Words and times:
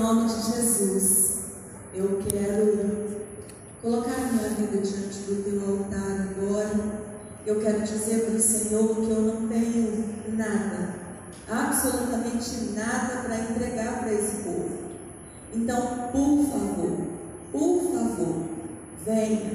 nome 0.00 0.28
de 0.28 0.52
Jesus, 0.52 1.40
eu 1.94 2.22
quero 2.26 3.20
colocar 3.82 4.32
minha 4.32 4.48
vida 4.48 4.78
diante 4.78 5.18
do 5.18 5.44
teu 5.44 5.60
altar 5.60 6.30
agora. 6.30 7.10
Eu 7.46 7.60
quero 7.60 7.82
dizer 7.82 8.24
para 8.24 8.34
o 8.34 8.40
Senhor 8.40 8.96
que 8.96 9.10
eu 9.10 9.20
não 9.20 9.46
tenho 9.48 10.04
nada, 10.28 10.94
absolutamente 11.48 12.72
nada 12.74 13.24
para 13.24 13.40
entregar 13.40 14.00
para 14.00 14.12
esse 14.12 14.42
povo. 14.42 14.70
Então, 15.54 16.08
por 16.12 16.46
favor, 16.46 16.98
por 17.52 17.92
favor, 17.92 18.44
venha, 19.04 19.52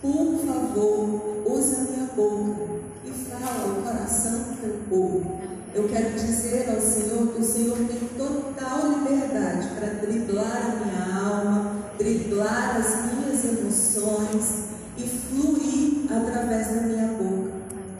por 0.00 0.38
favor, 0.46 1.42
usa 1.46 1.90
minha 1.90 2.06
boca 2.14 2.74
e 3.04 3.10
fala 3.10 3.72
o 3.72 3.82
coração 3.82 4.38
do 4.38 4.60
teu 4.60 4.78
povo. 4.88 5.40
Eu 5.74 5.88
quero 5.88 6.10
dizer 6.10 6.70
ao 6.70 6.80
Senhor 6.80 7.34
que 7.34 7.40
o 7.40 7.44
Senhor 7.44 7.76
tem 7.76 8.08
total 8.16 8.90
liberdade 8.90 9.74
para 9.74 9.88
driblar 9.94 10.70
a 10.70 10.84
minha 10.84 11.18
alma, 11.18 11.90
driblar 11.98 12.76
as 12.76 13.12
minhas 13.12 13.44
emoções 13.44 14.66
e 14.96 15.02
fluir 15.02 16.12
através 16.12 16.68
da 16.68 16.82
minha 16.82 17.08
boca. 17.14 17.54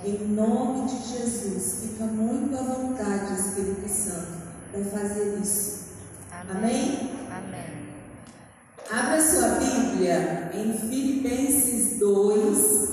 Em 0.04 0.18
nome 0.28 0.86
de 0.86 1.18
Jesus, 1.18 1.80
fica 1.82 2.04
muito 2.04 2.56
à 2.56 2.62
vontade, 2.62 3.40
Espírito 3.40 3.88
Santo, 3.88 4.42
para 4.70 4.84
fazer 4.84 5.36
isso. 5.42 5.86
Amém? 6.30 7.10
Amém. 7.28 7.74
Abra 8.88 9.20
sua 9.20 9.48
Bíblia 9.48 10.52
em 10.54 10.78
Filipenses 10.78 11.98
2, 11.98 12.88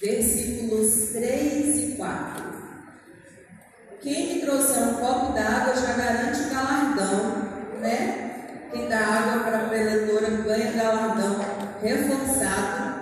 versículos 0.00 1.08
3 1.12 1.78
e 1.78 1.96
4. 1.96 2.55
Quem 4.00 4.34
me 4.34 4.40
trouxer 4.42 4.82
um 4.82 4.94
copo 4.94 5.32
d'água 5.32 5.74
já 5.74 5.92
garante 5.94 6.42
o 6.42 6.50
galardão, 6.50 7.80
né? 7.80 8.68
Quem 8.70 8.88
dá 8.88 8.98
água 8.98 9.44
para 9.44 9.58
a 9.58 9.68
preletora 9.68 10.30
ganha 10.30 10.72
galardão 10.72 11.36
reforçado. 11.80 12.96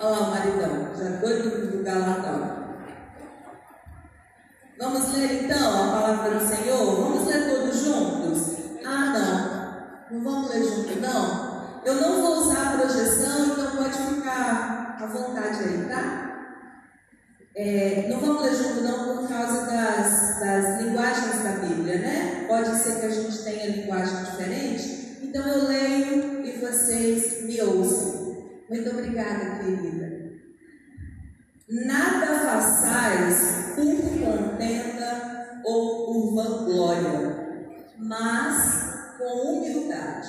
Olha 0.00 0.10
lá 0.10 0.18
o 0.18 0.30
maridão, 0.30 0.88
já 0.96 1.08
doido 1.20 1.70
do 1.70 1.84
galardão. 1.84 2.60
Vamos 4.78 5.12
ler 5.12 5.44
então 5.44 5.68
a 5.68 6.00
palavra 6.00 6.38
do 6.38 6.46
Senhor? 6.46 6.96
Vamos 6.96 7.26
ler 7.26 7.50
todos 7.50 7.84
juntos? 7.84 8.56
Ah, 8.84 9.12
não. 10.10 10.18
Não 10.18 10.24
vamos 10.24 10.50
ler 10.50 10.64
junto, 10.64 11.00
não? 11.00 11.60
Eu 11.84 11.94
não 11.94 12.22
vou 12.22 12.38
usar 12.38 12.74
a 12.74 12.78
projeção, 12.78 13.46
então 13.46 13.76
pode 13.76 13.96
ficar 13.96 14.96
à 15.00 15.06
vontade 15.06 15.64
aí, 15.64 15.86
tá? 15.88 16.29
É, 17.54 18.06
não 18.08 18.20
vamos 18.20 18.42
ler 18.42 18.54
junto 18.54 18.80
não 18.82 19.16
por 19.16 19.28
causa 19.28 19.66
das, 19.66 20.40
das 20.40 20.82
linguagens 20.82 21.42
da 21.42 21.52
Bíblia, 21.66 21.98
né? 21.98 22.44
Pode 22.46 22.76
ser 22.76 23.00
que 23.00 23.06
a 23.06 23.10
gente 23.10 23.42
tenha 23.42 23.66
linguagem 23.66 24.24
diferente. 24.24 25.18
Então 25.22 25.46
eu 25.46 25.66
leio 25.66 26.46
e 26.46 26.52
vocês 26.60 27.42
me 27.44 27.60
ouçam. 27.60 28.20
Muito 28.68 28.90
obrigada, 28.90 29.58
querida. 29.58 30.30
Nada 31.68 32.26
façais 32.40 33.74
por 33.74 33.84
contenda 33.84 35.60
ou 35.64 36.06
por 36.06 36.34
vanglória, 36.34 37.66
mas 37.98 39.16
com 39.18 39.58
humildade. 39.58 40.28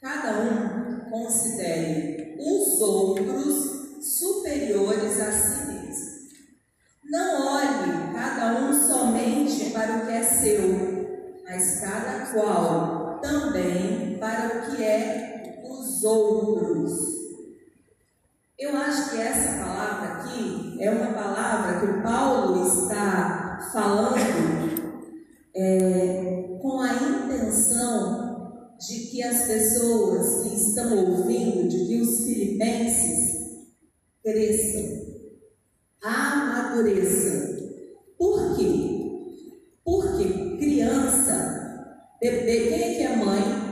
Cada 0.00 0.40
um 0.40 1.10
considere 1.10 2.36
os 2.38 2.80
outros 2.80 3.98
superiores 4.00 5.20
a 5.20 5.32
si 5.32 5.66
mesmo. 5.66 5.77
Não 7.08 7.56
olhe 7.56 8.12
cada 8.12 8.60
um 8.60 8.72
somente 8.72 9.70
para 9.70 9.96
o 9.96 10.06
que 10.06 10.12
é 10.12 10.22
seu, 10.22 11.40
mas 11.44 11.80
cada 11.80 12.26
qual 12.32 13.18
também 13.22 14.18
para 14.18 14.48
o 14.48 14.76
que 14.76 14.84
é 14.84 15.62
dos 15.66 16.04
outros. 16.04 16.92
Eu 18.58 18.76
acho 18.76 19.10
que 19.10 19.20
essa 19.20 19.64
palavra 19.64 20.08
aqui 20.18 20.76
é 20.80 20.90
uma 20.90 21.14
palavra 21.14 21.80
que 21.80 22.02
Paulo 22.02 22.66
está 22.66 23.70
falando 23.72 24.98
é, 25.56 26.58
com 26.60 26.80
a 26.80 26.92
intenção 26.92 28.76
de 28.78 29.10
que 29.10 29.22
as 29.22 29.46
pessoas 29.46 30.42
que 30.42 30.54
estão 30.56 30.94
ouvindo, 30.94 31.68
de 31.68 31.86
que 31.86 32.00
os 32.02 32.20
filipenses 32.20 33.38
cresçam, 34.22 35.17
amadureçam. 36.02 37.56
Por 38.18 38.56
quê? 38.56 39.44
Porque 39.84 40.56
criança, 40.58 41.96
bebê, 42.20 42.68
quem 42.68 42.82
é 42.82 42.94
que 42.94 43.02
é 43.02 43.16
mãe? 43.16 43.68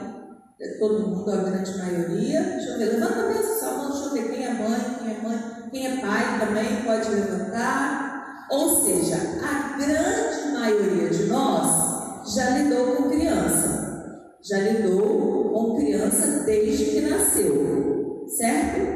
todo 0.79 1.09
mundo, 1.09 1.31
a 1.31 1.37
grande 1.37 1.79
maioria. 1.79 2.43
Deixa 2.43 2.71
eu 2.71 2.79
ver, 2.79 2.85
levanta 2.93 3.29
mesmo 3.29 3.55
sua 3.59 3.73
mão, 3.73 3.91
deixa 3.91 4.07
eu 4.07 4.13
ver 4.13 4.31
quem 4.31 4.45
é 4.45 4.53
mãe, 4.53 4.81
quem 4.99 5.11
é 5.11 5.21
mãe, 5.23 5.39
quem 5.71 5.87
é 5.87 6.01
pai 6.01 6.41
também 6.41 6.83
pode 6.85 7.11
levantar. 7.11 8.47
Ou 8.51 8.83
seja, 8.83 9.17
a 9.43 9.77
grande 9.77 10.53
maioria 10.53 11.11
de 11.11 11.25
nós 11.25 12.35
já 12.35 12.51
lidou 12.51 12.97
com 12.97 13.11
criança, 13.11 14.37
já 14.43 14.59
lidou 14.59 15.53
com 15.53 15.77
criança 15.77 16.45
desde 16.45 16.85
que 16.87 17.01
nasceu, 17.03 18.25
certo? 18.29 18.96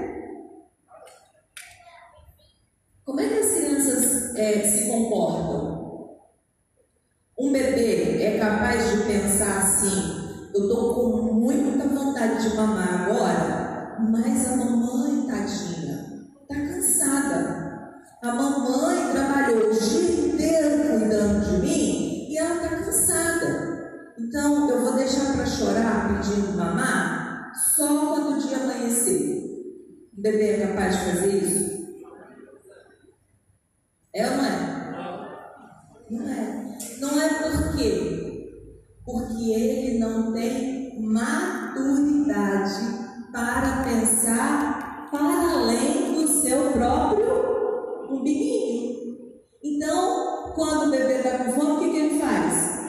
Como 3.10 3.20
é 3.22 3.26
que 3.26 3.40
as 3.40 3.50
crianças 3.54 4.36
é, 4.36 4.62
se 4.62 4.88
comportam? 4.88 6.20
Um 7.36 7.50
bebê 7.50 8.22
é 8.22 8.38
capaz 8.38 8.88
de 8.88 9.02
pensar 9.02 9.62
assim: 9.62 10.52
eu 10.54 10.62
estou 10.62 10.94
com 10.94 11.34
muita 11.34 11.88
vontade 11.88 12.48
de 12.48 12.54
mamar 12.54 13.10
agora, 13.10 13.96
mas 14.12 14.52
a 14.52 14.56
mamãe, 14.58 15.26
tadinha, 15.26 16.06
está 16.40 16.54
cansada. 16.54 18.00
A 18.22 18.32
mamãe 18.32 19.10
trabalhou 19.10 19.70
o 19.70 19.74
dia 19.74 20.26
inteiro 20.28 21.00
cuidando 21.00 21.50
de 21.50 21.66
mim 21.66 22.28
e 22.30 22.38
ela 22.38 22.54
está 22.62 22.76
cansada. 22.76 24.12
Então 24.20 24.70
eu 24.70 24.82
vou 24.82 24.92
deixar 24.92 25.32
para 25.32 25.46
chorar 25.46 26.16
pedindo 26.16 26.56
mamar 26.56 27.50
só 27.74 28.14
quando 28.14 28.36
o 28.36 28.38
dia 28.38 28.58
amanhecer. 28.58 29.36
O 30.16 30.22
bebê 30.22 30.50
é 30.50 30.66
capaz 30.68 30.96
de 30.96 31.04
fazer 31.06 31.36
isso? 31.38 31.79
É 34.14 34.28
ou 34.28 34.36
não 34.36 34.44
é? 34.44 34.80
Não 36.10 36.28
é. 36.28 36.78
Não 37.00 37.20
é 37.20 37.28
por 37.28 37.76
quê? 37.76 38.20
porque 39.10 39.52
ele 39.52 39.98
não 39.98 40.32
tem 40.32 41.00
maturidade 41.00 42.74
para 43.32 43.84
pensar 43.84 45.08
para 45.10 45.52
além 45.52 46.14
do 46.14 46.28
seu 46.28 46.70
próprio 46.72 48.08
umbiguinho. 48.10 49.16
Então, 49.62 50.52
quando 50.54 50.88
o 50.88 50.90
bebê 50.90 51.14
está 51.14 51.38
com 51.38 51.52
fome, 51.52 51.72
o 51.72 51.78
que, 51.80 51.90
que 51.90 51.96
ele 51.96 52.20
faz? 52.20 52.80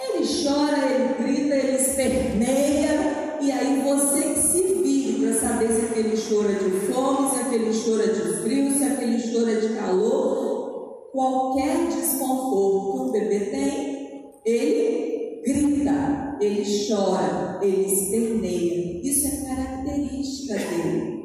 Ele 0.00 0.24
chora, 0.26 0.86
ele 0.86 1.14
grita, 1.14 1.54
ele 1.54 1.76
esperneia, 1.76 3.17
e 3.40 3.52
aí 3.52 3.82
você 3.82 4.34
que 4.34 4.40
se 4.40 4.62
vire 4.82 5.20
para 5.20 5.40
saber 5.40 5.68
se 5.68 5.86
aquele 5.86 6.16
chora 6.16 6.54
de 6.54 6.70
fome, 6.92 7.30
se 7.30 7.40
aquele 7.40 7.70
chora 7.72 8.12
de 8.12 8.42
frio, 8.42 8.72
se 8.76 8.84
aquele 8.84 9.32
chora 9.32 9.60
de 9.60 9.74
calor, 9.74 11.10
qualquer 11.12 11.86
desconforto 11.86 12.94
que 12.94 13.08
o 13.08 13.12
bebê 13.12 13.40
tem, 13.46 14.32
ele 14.44 15.42
grita, 15.44 16.36
ele 16.40 16.64
chora, 16.88 17.60
ele 17.62 17.86
esperneia. 17.86 19.00
Isso 19.02 19.28
é 19.28 19.54
característica 19.54 20.54
dele. 20.54 21.18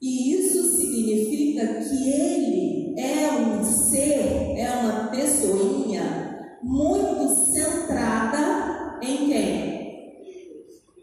E 0.00 0.34
isso 0.34 0.76
significa 0.76 1.66
que 1.66 2.10
ele 2.10 2.94
é 2.98 3.30
um 3.32 3.64
ser, 3.64 4.56
é 4.56 4.70
uma 4.80 5.08
pessoinha 5.08 6.58
muito 6.62 7.28
centrada 7.52 8.98
em 9.02 9.26
quem? 9.26 9.79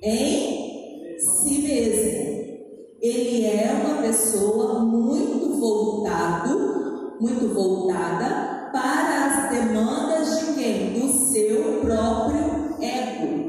Em 0.01 1.17
si 1.17 1.61
mesmo. 1.61 2.27
Ele 3.01 3.45
é 3.45 3.83
uma 3.83 4.01
pessoa 4.01 4.79
muito 4.79 5.59
voltado, 5.59 7.17
muito 7.19 7.53
voltada 7.53 8.69
para 8.71 9.25
as 9.25 9.49
demandas 9.51 10.39
de 10.39 10.53
quem? 10.53 10.93
Do 10.99 11.09
seu 11.09 11.81
próprio 11.81 12.75
ego. 12.81 13.47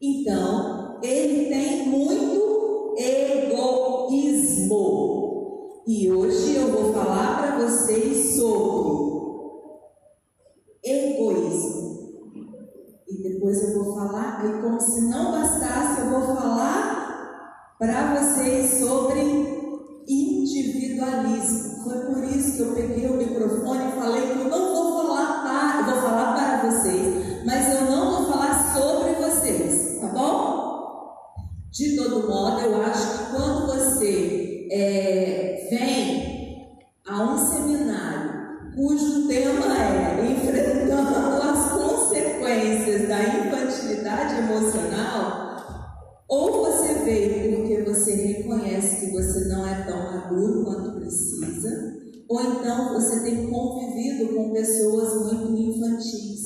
Então, 0.00 0.98
ele 1.02 1.46
tem 1.46 1.86
muito 1.88 2.94
egoísmo. 2.98 4.72
E 5.86 6.10
hoje 6.10 6.56
eu 6.56 6.68
vou 6.72 6.92
falar 6.92 7.38
para 7.38 7.58
vocês 7.64 8.36
sobre 8.36 9.12
egoísmo 10.84 11.81
depois 13.52 13.62
eu 13.62 13.84
vou 13.84 13.94
falar, 13.94 14.42
e 14.46 14.62
como 14.62 14.80
se 14.80 15.02
não 15.10 15.32
bastasse, 15.32 16.00
eu 16.00 16.10
vou 16.10 16.34
falar 16.34 17.74
para 17.78 18.14
vocês 18.14 18.80
sobre 18.80 19.20
individualismo. 20.08 21.84
Foi 21.84 21.98
por 22.06 22.24
isso 22.24 22.56
que 22.56 22.62
eu 22.62 22.74
peguei 22.74 23.10
o 23.10 23.16
microfone 23.16 23.88
e 23.88 24.00
falei 24.00 24.22
que 24.22 24.38
eu 24.38 24.48
não 24.48 24.74
vou 24.74 25.02
falar 25.02 25.42
para, 25.42 25.80
eu 25.80 25.92
vou 25.92 26.02
falar 26.02 26.34
para 26.34 26.70
vocês, 26.70 27.44
mas 27.44 27.74
eu 27.74 27.90
não 27.90 28.10
vou 28.10 28.32
falar 28.32 28.72
sobre 28.74 29.12
vocês, 29.14 30.00
tá 30.00 30.06
bom? 30.08 30.62
De 31.70 31.96
todo 31.96 32.28
modo, 32.28 32.60
eu 32.60 32.82
acho 32.82 33.18
que 33.18 33.36
quando 33.36 33.66
você 33.66 34.68
é, 34.70 35.68
vem 35.70 36.80
a 37.06 37.22
um 37.22 37.36
seminário 37.36 38.31
cujo 38.74 39.28
tema 39.28 39.66
é 39.76 40.32
enfrentando 40.32 41.42
as 41.42 41.72
consequências 41.72 43.08
da 43.08 43.22
infantilidade 43.22 44.38
emocional, 44.38 45.42
ou 46.28 46.64
você 46.64 46.94
veio 47.04 47.56
porque 47.56 47.82
você 47.82 48.14
reconhece 48.14 49.00
que 49.00 49.12
você 49.12 49.48
não 49.48 49.66
é 49.66 49.82
tão 49.82 50.12
maduro 50.12 50.64
quanto 50.64 51.00
precisa, 51.00 51.96
ou 52.28 52.40
então 52.40 52.94
você 52.94 53.20
tem 53.20 53.50
convivido 53.50 54.34
com 54.34 54.52
pessoas 54.52 55.32
muito 55.32 55.52
infantis. 55.52 56.42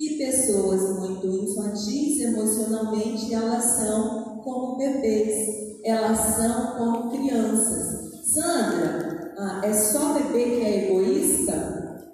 E 0.00 0.16
pessoas 0.16 0.98
muito 0.98 1.26
infantis 1.28 2.20
emocionalmente, 2.22 3.32
elas 3.32 3.62
são 3.62 4.40
como 4.42 4.76
bebês, 4.76 5.78
elas 5.84 6.18
são 6.18 6.76
como 6.76 7.10
crianças. 7.10 8.10
Sandra, 8.24 9.01
ah, 9.38 9.60
é 9.64 9.72
só 9.72 10.14
bebê 10.14 10.44
que 10.44 10.62
é 10.62 10.84
egoísta? 10.86 12.12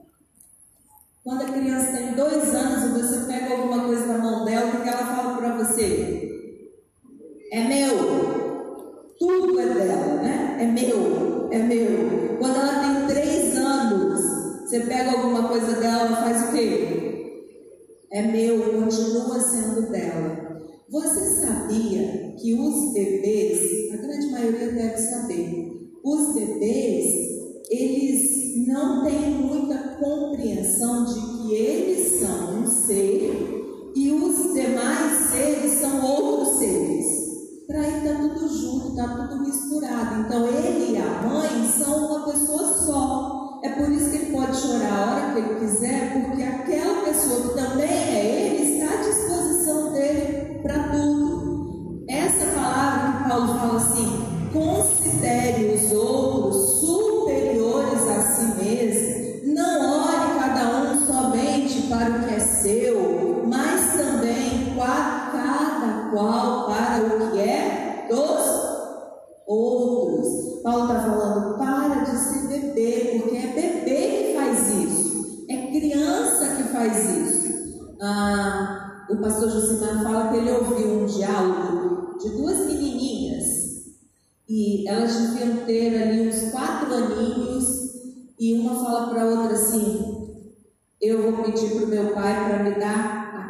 Quando 1.25 1.43
a 1.43 1.53
criança 1.53 1.93
tem 1.93 2.15
dois 2.15 2.55
anos 2.55 2.85
e 2.85 3.03
você 3.03 3.27
pega 3.27 3.55
alguma 3.55 3.85
coisa 3.85 4.07
na 4.07 4.19
mão 4.19 4.45
dela, 4.45 4.73
o 4.75 4.83
que 4.83 4.89
ela 4.89 5.07
fala 5.07 5.37
para 5.37 5.57
você? 5.57 6.29
É 7.53 7.65
meu. 7.65 9.15
Tudo 9.19 9.61
é 9.61 9.67
dela, 9.67 10.23
né? 10.23 10.57
É 10.61 10.67
meu. 10.67 11.49
É 11.51 11.59
meu. 11.59 12.39
Quando 12.39 12.57
ela 12.57 12.81
tem 12.81 13.07
três 13.09 13.57
anos, 13.57 14.21
você 14.63 14.81
pega 14.81 15.13
alguma 15.13 15.49
coisa 15.49 15.73
dela, 15.81 16.17
faz 16.17 16.49
o 16.49 16.53
quê? 16.53 16.99
é 18.11 18.23
meu, 18.23 18.59
continua 18.73 19.39
sendo 19.41 19.91
dela. 19.91 20.59
Você 20.89 21.43
sabia 21.43 22.35
que 22.41 22.55
os 22.55 22.93
bebês, 22.95 23.93
a 23.93 23.97
grande 23.99 24.31
maioria 24.31 24.73
deve 24.73 24.97
saber, 24.97 25.78
os 26.05 26.35
bebês, 26.35 27.05
eles 27.71 28.67
não 28.67 29.05
têm 29.05 29.31
muita 29.31 29.79
compreensão 30.01 31.05
de 31.05 31.21
que 31.21 31.55
eles 31.55 32.21
são 32.21 32.61
um 32.61 32.67
ser 32.67 33.91
e 33.95 34.13
os 34.13 34.55
demais 34.55 35.31
seres 35.31 35.73
são 35.81 36.05
outros 36.05 36.59
seres. 36.59 37.07
Para 37.67 37.87
ele 37.87 37.99
está 37.99 38.15
tudo 38.21 38.49
junto, 38.49 38.89
está 38.89 39.09
tudo 39.09 39.43
misturado. 39.43 40.21
Então 40.23 40.47
ele 40.47 40.93
e 40.93 40.97
a 40.97 41.23
mãe 41.23 41.69
são 41.69 42.07
uma 42.07 42.31
pessoa 42.31 42.75
só. 42.87 43.61
É 43.63 43.71
por 43.71 43.91
isso 43.91 44.11
que 44.11 44.17
ele 44.17 44.33
pode 44.33 44.57
chorar 44.57 44.93
a 44.93 45.15
hora 45.15 45.33
que 45.33 45.39
ele 45.41 45.61
quiser, 45.61 46.13
porque 46.13 46.43
aquela 46.43 47.05
pessoa 47.05 47.43
que 47.43 47.55
também 47.55 47.91
é 47.91 48.55
ele 48.55 48.78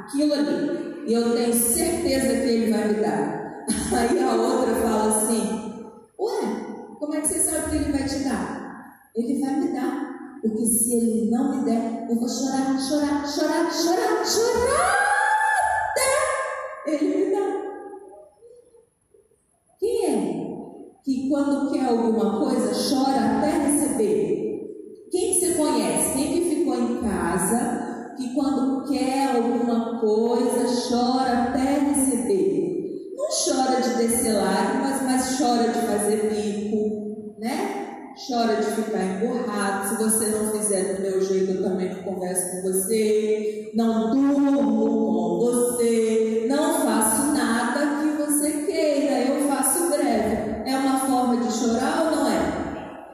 aquilo 0.08 0.32
ali 0.32 1.04
e 1.06 1.12
eu 1.12 1.34
tenho 1.34 1.54
certeza 1.54 2.40
que 2.40 2.48
ele 2.48 2.72
vai 2.72 2.88
me 2.88 2.94
dar. 2.94 3.66
Aí 3.94 4.22
a 4.22 4.34
outra 4.34 4.74
fala 4.76 5.16
assim: 5.16 5.74
Ué, 6.18 6.96
como 6.98 7.14
é 7.14 7.20
que 7.20 7.28
você 7.28 7.38
sabe 7.38 7.70
que 7.70 7.76
ele 7.76 7.92
vai 7.92 8.08
te 8.08 8.24
dar? 8.24 9.04
Ele 9.14 9.40
vai 9.40 9.60
me 9.60 9.72
dar. 9.72 10.08
Porque 10.40 10.64
se 10.64 10.94
ele 10.94 11.30
não 11.30 11.56
me 11.56 11.64
der, 11.64 12.06
eu 12.08 12.16
vou 12.16 12.28
chorar, 12.28 12.78
chorar, 12.78 13.26
chorar, 13.26 13.72
chorar, 13.72 14.24
chorar 14.24 14.96
até 15.90 16.92
ele 16.92 17.16
me 17.16 17.32
dar. 17.34 17.62
Quem 19.80 20.06
é 20.06 21.00
que 21.04 21.28
quando 21.28 21.72
quer 21.72 21.86
alguma 21.86 22.38
coisa 22.38 22.72
chora 22.72 23.38
até 23.38 23.50
receber? 23.50 25.08
Quem 25.10 25.32
que 25.32 25.40
você 25.40 25.54
conhece? 25.54 26.12
Quem 26.12 26.32
que 26.32 26.54
ficou 26.56 26.74
em 26.76 27.00
casa 27.00 27.87
que 28.18 28.34
quando 28.34 28.86
quer 28.88 29.36
alguma 29.36 29.98
coisa 30.00 30.66
chora 30.88 31.44
até 31.44 31.78
receber? 31.78 32.58
não 33.28 33.28
chora 33.28 33.80
de 33.82 33.90
descer 33.94 34.32
lágrimas, 34.32 35.02
mas 35.02 35.38
chora 35.38 35.68
de 35.68 35.80
fazer 35.80 36.30
bico, 36.30 37.34
né? 37.38 38.14
Chora 38.26 38.56
de 38.56 38.70
ficar 38.70 39.02
emburrado. 39.02 39.88
Se 39.88 40.02
você 40.02 40.26
não 40.28 40.50
fizer 40.50 40.94
do 40.94 41.02
meu 41.02 41.20
jeito, 41.20 41.52
eu 41.52 41.62
também 41.62 41.94
não 41.94 42.02
converso 42.02 42.50
com 42.50 42.62
você. 42.62 43.70
Não 43.74 44.10
durmo 44.10 44.58
com 44.58 45.38
você. 45.40 46.46
Não 46.48 46.74
faço 46.80 47.32
nada 47.32 48.02
que 48.02 48.22
você 48.22 48.50
queira. 48.64 49.20
Eu 49.20 49.48
faço 49.48 49.88
breve. 49.90 50.68
É 50.68 50.76
uma 50.76 50.98
forma 51.00 51.36
de 51.36 51.52
chorar 51.52 52.06
ou 52.06 52.16
não 52.16 52.26
é? 52.28 53.08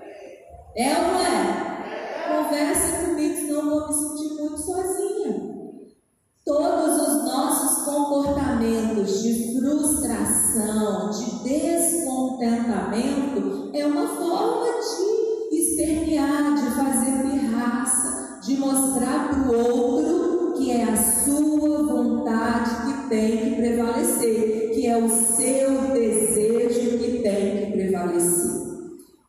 É 0.76 0.96
ou 0.96 1.13
de 10.54 11.42
descontentamento, 11.42 13.70
é 13.72 13.84
uma 13.84 14.06
forma 14.06 14.66
de 15.50 15.56
espernear, 15.56 16.54
de 16.54 16.70
fazer 16.76 17.28
pirraça, 17.28 18.38
de 18.40 18.56
mostrar 18.58 19.30
para 19.30 19.50
o 19.50 19.56
outro 19.56 20.52
que 20.56 20.70
é 20.70 20.84
a 20.84 20.96
sua 20.96 21.82
vontade 21.82 22.70
que 22.86 23.08
tem 23.08 23.38
que 23.38 23.56
prevalecer, 23.56 24.70
que 24.72 24.86
é 24.86 24.96
o 24.96 25.08
seu 25.08 25.92
desejo 25.92 26.98
que 26.98 27.18
tem 27.20 27.56
que 27.56 27.72
prevalecer. 27.72 28.54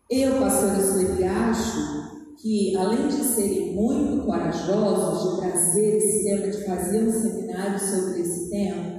Eu, 0.07 0.39
pastora 0.39 0.79
Sueli, 0.79 1.23
acho 1.23 2.35
que, 2.37 2.77
além 2.77 3.07
de 3.07 3.23
serem 3.23 3.73
muito 3.73 4.27
corajosos 4.27 5.33
de 5.33 5.41
trazer 5.41 5.97
esse 5.97 6.23
tema, 6.23 6.47
de 6.47 6.63
fazer 6.65 7.07
um 7.07 7.11
seminário 7.11 7.79
sobre 7.79 8.21
esse 8.21 8.51
tema, 8.51 8.94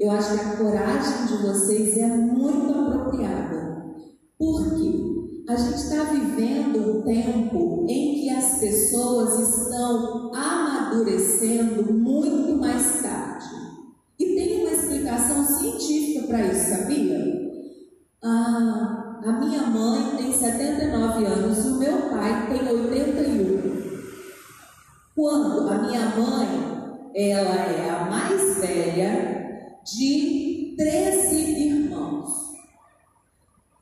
eu 0.00 0.10
acho 0.10 0.32
que 0.32 0.40
a 0.40 0.56
coragem 0.56 1.26
de 1.26 1.42
vocês 1.46 1.98
é 1.98 2.06
muito 2.06 2.72
apropriada. 2.72 3.84
Por 4.38 4.70
quê? 4.70 4.94
A 5.46 5.54
gente 5.54 5.76
está 5.76 6.04
vivendo 6.04 6.78
um 6.78 7.02
tempo 7.02 7.84
em 7.86 8.14
que 8.14 8.30
as 8.30 8.58
pessoas 8.58 9.38
estão 9.38 10.32
amadurecendo 10.34 11.92
muito 11.92 12.58
mais 12.58 13.02
tarde. 13.02 13.44
E 14.18 14.24
tem 14.24 14.62
uma 14.62 14.72
explicação 14.72 15.44
científica 15.44 16.28
para 16.28 16.46
isso, 16.46 16.70
sabia? 16.70 17.20
Ah, 18.22 19.20
a 19.22 19.32
minha 19.32 19.64
mãe 19.64 20.16
tem 20.16 20.32
79 20.32 21.26
anos 21.26 21.58
e 21.58 21.68
o 21.68 21.78
meu 21.78 22.08
pai 22.08 22.48
tem 22.48 22.66
81. 22.66 23.60
Quando 25.14 25.68
a 25.68 25.78
minha 25.82 26.06
mãe, 26.16 27.10
ela 27.14 27.54
é 27.54 27.90
a 27.90 28.06
mais 28.06 28.58
velha 28.60 29.39
de 29.92 30.74
13 30.76 31.36
irmãos. 31.36 32.30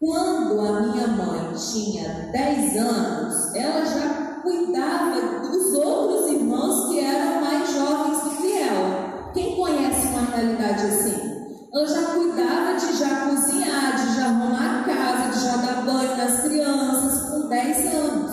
Quando 0.01 0.61
a 0.61 0.81
minha 0.81 1.07
mãe 1.09 1.53
tinha 1.55 2.31
10 2.33 2.77
anos, 2.77 3.55
ela 3.55 3.85
já 3.85 4.41
cuidava 4.43 5.41
dos 5.41 5.75
outros 5.75 6.31
irmãos 6.33 6.89
que 6.89 7.01
eram 7.01 7.41
mais 7.43 7.71
jovens 7.73 8.23
do 8.23 8.31
que 8.41 8.59
ela. 8.59 9.31
Quem 9.35 9.57
conhece 9.57 10.07
uma 10.09 10.23
realidade 10.35 10.87
assim? 10.87 11.29
Ela 11.75 11.87
já 11.87 12.03
cuidava 12.15 12.77
de 12.79 12.97
já 12.97 13.29
cozinhar, 13.29 13.97
de 13.97 14.17
já 14.17 14.27
arrumar 14.27 14.81
a 14.81 14.85
casa, 14.85 15.31
de 15.31 15.45
já 15.45 15.57
dar 15.57 15.85
banho 15.85 16.17
nas 16.17 16.41
crianças 16.41 17.31
com 17.31 17.49
10 17.49 17.95
anos. 17.95 18.33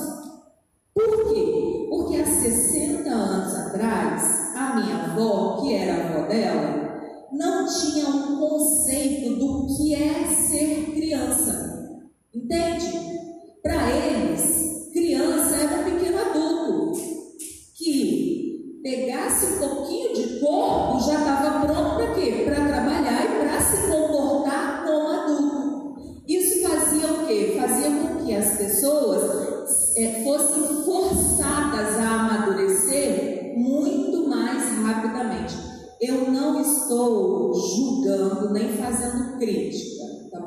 Por 0.93 1.33
quê? 1.33 1.87
Porque 1.89 2.21
há 2.21 2.25
60 2.25 3.09
anos 3.09 3.53
atrás, 3.53 4.55
a 4.55 4.75
minha 4.75 5.03
avó, 5.03 5.61
que 5.61 5.73
era 5.73 5.93
a 5.93 6.09
avó 6.09 6.27
dela, 6.27 6.54
não 7.35 7.67
tinha 7.67 8.07
um 8.07 8.37
conceito 8.37 9.35
do 9.35 9.67
que 9.67 9.93
é 9.93 10.23
ser 10.25 10.91
criança. 10.93 11.99
Entende? 12.33 12.94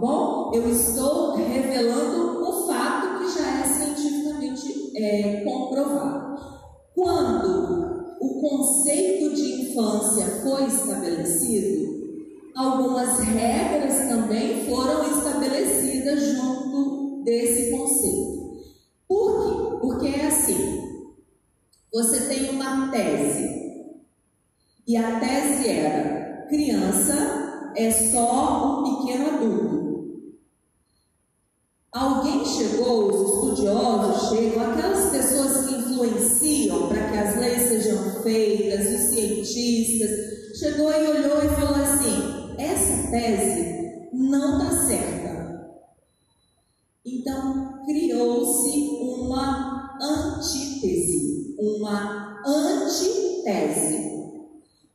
Bom? 0.00 0.50
Eu 0.54 0.70
estou 0.70 1.36
revelando 1.36 2.42
o 2.42 2.66
fato 2.66 3.18
que 3.18 3.38
já 3.38 3.60
é 3.60 3.64
cientificamente 3.64 4.96
é, 4.96 5.44
comprovado. 5.44 6.38
Quando 6.94 8.16
o 8.20 8.40
conceito 8.40 9.34
de 9.34 9.62
infância 9.62 10.26
foi 10.42 10.64
estabelecido, 10.66 11.88
algumas 12.56 13.20
regras 13.20 14.08
também 14.08 14.66
foram 14.66 15.04
estabelecidas 15.08 16.20
junto 16.20 17.22
desse 17.22 17.70
conceito. 17.70 18.38
Por 19.06 19.44
quê? 19.44 19.78
Porque 19.80 20.06
é 20.08 20.26
assim: 20.26 20.82
você 21.92 22.20
tem 22.26 22.50
uma 22.50 22.90
tese, 22.90 23.48
e 24.86 24.96
a 24.96 25.20
tese 25.20 25.68
era: 25.68 26.46
criança 26.48 27.72
é 27.76 27.90
só 27.90 28.80
um 28.80 28.96
pequeno 28.96 29.28
adulto. 29.28 29.67
Alguém 31.92 32.44
chegou, 32.44 33.08
os 33.08 33.54
estudiosos 33.54 34.28
chegam, 34.28 34.70
aquelas 34.70 35.10
pessoas 35.10 35.66
que 35.66 35.74
influenciam 35.74 36.86
para 36.86 37.10
que 37.10 37.16
as 37.16 37.36
leis 37.36 37.68
sejam 37.68 38.22
feitas, 38.22 38.86
os 38.86 39.10
cientistas, 39.10 40.58
chegou 40.58 40.92
e 40.92 41.08
olhou 41.08 41.42
e 41.42 41.48
falou 41.48 41.74
assim: 41.76 42.54
essa 42.58 43.10
tese 43.10 44.08
não 44.12 44.58
está 44.58 44.86
certa. 44.86 45.28
Então, 47.06 47.82
criou-se 47.86 48.98
uma 49.00 49.98
antítese, 50.00 51.56
uma 51.58 52.42
antitese. 52.46 54.08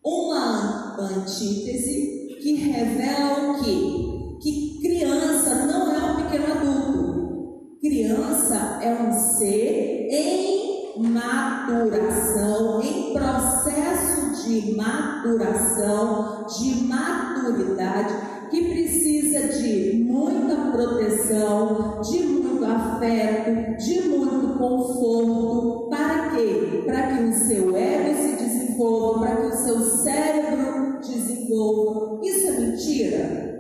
Uma 0.06 0.98
antítese 1.00 2.28
que 2.42 2.56
revela 2.56 3.52
o 3.52 3.64
quê? 3.64 4.40
Que 4.42 4.80
criança 4.82 5.66
não 5.66 5.92
é 5.92 5.93
pequeno 6.34 6.52
adulto. 6.52 7.78
Criança 7.80 8.80
é 8.82 8.94
um 8.94 9.12
ser 9.12 10.08
em 10.10 10.98
maturação, 10.98 12.82
em 12.82 13.14
processo 13.14 14.44
de 14.44 14.76
maturação, 14.76 16.46
de 16.48 16.84
maturidade, 16.86 18.14
que 18.50 18.70
precisa 18.70 19.48
de 19.60 20.04
muita 20.04 20.72
proteção, 20.72 22.02
de 22.02 22.20
muito 22.20 22.66
afeto, 22.66 23.78
de 23.84 24.02
muito 24.08 24.58
conforto. 24.58 25.90
Para 25.90 26.30
quê? 26.30 26.84
Para 26.86 27.08
que 27.08 27.24
o 27.24 27.34
seu 27.34 27.76
ego 27.76 28.16
se 28.16 28.44
desenvolva, 28.44 29.20
para 29.20 29.36
que 29.36 29.48
o 29.48 29.58
seu 29.58 29.80
cérebro 29.80 31.00
desenvolva. 31.00 32.20
Isso 32.24 32.48
é 32.48 32.60
mentira? 32.60 33.53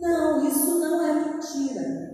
Não, 0.00 0.46
isso 0.48 0.78
não 0.78 1.06
é 1.06 1.12
mentira. 1.12 2.10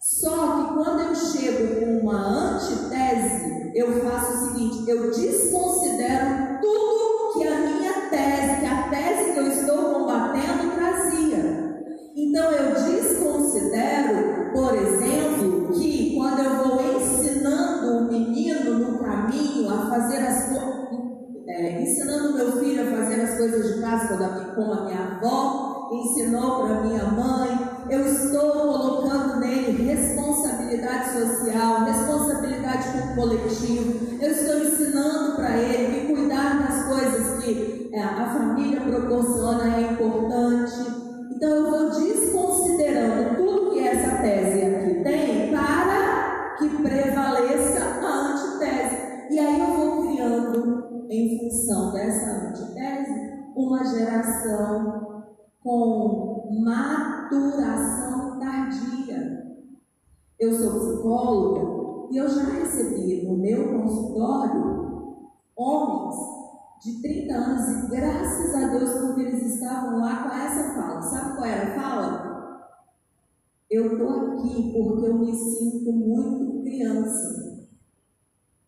Só 0.00 0.30
que 0.30 0.74
quando 0.74 1.00
eu 1.00 1.14
chego 1.16 1.80
com 1.80 2.06
uma 2.06 2.54
antitese, 2.54 3.72
eu 3.74 4.00
faço 4.00 4.32
o 4.32 4.48
seguinte: 4.48 4.88
eu 4.88 5.10
desconsidero 5.10 6.60
tudo 6.62 7.32
que 7.32 7.48
a 7.48 7.58
minha 7.58 7.92
tese, 8.08 8.60
que 8.60 8.66
a 8.66 8.88
tese 8.88 9.32
que 9.32 9.38
eu 9.38 9.48
estou 9.48 9.94
combatendo 9.94 10.74
trazia. 10.76 11.82
Então 12.14 12.52
eu 12.52 12.74
desconsidero, 12.74 14.52
por 14.52 14.74
exemplo, 14.76 15.72
que 15.72 16.14
quando 16.16 16.38
eu 16.38 16.68
vou 16.68 17.00
ensinando 17.00 17.98
o 17.98 18.08
menino 18.08 18.78
no 18.78 18.98
caminho 19.00 19.68
a 19.68 19.90
fazer 19.90 20.18
as 20.18 20.44
coisas, 20.44 20.78
é, 21.48 21.82
ensinando 21.82 22.36
meu 22.36 22.52
filho 22.52 22.82
a 22.82 22.96
fazer 22.96 23.20
as 23.22 23.36
coisas 23.36 23.74
de 23.74 23.80
casa 23.80 24.54
como 24.54 24.72
a 24.72 24.84
minha 24.84 25.16
avó 25.16 25.67
ensinou 25.92 26.66
para 26.66 26.80
minha 26.82 27.04
mãe, 27.04 27.68
eu 27.90 28.04
estou 28.06 28.50
colocando 28.50 29.40
nele 29.40 29.90
responsabilidade 29.90 31.12
social, 31.12 31.84
responsabilidade 31.84 32.88
com 32.92 32.98
o 32.98 33.14
coletivo, 33.14 34.22
eu 34.22 34.30
estou 34.30 34.58
ensinando 34.58 35.36
para 35.36 35.56
ele 35.56 36.00
que 36.00 36.14
cuidar 36.14 36.58
das 36.58 36.86
coisas 36.86 37.42
que 37.42 37.90
é, 37.92 38.02
a 38.02 38.26
família 38.26 38.80
proporciona 38.80 39.76
é 39.76 39.92
importante. 39.92 41.08
Então 41.34 41.48
eu 41.48 41.70
vou 41.70 41.90
desconsiderando 41.90 43.36
tudo 43.36 43.70
que 43.70 43.86
essa 43.86 44.16
tese 44.22 44.64
aqui 44.64 45.02
tem 45.02 45.50
para 45.50 46.56
que 46.58 46.68
prevaleça 46.82 47.84
a 48.02 48.32
antitese. 48.32 48.96
E 49.30 49.38
aí 49.38 49.60
eu 49.60 49.66
vou 49.76 50.02
criando, 50.02 51.06
em 51.08 51.38
função 51.38 51.92
dessa 51.92 52.30
antitese, 52.30 53.28
uma 53.56 53.84
geração 53.84 55.07
com 55.62 56.62
maturação 56.62 58.38
tardia. 58.38 59.58
Eu 60.38 60.52
sou 60.52 60.80
psicóloga 60.80 62.12
e 62.12 62.16
eu 62.16 62.28
já 62.28 62.44
recebi 62.44 63.26
no 63.26 63.36
meu 63.36 63.80
consultório 63.80 64.78
homens 65.56 66.16
de 66.82 67.02
30 67.02 67.34
anos 67.34 67.68
e 67.68 67.90
graças 67.90 68.54
a 68.54 68.68
Deus 68.68 68.90
porque 69.00 69.22
eles 69.22 69.54
estavam 69.54 69.98
lá 69.98 70.22
com 70.22 70.34
essa 70.34 70.74
fala. 70.74 71.02
Sabe 71.02 71.36
qual 71.36 71.44
era 71.44 71.72
a 71.72 71.80
fala? 71.80 72.28
Eu 73.68 73.92
estou 73.92 74.08
aqui 74.08 74.72
porque 74.72 75.06
eu 75.06 75.18
me 75.18 75.34
sinto 75.34 75.92
muito 75.92 76.62
criança. 76.62 77.68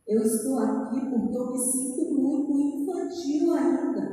Eu 0.07 0.23
estou 0.23 0.59
aqui 0.59 1.01
porque 1.09 1.37
eu 1.37 1.53
me 1.53 1.59
sinto 1.59 2.15
muito 2.21 2.59
infantil 2.59 3.55
ainda. 3.55 4.10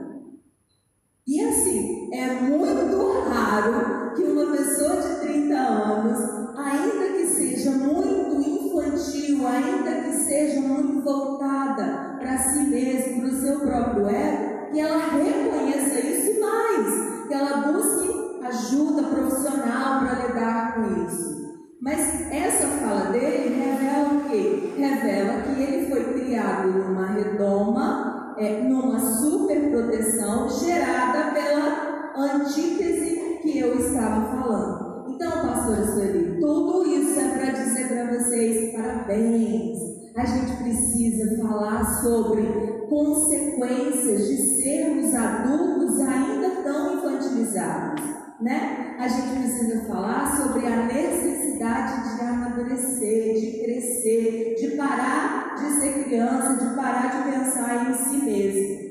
Muito 2.42 3.30
raro 3.30 4.14
que 4.16 4.24
uma 4.24 4.52
pessoa 4.56 4.98
de 4.98 5.20
30 5.20 5.56
anos, 5.56 6.20
ainda 6.58 7.18
que 7.18 7.28
seja 7.28 7.72
muito 7.72 8.36
infantil, 8.36 9.48
ainda 9.48 10.04
que 10.04 10.14
seja 10.14 10.62
muito 10.62 11.04
voltada 11.04 12.18
para 12.20 12.38
si 12.38 12.60
mesma, 12.70 13.22
para 13.22 13.30
o 13.30 13.42
seu 13.42 13.60
próprio 13.60 14.10
ego, 14.10 14.72
que 14.72 14.80
ela 14.80 14.98
reconheça 14.98 16.00
isso 16.00 16.40
mais, 16.40 17.28
que 17.28 17.34
ela 17.34 17.72
busque 17.72 18.18
ajuda 18.46 19.04
profissional 19.04 20.00
para 20.00 20.28
lidar 20.28 20.76
com 20.76 21.06
isso. 21.06 21.38
Mas 21.82 22.32
essa 22.32 22.68
fala 22.68 23.12
dele 23.12 23.56
revela 23.56 24.14
o 24.14 24.30
quê? 24.30 24.74
Revela 24.78 25.42
que 25.42 25.62
ele 25.62 25.90
foi 25.90 26.04
criado 26.14 26.68
numa 26.70 27.08
redoma 27.08 28.18
é, 28.38 28.62
numa 28.62 29.00
superproteção 29.00 30.48
gerada 30.50 31.32
pela 31.32 31.87
antítese 32.22 33.40
que 33.42 33.60
eu 33.60 33.80
estava 33.80 34.30
falando. 34.32 35.14
Então, 35.14 35.32
pastor 35.32 35.86
Sueli, 35.94 36.40
tudo 36.40 36.86
isso 36.86 37.20
é 37.20 37.30
para 37.30 37.52
dizer 37.52 37.88
para 37.88 38.18
vocês 38.18 38.76
parabéns. 38.76 39.80
A 40.16 40.26
gente 40.26 40.58
precisa 40.64 41.42
falar 41.42 41.84
sobre 42.02 42.44
consequências 42.90 44.28
de 44.28 44.38
sermos 44.62 45.14
adultos 45.14 46.00
ainda 46.02 46.50
tão 46.64 46.98
infantilizados, 46.98 48.04
né? 48.42 48.96
A 49.00 49.08
gente 49.08 49.40
precisa 49.40 49.86
falar 49.86 50.38
sobre 50.38 50.66
a 50.66 50.86
necessidade 50.88 52.16
de 52.16 52.22
amadurecer, 52.24 53.34
de 53.36 53.64
crescer, 53.64 54.56
de 54.60 54.76
parar 54.76 55.56
de 55.56 55.80
ser 55.80 56.04
criança, 56.04 56.54
de 56.54 56.76
parar 56.76 57.08
de 57.08 57.32
pensar 57.32 57.90
em 57.90 57.94
si 57.94 58.18
mesmo. 58.26 58.87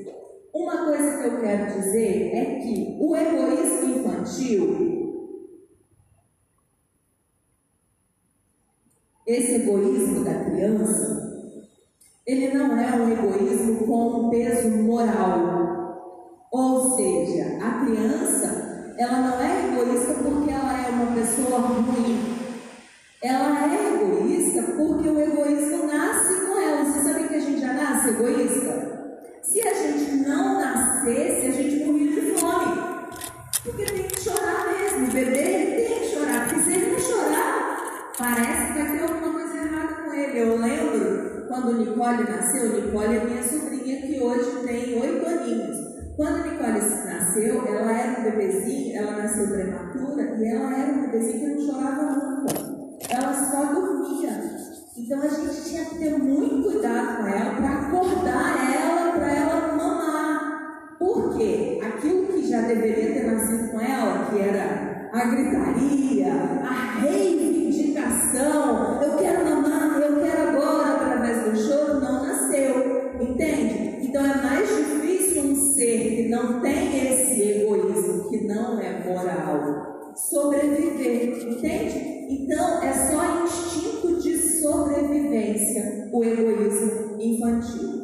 Uma 0.57 0.85
coisa 0.85 1.19
que 1.19 1.27
eu 1.27 1.39
quero 1.39 1.71
dizer 1.71 2.31
é 2.33 2.45
que 2.59 2.97
o 2.99 3.15
egoísmo 3.15 3.99
infantil, 3.99 5.13
esse 9.27 9.53
egoísmo 9.53 10.23
da 10.23 10.33
criança, 10.45 11.53
ele 12.25 12.57
não 12.57 12.75
é 12.75 12.91
um 12.95 13.11
egoísmo 13.11 13.85
com 13.85 14.07
um 14.07 14.29
peso 14.31 14.69
moral. 14.81 16.47
Ou 16.51 16.95
seja, 16.95 17.63
a 17.63 17.85
criança, 17.85 18.95
ela 18.97 19.19
não 19.19 19.39
é 19.39 19.67
egoísta 19.67 20.15
porque 20.15 20.51
ela 20.51 20.87
é 20.87 20.89
uma 20.89 21.13
pessoa 21.13 21.59
ruim. 21.59 22.35
Ela 23.21 23.75
é 23.75 23.93
egoísta 23.93 24.63
porque 24.75 25.07
o 25.07 25.19
egoísmo 25.19 25.85
nasce 25.85 26.47
você 26.83 27.01
sabe 27.01 27.27
que 27.27 27.35
a 27.35 27.39
gente 27.39 27.61
já 27.61 27.73
nasce 27.73 28.09
egoísta? 28.09 28.86
Se 29.49 29.61
a 29.61 29.73
gente 29.73 30.27
não 30.27 30.59
nascesse, 30.59 31.47
a 31.47 31.51
gente 31.51 31.85
morria 31.85 32.11
de 32.11 32.31
fome. 32.37 33.07
Porque 33.63 33.85
tem 33.85 34.03
que 34.03 34.19
chorar 34.19 34.67
mesmo. 34.67 35.07
O 35.07 35.11
bebê 35.11 35.85
tem 35.87 35.99
que 36.01 36.07
chorar. 36.07 36.49
Porque 36.49 36.63
se 36.63 36.73
ele 36.73 36.91
não 36.91 36.99
chorar, 36.99 38.13
parece 38.17 38.73
que 38.73 38.79
vai 38.79 38.91
ter 38.91 39.03
alguma 39.03 39.31
coisa 39.31 39.57
errada 39.57 39.93
com 40.03 40.13
ele. 40.13 40.39
Eu 40.39 40.57
lembro 40.57 41.47
quando 41.47 41.77
Nicole 41.77 42.29
nasceu, 42.29 42.73
Nicole 42.73 43.15
é 43.15 43.23
minha 43.23 43.43
sobrinha 43.43 44.01
que 44.01 44.21
hoje 44.21 44.67
tem 44.67 45.01
oito 45.01 45.25
aninhos. 45.25 45.77
Quando 46.17 46.43
Nicole 46.43 47.05
nasceu, 47.05 47.67
ela 47.67 47.91
era 47.93 48.19
um 48.19 48.23
bebezinho, 48.23 48.97
ela 48.97 49.11
nasceu 49.13 49.47
prematura 49.47 50.23
e 50.37 50.45
ela 50.45 50.77
era 50.77 50.91
um 50.91 51.01
bebezinho 51.03 51.39
que 51.39 51.47
não 51.47 51.65
chorava 51.65 52.03
nunca. 52.03 52.53
Ela 53.09 53.33
só 53.33 53.63
dormia. 53.73 54.76
Então 54.97 55.21
a 55.21 55.27
gente 55.27 55.69
tinha 55.69 55.85
que 55.85 55.99
ter 55.99 56.17
muito 56.17 56.71
cuidado 56.71 57.17
com 57.17 57.27
ela 57.27 57.53
para 57.53 57.69
acordar 57.69 58.73
ela, 58.73 59.11
para 59.11 59.31
ela 59.31 59.67
mamar. 59.77 60.95
Porque 60.97 61.79
aquilo 61.85 62.25
que 62.25 62.49
já 62.49 62.61
deveria 62.61 63.13
ter 63.13 63.31
nascido 63.31 63.69
com 63.71 63.79
ela, 63.79 64.25
que 64.25 64.41
era 64.41 65.07
a 65.13 65.25
gritaria, 65.25 66.33
a 66.63 66.99
reivindicação, 66.99 68.99
eu 69.03 69.17
quero 69.19 69.45
mamar, 69.45 70.01
eu 70.01 70.19
quero 70.19 70.49
agora, 70.49 70.95
através 70.95 71.43
do 71.43 71.55
choro, 71.55 72.01
não 72.01 72.25
nasceu. 72.25 73.13
Entende? 73.21 74.07
Então 74.07 74.25
é 74.25 74.41
mais 74.41 74.67
difícil 74.67 75.43
um 75.43 75.55
ser 75.75 76.15
que 76.15 76.29
não 76.29 76.59
tem 76.59 77.13
esse 77.13 77.39
egoísmo, 77.41 78.29
que 78.29 78.47
não 78.47 78.79
é 78.79 79.03
moral, 79.05 79.86
sobreviver. 80.17 81.47
Entende? 81.47 82.17
Então 82.29 82.83
é 82.83 82.93
só 82.93 83.43
instinto 83.43 84.21
de 84.21 84.37
sobrevivência 84.61 86.09
o 86.11 86.23
egoísmo 86.23 87.21
infantil. 87.21 87.97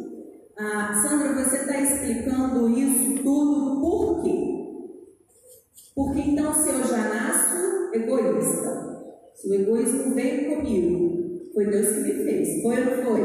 Ah, 0.58 0.94
Sandra, 0.94 1.34
você 1.34 1.58
está 1.58 1.80
explicando 1.80 2.70
isso 2.70 3.24
tudo 3.24 3.82
por 3.82 4.24
quê? 4.24 4.54
Porque 5.96 6.22
então 6.22 6.54
se 6.54 6.70
eu 6.70 6.84
já 6.84 7.10
nasço 7.10 7.92
egoísta, 7.94 9.04
se 9.36 9.50
o 9.50 9.54
egoísmo 9.54 10.14
veio 10.14 10.56
comigo, 10.56 11.52
foi 11.54 11.66
Deus 11.66 11.88
que 11.90 12.02
me 12.02 12.24
fez, 12.24 12.62
foi 12.62 12.78
ou 12.78 12.86
não 12.86 13.04
foi? 13.04 13.22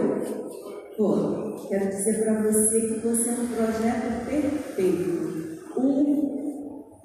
Foi. 0.97 1.69
Quero 1.69 1.89
dizer 1.89 2.25
para 2.25 2.43
você 2.43 2.81
que 2.81 3.07
você 3.07 3.29
é 3.29 3.33
um 3.33 3.47
projeto 3.47 4.27
perfeito. 4.27 5.28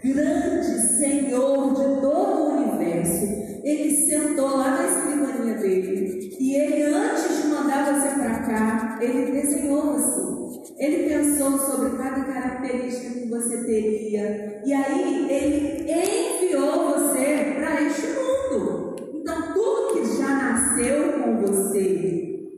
Grande 0.04 0.98
Senhor 0.98 1.74
de 1.74 2.02
todo 2.02 2.42
o 2.42 2.58
universo. 2.58 3.26
Ele 3.64 3.96
sentou 4.06 4.58
lá 4.58 4.72
na 4.72 4.86
escrivaninha 4.86 5.58
dele 5.58 6.36
e 6.38 6.56
ele, 6.56 6.84
antes 6.94 7.42
de 7.42 7.48
mandar 7.48 7.86
você 7.86 8.10
para 8.10 8.40
cá, 8.40 9.00
ele 9.02 9.32
desenhou 9.32 9.94
você. 9.94 10.74
Ele 10.78 11.08
pensou 11.08 11.58
sobre 11.58 11.98
cada 11.98 12.26
característica 12.26 13.18
que 13.18 13.30
você 13.30 13.64
teria. 13.64 14.62
E 14.66 14.74
aí 14.74 15.32
ele 15.32 15.90
enviou 15.90 16.90
você 16.90 17.54
para 17.56 17.82
este 17.84 18.08
mundo. 18.08 18.96
Então, 19.22 19.54
tudo 19.54 19.94
que 19.94 20.18
já 20.18 20.28
nasceu 20.28 21.14
com 21.14 21.38
você, 21.38 22.50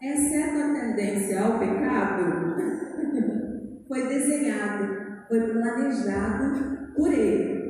exceto 0.00 0.58
a 0.58 0.80
tendência 0.80 1.42
ao 1.42 1.58
pecado, 1.58 2.54
foi 3.88 4.06
desenhado, 4.06 5.01
foi 5.28 5.40
planejado 5.40 6.94
por 6.94 7.12
ele. 7.12 7.62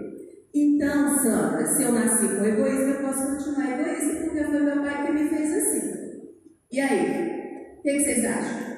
Então, 0.55 1.19
Sandra, 1.19 1.67
se 1.67 1.83
eu 1.83 1.93
nasci 1.93 2.29
com 2.29 2.45
egoísmo, 2.45 2.95
eu 2.95 3.03
posso 3.03 3.27
continuar 3.27 3.81
egoísta 3.81 4.25
porque 4.25 4.45
foi 4.45 4.61
meu 4.61 4.83
pai 4.83 5.07
que 5.07 5.13
me 5.13 5.29
fez 5.29 5.53
assim. 5.55 5.93
E 6.71 6.81
aí? 6.81 7.79
O 7.79 7.83
que, 7.83 8.01
vocês 8.01 8.25
acham? 8.25 8.73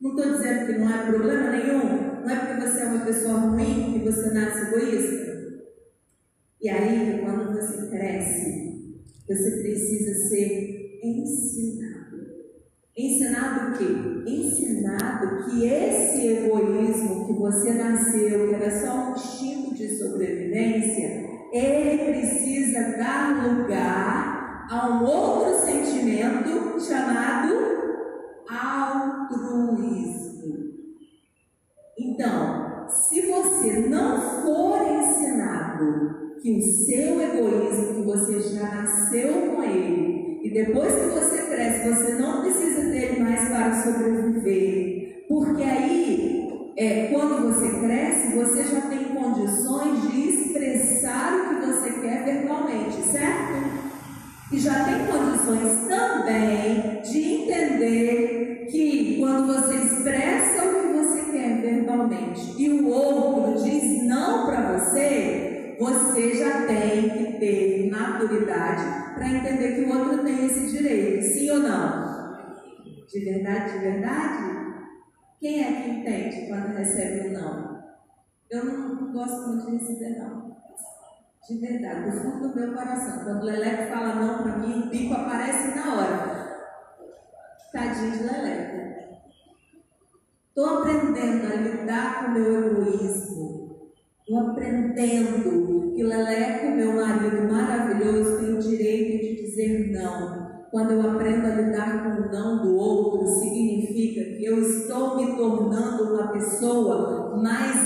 Não 0.00 0.10
estou 0.10 0.34
dizendo 0.34 0.66
que 0.66 0.78
não 0.78 0.88
há 0.88 1.06
problema 1.06 1.50
nenhum. 1.50 2.22
Não 2.22 2.30
é 2.30 2.36
porque 2.36 2.60
você 2.60 2.80
é 2.82 2.84
uma 2.84 3.04
pessoa 3.04 3.40
ruim 3.40 3.92
que 3.92 4.04
você 4.04 4.30
nasce 4.34 4.68
egoísta. 4.68 5.26
E 6.60 6.68
aí, 6.68 7.20
quando 7.22 7.54
você 7.54 7.88
cresce, 7.88 9.02
você 9.26 9.50
precisa 9.62 10.28
ser 10.28 11.00
ensinado. 11.02 12.05
Ensinado 12.98 13.74
o 13.74 13.76
quê? 13.76 13.84
Ensinado 14.26 15.44
que 15.44 15.66
esse 15.66 16.28
egoísmo 16.28 17.26
que 17.26 17.34
você 17.34 17.74
nasceu, 17.74 18.48
que 18.48 18.54
era 18.54 18.80
só 18.80 18.94
um 18.94 19.12
instinto 19.12 19.74
de 19.74 19.98
sobrevivência, 19.98 21.28
ele 21.52 22.04
precisa 22.06 22.96
dar 22.96 23.44
lugar 23.44 24.66
a 24.70 24.88
um 24.88 25.04
outro 25.04 25.60
sentimento 25.60 26.80
chamado 26.80 27.54
altruísmo. 28.48 29.76
Então, 31.98 32.88
se 32.88 33.26
você 33.26 33.88
não 33.90 34.42
for 34.42 34.80
ensinado 34.80 36.38
que 36.40 36.56
o 36.56 36.62
seu 36.62 37.20
egoísmo, 37.20 37.94
que 37.94 38.02
você 38.06 38.40
já 38.40 38.74
nasceu 38.74 39.54
com 39.54 39.62
ele, 39.62 40.15
e 40.46 40.50
depois 40.50 40.94
que 40.94 41.06
você 41.08 41.42
cresce, 41.42 41.88
você 41.88 42.14
não 42.14 42.40
precisa 42.40 42.88
dele 42.88 43.20
mais 43.20 43.48
para 43.48 43.82
sobreviver, 43.82 45.24
porque 45.28 45.62
aí, 45.64 46.72
é, 46.76 47.08
quando 47.12 47.52
você 47.52 47.80
cresce, 47.80 48.36
você 48.36 48.62
já 48.62 48.82
tem 48.82 49.06
condições 49.06 50.08
de 50.08 50.28
expressar 50.28 51.34
o 51.34 51.48
que 51.48 51.66
você 51.66 51.90
quer 52.00 52.24
verbalmente, 52.24 53.02
certo? 53.10 53.56
e 54.52 54.58
já 54.60 54.84
tem 54.84 55.06
condições 55.06 55.88
também 55.88 57.00
de 57.02 57.18
entender 57.18 58.68
que 58.70 59.16
quando 59.18 59.46
você 59.48 59.74
expressa 59.74 60.64
o 60.64 60.80
que 60.80 60.92
você 60.92 61.32
quer 61.32 61.60
verbalmente 61.60 62.54
e 62.56 62.70
o 62.70 62.88
outro 62.88 63.64
diz 63.64 64.04
não 64.06 64.46
para 64.46 64.78
você, 64.78 65.74
você 65.80 66.36
já 66.36 66.64
tem 66.66 67.10
que 67.10 67.25
ter 67.38 67.90
maturidade 67.90 69.14
para 69.14 69.28
entender 69.28 69.74
que 69.74 69.90
o 69.90 69.98
outro 69.98 70.24
tem 70.24 70.46
esse 70.46 70.70
direito, 70.70 71.22
sim 71.22 71.50
ou 71.50 71.58
não? 71.60 72.16
De 72.84 73.20
verdade, 73.20 73.72
de 73.72 73.78
verdade? 73.78 74.56
Quem 75.40 75.62
é 75.62 75.82
que 75.82 75.90
entende 75.90 76.48
quando 76.48 76.76
recebe 76.76 77.28
um 77.28 77.32
não? 77.32 77.76
Eu 78.50 78.64
não 78.64 79.12
gosto 79.12 79.48
muito 79.48 79.66
de 79.66 79.76
receber 79.76 80.18
não. 80.18 80.56
De 81.48 81.58
verdade, 81.58 82.10
do 82.10 82.20
fundo 82.20 82.48
do 82.48 82.56
meu 82.56 82.74
coração. 82.74 83.24
Quando 83.24 83.42
o 83.42 83.44
Leleco 83.44 83.92
fala 83.92 84.14
não 84.16 84.42
para 84.42 84.58
mim, 84.58 84.82
o 84.82 84.90
bico 84.90 85.14
aparece 85.14 85.76
na 85.76 85.94
hora. 85.94 86.46
Tadinho 87.72 88.10
de 88.12 88.22
Leleco. 88.24 88.76
Estou 90.48 90.78
aprendendo 90.78 91.52
a 91.52 91.56
lidar 91.56 92.24
com 92.24 92.30
o 92.30 92.34
meu 92.34 92.66
egoísmo. 92.70 93.65
Estou 94.28 94.50
aprendendo 94.50 95.92
que 95.94 96.02
Leleco, 96.02 96.74
meu 96.74 96.96
marido 96.96 97.48
maravilhoso, 97.48 98.38
tem 98.40 98.54
o 98.54 98.58
direito 98.58 99.24
de 99.24 99.36
dizer 99.36 99.92
não. 99.92 100.66
Quando 100.68 100.94
eu 100.94 101.10
aprendo 101.12 101.46
a 101.46 101.54
lidar 101.54 102.02
com 102.02 102.22
o 102.22 102.32
não 102.32 102.60
do 102.60 102.74
outro, 102.74 103.24
significa 103.38 104.36
que 104.36 104.44
eu 104.44 104.60
estou 104.60 105.16
me 105.16 105.36
tornando 105.36 106.12
uma 106.12 106.32
pessoa 106.32 107.40
mais 107.40 107.76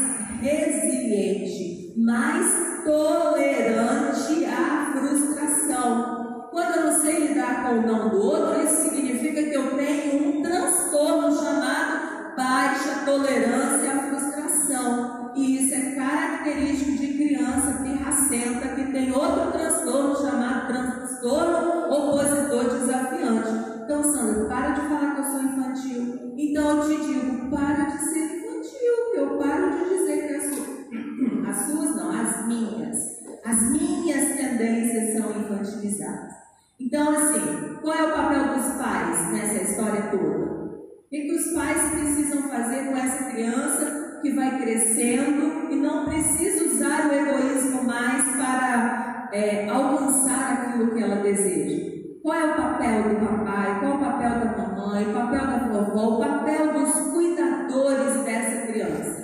resiliente, 0.40 1.92
mais 1.98 2.84
tolerante 2.86 4.46
à 4.46 4.94
frustração. 4.94 6.48
Quando 6.50 6.74
eu 6.74 6.84
não 6.86 7.00
sei 7.02 7.28
lidar 7.28 7.68
com 7.68 7.80
o 7.80 7.86
não 7.86 8.08
do 8.08 8.16
outro, 8.16 8.64
isso 8.64 8.88
significa 8.88 9.42
que 9.42 9.54
eu 9.54 9.76
tenho 9.76 10.38
um 10.38 10.42
transtorno 10.42 11.36
chamado 11.36 12.34
baixa 12.34 13.04
tolerância 13.04 13.92
à 13.92 13.98
frustração. 14.08 15.19
E 15.34 15.56
isso 15.58 15.74
é 15.74 15.94
característico 15.94 16.92
de 16.92 17.14
criança 17.14 17.82
pirracenta 17.82 18.68
que 18.74 18.92
tem 18.92 19.12
outro 19.12 19.52
transtorno 19.52 20.16
chamado 20.16 20.66
transtorno 20.66 21.92
opositor 21.92 22.64
desafiante. 22.64 23.82
Então, 23.84 24.02
Sandra, 24.02 24.44
para 24.46 24.70
de 24.70 24.80
falar 24.82 25.14
que 25.14 25.20
eu 25.20 25.24
sou 25.24 25.42
infantil. 25.42 26.34
Então 26.36 26.78
eu 26.78 26.88
te 26.88 27.06
digo, 27.06 27.50
para 27.50 27.84
de 27.84 27.98
ser 27.98 28.24
infantil, 28.24 29.10
que 29.12 29.18
eu 29.18 29.38
paro 29.38 29.70
de 29.70 29.88
dizer 29.90 30.26
que 30.26 30.32
eu 30.34 30.54
sou 30.54 31.44
as 31.48 31.56
suas 31.66 31.96
não, 31.96 32.10
as 32.10 32.46
minhas. 32.46 32.96
As 33.44 33.70
minhas 33.70 34.36
tendências 34.36 35.16
são 35.16 35.30
infantilizadas. 35.30 36.34
Então, 36.78 37.10
assim, 37.10 37.78
qual 37.82 37.94
é 37.94 38.02
o 38.04 38.14
papel 38.14 38.54
dos 38.54 38.72
pais 38.76 39.32
nessa 39.32 39.62
história 39.64 40.10
toda? 40.10 40.50
O 40.50 41.10
que, 41.10 41.32
os 41.32 41.52
pais 41.52 41.90
precisam 41.90 42.42
fazer 42.48 42.86
com 42.86 42.96
essa 42.96 43.30
criança 43.30 43.99
que 44.20 44.30
vai 44.34 44.60
crescendo 44.60 45.70
e 45.70 45.76
não 45.76 46.06
precisa 46.06 46.64
usar 46.66 47.08
o 47.08 47.14
egoísmo 47.14 47.84
mais 47.84 48.24
para 48.36 49.30
é, 49.32 49.68
alcançar 49.68 50.52
aquilo 50.52 50.92
que 50.92 51.02
ela 51.02 51.16
deseja? 51.16 51.90
Qual 52.22 52.34
é 52.38 52.52
o 52.52 52.56
papel 52.56 53.02
do 53.02 53.26
papai? 53.26 53.80
Qual 53.80 53.92
é 53.92 53.94
o 53.94 53.98
papel 53.98 54.30
da 54.30 54.56
mamãe? 54.56 55.10
O 55.10 55.14
papel 55.14 55.46
da 55.46 55.68
vovó? 55.68 56.16
O 56.16 56.20
papel 56.20 56.72
dos 56.72 56.92
cuidadores 57.12 58.24
dessa 58.24 58.66
criança? 58.66 59.20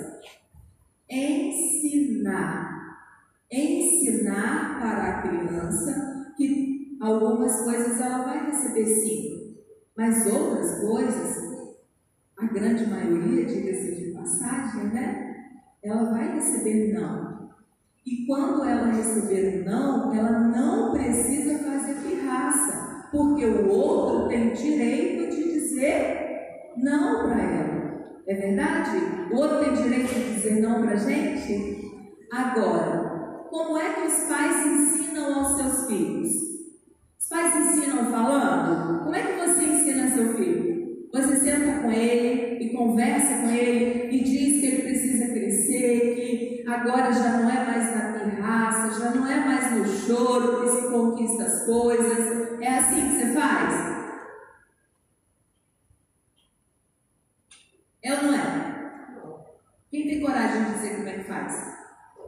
ensinar. 1.09 2.67
Ensinar 3.51 4.79
para 4.79 5.07
a 5.07 5.21
criança 5.21 6.33
que 6.35 6.97
algumas 7.01 7.63
coisas 7.63 7.99
ela 8.01 8.23
vai 8.25 8.45
receber 8.47 8.85
sim, 8.85 9.57
mas 9.95 10.27
outras 10.27 10.81
coisas, 10.81 11.37
a 12.37 12.45
grande 12.47 12.85
maioria, 12.87 13.45
diga-se 13.45 13.95
de 13.95 14.11
passagem, 14.27 14.83
né? 14.93 15.35
Ela 15.81 16.11
vai 16.11 16.33
receber 16.33 16.93
não. 16.93 17.49
E 18.05 18.25
quando 18.25 18.63
ela 18.63 18.91
receber 18.91 19.63
não, 19.65 20.13
ela 20.13 20.39
não 20.39 20.91
precisa 20.91 21.59
fazer 21.59 21.95
pirraça, 21.95 23.07
porque 23.11 23.45
o 23.45 23.69
outro 23.69 24.27
tem 24.27 24.53
direito 24.53 25.35
de 25.35 25.53
dizer 25.53 26.73
não 26.77 27.23
para 27.23 27.41
ela. 27.41 28.21
É 28.27 28.35
verdade? 28.35 28.97
O 29.31 29.37
outro 29.37 29.63
tem 29.63 29.73
direito 29.73 30.13
de 30.13 30.33
dizer 30.35 30.61
não 30.61 30.81
para 30.81 30.91
a 30.91 30.97
gente? 30.97 31.81
Agora, 32.31 33.45
como 33.49 33.77
é 33.77 33.93
que 33.93 34.07
os 34.07 34.23
pais 34.23 34.65
ensinam 34.65 35.39
aos 35.39 35.57
seus 35.57 35.87
filhos? 35.87 36.33
Os 37.17 37.29
pais 37.29 37.55
ensinam 37.55 38.11
falando? 38.11 39.03
Como 39.03 39.15
é 39.15 39.21
que 39.21 39.47
você 39.47 39.63
ensina 39.63 40.09
seu 40.09 40.33
filho? 40.35 40.76
Senta 41.47 41.79
com 41.79 41.89
ele 41.89 42.61
e 42.61 42.73
conversa 42.75 43.37
com 43.37 43.49
ele 43.49 44.09
e 44.13 44.21
diz 44.21 44.59
que 44.59 44.65
ele 44.65 44.81
precisa 44.81 45.33
crescer, 45.33 46.13
que 46.13 46.65
agora 46.67 47.09
já 47.13 47.37
não 47.37 47.49
é 47.49 47.65
mais 47.65 47.95
na 47.95 48.19
pirraça, 48.19 48.99
já 48.99 49.11
não 49.11 49.25
é 49.25 49.39
mais 49.39 49.71
no 49.71 49.85
choro 49.87 50.61
que 50.61 50.69
se 50.69 50.91
conquista 50.91 51.43
as 51.43 51.65
coisas. 51.65 52.59
É 52.61 52.67
assim 52.67 52.95
que 52.95 53.15
você 53.15 53.33
faz? 53.33 53.73
É 58.03 58.13
ou 58.13 58.23
não 58.23 58.33
é? 58.33 58.91
Quem 59.89 60.05
tem 60.05 60.19
coragem 60.19 60.65
de 60.65 60.73
dizer 60.73 60.95
como 60.97 61.07
é 61.07 61.13
que 61.13 61.23
faz? 61.23 61.77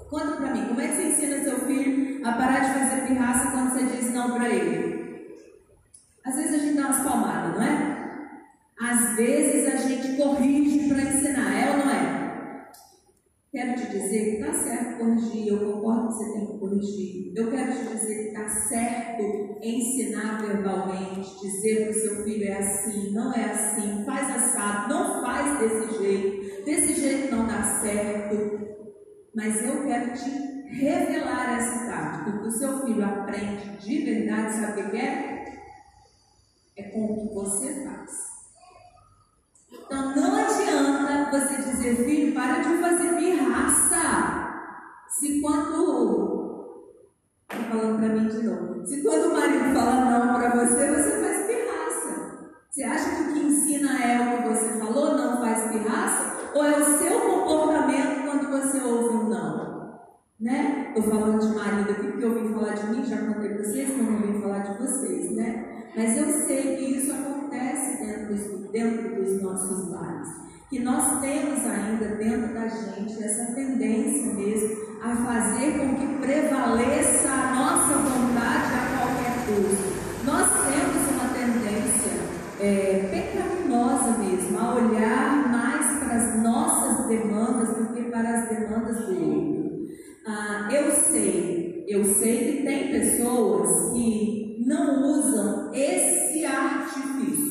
Conta 0.09 0.37
pra 0.37 0.51
mim, 0.53 0.65
como 0.69 0.79
é 0.79 0.87
que 0.87 0.93
você 0.93 1.07
ensina 1.07 1.43
seu 1.43 1.59
filho 1.67 2.25
a 2.25 2.31
parar 2.31 2.59
de 2.59 2.79
fazer 2.79 3.05
pirraça 3.05 3.51
quando 3.51 3.73
você 3.73 3.83
diz 3.83 4.13
não 4.13 4.31
para 4.31 4.47
ele? 4.47 5.35
Às 6.25 6.35
vezes 6.35 6.53
a 6.53 6.57
gente 6.59 6.77
dá 6.77 6.85
umas 6.85 7.03
palmadas, 7.03 7.55
não 7.55 7.63
é? 7.63 7.98
Às 8.79 9.17
vezes 9.17 9.73
a 9.73 9.75
gente 9.75 10.15
corrige 10.15 10.87
para 10.87 11.01
ensinar, 11.01 11.53
é 11.53 11.71
ou 11.71 11.77
não 11.79 11.91
é? 11.91 12.69
Quero 13.51 13.75
te 13.75 13.89
dizer 13.89 14.23
que 14.23 14.41
está 14.41 14.53
certo 14.53 14.99
corrigir, 14.99 15.47
eu 15.47 15.73
concordo 15.73 16.07
que 16.07 16.13
você 16.13 16.33
tem 16.33 16.45
que 16.45 16.59
corrigir. 16.59 17.33
Eu 17.35 17.51
quero 17.51 17.73
te 17.73 17.87
dizer 17.89 18.15
que 18.15 18.27
está 18.29 18.47
certo 18.47 19.59
ensinar 19.61 20.41
verbalmente, 20.41 21.41
dizer 21.41 21.85
que 21.85 21.89
o 21.89 22.01
seu 22.01 22.23
filho 22.23 22.47
é 22.47 22.57
assim, 22.57 23.11
não 23.11 23.33
é 23.33 23.45
assim, 23.45 24.05
faz 24.05 24.35
assado, 24.35 24.93
não 24.93 25.21
faz 25.23 25.59
desse 25.59 26.01
jeito, 26.01 26.63
desse 26.63 27.01
jeito 27.01 27.35
não 27.35 27.47
dá 27.47 27.81
certo. 27.81 28.67
Mas 29.35 29.61
eu 29.61 29.85
quero 29.85 30.13
te 30.13 30.29
revelar 30.69 31.57
essa 31.57 31.85
tática, 31.85 32.39
que 32.39 32.47
o 32.47 32.51
seu 32.51 32.85
filho 32.85 33.03
aprende 33.03 33.77
de 33.77 34.05
verdade, 34.05 34.53
sabe 34.53 34.81
o 34.81 34.89
que 34.91 34.97
é? 34.97 35.45
É 36.77 36.83
com 36.83 37.05
o 37.05 37.27
que 37.27 37.33
você 37.33 37.83
faz. 37.83 38.38
Então 39.89 40.15
não 40.15 40.35
adianta 40.35 41.31
você 41.31 41.63
dizer, 41.63 41.95
filho, 42.05 42.33
para 42.35 42.59
de 42.59 42.77
fazer 42.77 43.15
pirraça. 43.15 44.59
Se 45.09 45.41
quando. 45.41 46.59
Estou 47.51 47.65
falando 47.69 47.97
para 47.97 48.09
mim 48.09 48.27
de 48.27 48.43
novo. 48.43 48.85
Se 48.85 49.01
quando 49.01 49.31
o 49.31 49.33
marido 49.33 49.73
fala 49.73 50.05
não 50.05 50.35
para 50.35 50.51
você, 50.51 50.91
você 50.91 51.19
faz 51.19 51.47
pirraça. 51.47 52.51
Você 52.69 52.83
acha 52.83 53.15
que 53.15 53.21
o 53.23 53.33
que 53.33 53.39
ensina 53.39 53.99
é 54.03 54.21
o 54.21 54.43
que 54.43 54.49
você 54.49 54.79
falou, 54.79 55.17
não 55.17 55.41
faz 55.41 55.71
pirraça? 55.71 56.35
Ou 56.53 56.63
é 56.63 56.77
o 56.77 56.97
seu 56.99 57.19
comportamento 57.21 58.25
quando 58.25 58.47
você 58.51 58.79
ouve 58.81 59.15
um 59.15 59.29
não? 59.29 59.99
Né? 60.39 60.93
Estou 60.95 61.11
falando 61.11 61.39
de 61.39 61.55
marido 61.55 61.91
aqui 61.91 62.07
porque 62.11 62.25
eu 62.25 62.37
ouvi 62.37 62.53
falar 62.53 62.73
de 62.73 62.85
mim, 62.91 63.03
já 63.03 63.17
contei 63.17 63.49
para 63.49 63.63
vocês, 63.63 63.89
como 63.89 64.11
eu 64.11 64.27
ouvi 64.27 64.41
falar 64.41 64.59
de 64.59 64.77
vocês, 64.77 65.31
né? 65.31 65.87
Mas 65.95 66.15
eu 66.15 66.25
sei 66.45 66.77
que 66.77 66.83
isso 66.95 67.11
acontece 67.11 67.38
dentro, 67.49 68.71
dentro 68.71 69.15
dos 69.15 69.41
nossos 69.41 69.89
lares. 69.91 70.27
Que 70.69 70.79
nós 70.79 71.19
temos 71.21 71.65
ainda 71.65 72.15
dentro 72.15 72.53
da 72.53 72.67
gente 72.67 73.23
essa 73.23 73.53
tendência 73.53 74.33
mesmo 74.33 74.77
a 75.01 75.15
fazer 75.15 75.79
com 75.79 75.95
que 75.95 76.19
prevaleça 76.19 77.29
a 77.29 77.55
nossa 77.55 77.93
vontade 77.97 78.73
a 78.73 78.97
qualquer 78.97 79.45
custo. 79.47 80.25
Nós 80.25 80.47
temos 80.67 81.11
uma 81.11 81.33
tendência 81.33 82.11
é, 82.59 83.09
pecaminosa 83.09 84.17
mesmo 84.19 84.59
a 84.59 84.75
olhar 84.75 85.49
mais 85.49 86.03
para 86.03 86.15
as 86.15 86.43
nossas 86.43 87.07
demandas 87.07 87.69
do 87.69 87.93
que 87.93 88.03
para 88.03 88.29
as 88.29 88.49
demandas 88.49 89.05
do 89.05 89.23
outro. 89.23 89.59
Ah, 90.27 90.69
eu 90.71 90.91
sei, 90.91 91.85
eu 91.87 92.03
sei 92.03 92.57
que 92.57 92.63
tem 92.63 92.91
pessoas 92.91 93.93
que 93.93 94.38
não 94.65 95.03
usam 95.03 95.73
esse 95.73 96.45
artifício. 96.45 97.49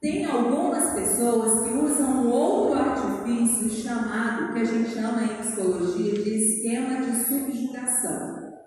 Tem 0.00 0.24
algumas 0.24 0.92
pessoas 0.92 1.64
que 1.64 1.74
usam 1.74 2.26
um 2.26 2.30
outro 2.30 2.78
artifício 2.78 3.70
chamado, 3.70 4.52
que 4.52 4.60
a 4.60 4.64
gente 4.64 4.90
chama 4.90 5.22
em 5.22 5.36
psicologia 5.36 6.12
de 6.22 6.30
esquema 6.34 7.00
de 7.00 7.24
subjugação. 7.24 8.58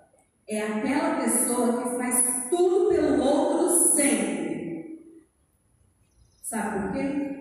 É 0.48 0.60
aquela 0.62 1.20
pessoa 1.20 1.82
que 1.82 1.96
faz 1.96 2.48
tudo 2.50 2.88
pelo 2.88 3.22
outro 3.22 3.94
sempre. 3.94 5.02
Sabe 6.42 6.80
por 6.80 6.92
quê? 6.92 7.32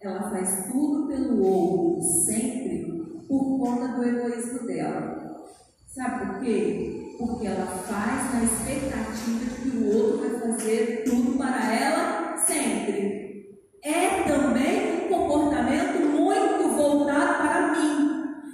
Ela 0.00 0.30
faz 0.30 0.66
tudo 0.70 1.08
pelo 1.08 1.42
outro 1.42 2.02
sempre 2.02 2.86
por 3.28 3.58
conta 3.58 3.88
do 3.88 4.04
egoísmo 4.04 4.66
dela. 4.66 5.44
Sabe 5.86 6.26
por 6.26 6.40
quê? 6.40 6.99
Porque 7.20 7.46
ela 7.46 7.66
faz 7.66 8.32
na 8.32 8.44
expectativa 8.44 9.44
de 9.44 9.70
que 9.70 9.76
o 9.76 9.94
outro 9.94 10.18
vai 10.20 10.40
fazer 10.40 11.04
tudo 11.04 11.36
para 11.36 11.74
ela 11.74 12.34
sempre. 12.38 13.60
É 13.84 14.22
também 14.22 15.04
um 15.04 15.08
comportamento 15.08 16.00
muito 16.00 16.68
voltado 16.74 17.42
para 17.42 17.72
mim. 17.72 18.10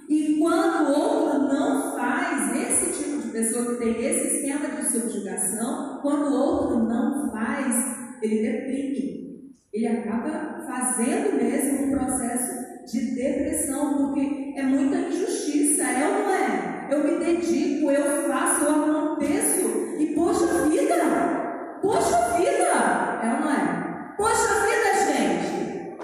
E 0.09 0.39
quando 0.41 0.89
o 0.89 1.01
outro 1.01 1.39
não 1.45 1.97
faz, 1.97 2.57
esse 2.57 3.05
tipo 3.05 3.23
de 3.23 3.29
pessoa 3.29 3.67
que 3.67 3.85
tem 3.85 4.05
esse 4.05 4.37
esquema 4.39 4.69
de 4.69 4.91
subjugação, 4.91 6.01
quando 6.03 6.27
o 6.27 6.35
outro 6.35 6.79
não 6.83 7.31
faz, 7.31 8.19
ele 8.21 8.51
deprime. 8.51 9.55
Ele 9.73 9.87
acaba 9.87 10.65
fazendo 10.67 11.37
mesmo 11.37 11.87
um 11.87 11.91
processo 11.93 12.85
de 12.91 13.15
depressão, 13.15 13.97
porque 13.97 14.55
é 14.57 14.63
muita 14.63 14.97
injustiça, 14.97 15.85
é 15.85 16.09
ou 16.09 16.25
não 16.25 16.35
é? 16.35 16.76
Eu 16.91 17.03
me 17.03 17.19
dedico, 17.19 17.91
eu 17.91 18.29
faço, 18.29 18.65
eu 18.65 18.71
aconteço, 18.71 19.97
e 19.99 20.15
poxa 20.15 20.69
vida! 20.69 21.79
Poxa 21.83 22.37
vida! 22.37 23.21
É 23.23 23.35
ou 23.35 23.41
não 23.41 23.51
é? 23.51 24.15
Poxa 24.17 24.49
vida, 24.67 24.89
gente! 25.07 25.97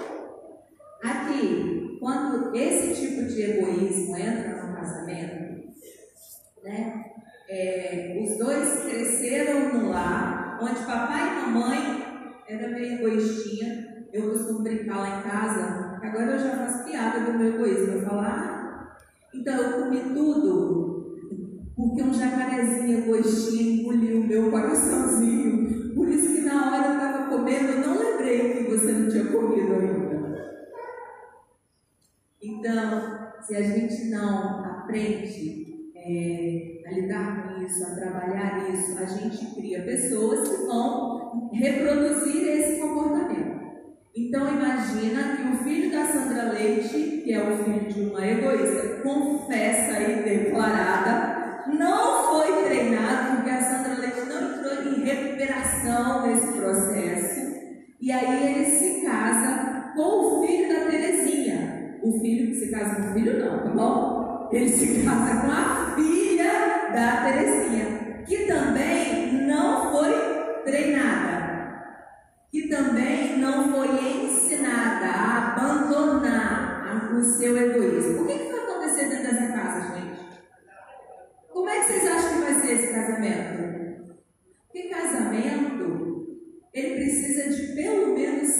Aqui, 1.03 1.97
quando 1.99 2.55
esse 2.55 3.01
tipo 3.01 3.25
de 3.25 3.41
egoísmo 3.41 4.17
entra 4.17 4.67
no 4.67 4.75
casamento, 4.75 5.63
né? 6.63 7.05
É, 7.49 8.17
os 8.21 8.37
dois 8.37 8.83
cresceram 8.83 9.73
no 9.73 9.89
lar, 9.91 10.59
onde 10.61 10.85
papai 10.85 11.29
e 11.29 11.49
mamãe 11.49 12.05
era 12.47 12.69
meio 12.69 12.93
egoístinha. 12.95 14.03
Eu 14.11 14.29
costumo 14.31 14.63
brincar 14.63 14.99
lá 14.99 15.19
em 15.19 15.23
casa 15.23 15.93
Agora 16.03 16.33
eu 16.33 16.37
já 16.37 16.57
faço 16.57 16.83
piada 16.83 17.21
do 17.21 17.39
meu 17.39 17.55
egoísmo. 17.55 17.93
Eu 17.93 18.01
falo, 18.01 18.19
ah, 18.19 18.52
então 19.33 19.55
eu 19.55 19.83
comi 19.83 20.13
tudo 20.13 20.83
porque 21.75 22.03
um 22.03 22.13
jacarezinho 22.13 22.99
egoístinho 22.99 23.81
engoliu 23.81 24.21
o 24.21 24.27
meu 24.27 24.51
coraçãozinho. 24.51 25.93
Por 25.95 26.07
isso 26.07 26.35
que 26.35 26.41
na 26.41 26.67
hora 26.67 26.87
eu 26.87 26.93
estava 26.93 27.29
comendo, 27.29 27.71
eu 27.71 27.87
não 27.87 27.99
lembrei 27.99 28.53
que 28.53 28.71
você 28.71 28.91
não 28.91 29.09
tinha 29.09 29.25
comido 29.25 29.73
ainda. 29.73 30.13
Então, 32.41 33.41
se 33.41 33.55
a 33.55 33.61
gente 33.61 34.09
não 34.09 34.63
aprende 34.63 35.91
é, 35.95 36.83
a 36.87 36.91
lidar 36.91 37.55
com 37.55 37.63
isso, 37.63 37.83
a 37.85 37.95
trabalhar 37.95 38.69
isso, 38.69 38.97
a 38.97 39.05
gente 39.05 39.55
cria 39.55 39.83
pessoas 39.83 40.49
que 40.49 40.65
vão 40.65 41.49
reproduzir 41.51 42.47
esse 42.47 42.81
comportamento. 42.81 43.52
Então 44.15 44.47
imagina 44.47 45.35
que 45.35 45.41
o 45.41 45.63
filho 45.63 45.91
da 45.91 46.05
Sandra 46.05 46.51
Leite, 46.51 47.23
que 47.23 47.33
é 47.33 47.41
o 47.41 47.63
filho 47.63 47.87
de 47.91 48.01
uma 48.01 48.23
egoísta, 48.23 49.01
confessa 49.01 49.99
e 50.01 50.21
declarada, 50.21 51.65
não 51.67 52.31
foi 52.31 52.63
treinado 52.63 53.37
porque 53.37 53.49
a 53.49 53.59
Sandra 53.59 53.99
Leite 53.99 54.29
não 54.29 54.53
entrou 54.53 54.93
em 54.93 55.03
recuperação 55.03 56.27
nesse 56.27 56.53
processo. 56.59 57.53
E 57.99 58.11
aí 58.11 58.53
ele 58.53 58.65
se 58.65 59.03
casa 59.03 59.93
com 59.95 60.01
o 60.01 60.45
filho 60.45 60.69
da 60.71 60.91
Terezinha. 60.91 61.97
O 62.03 62.19
filho 62.19 62.49
que 62.49 62.55
se 62.55 62.69
casa 62.69 63.01
com 63.01 63.09
o 63.09 63.13
filho 63.15 63.39
não, 63.39 63.63
tá 63.63 63.69
bom? 63.69 64.49
Ele 64.51 64.69
se 64.69 65.03
casa 65.03 65.41
com 65.41 65.51
a 65.51 65.95
filha 65.95 66.51
da 66.93 67.23
Terezinha, 67.23 68.23
que 68.27 68.45
também 68.45 69.47
não 69.47 69.91
foi 69.91 70.13
treinada 70.65 71.42
que 72.53 72.67
também 72.67 73.39
não 73.39 73.73
foi 73.73 74.25
ensinada 74.25 75.07
a 75.07 75.53
abandonar 75.53 77.11
o 77.15 77.23
seu 77.23 77.57
egoísmo. 77.57 78.21
O 78.21 78.27
que, 78.27 78.37
que 78.37 78.51
vai 78.51 78.59
acontecer 78.59 79.09
dentro 79.09 79.23
dessa 79.23 79.51
casa, 79.53 79.95
gente? 79.95 80.21
Como 81.51 81.67
é 81.67 81.79
que 81.79 81.85
vocês 81.87 82.07
acham 82.07 82.33
que 82.35 82.41
vai 82.43 82.61
ser 82.61 82.73
esse 82.73 82.93
casamento? 82.93 84.13
Porque 84.71 84.87
casamento, 84.87 86.27
ele 86.71 86.93
precisa 86.93 87.49
de 87.49 87.73
pelo 87.73 88.13
menos 88.13 88.51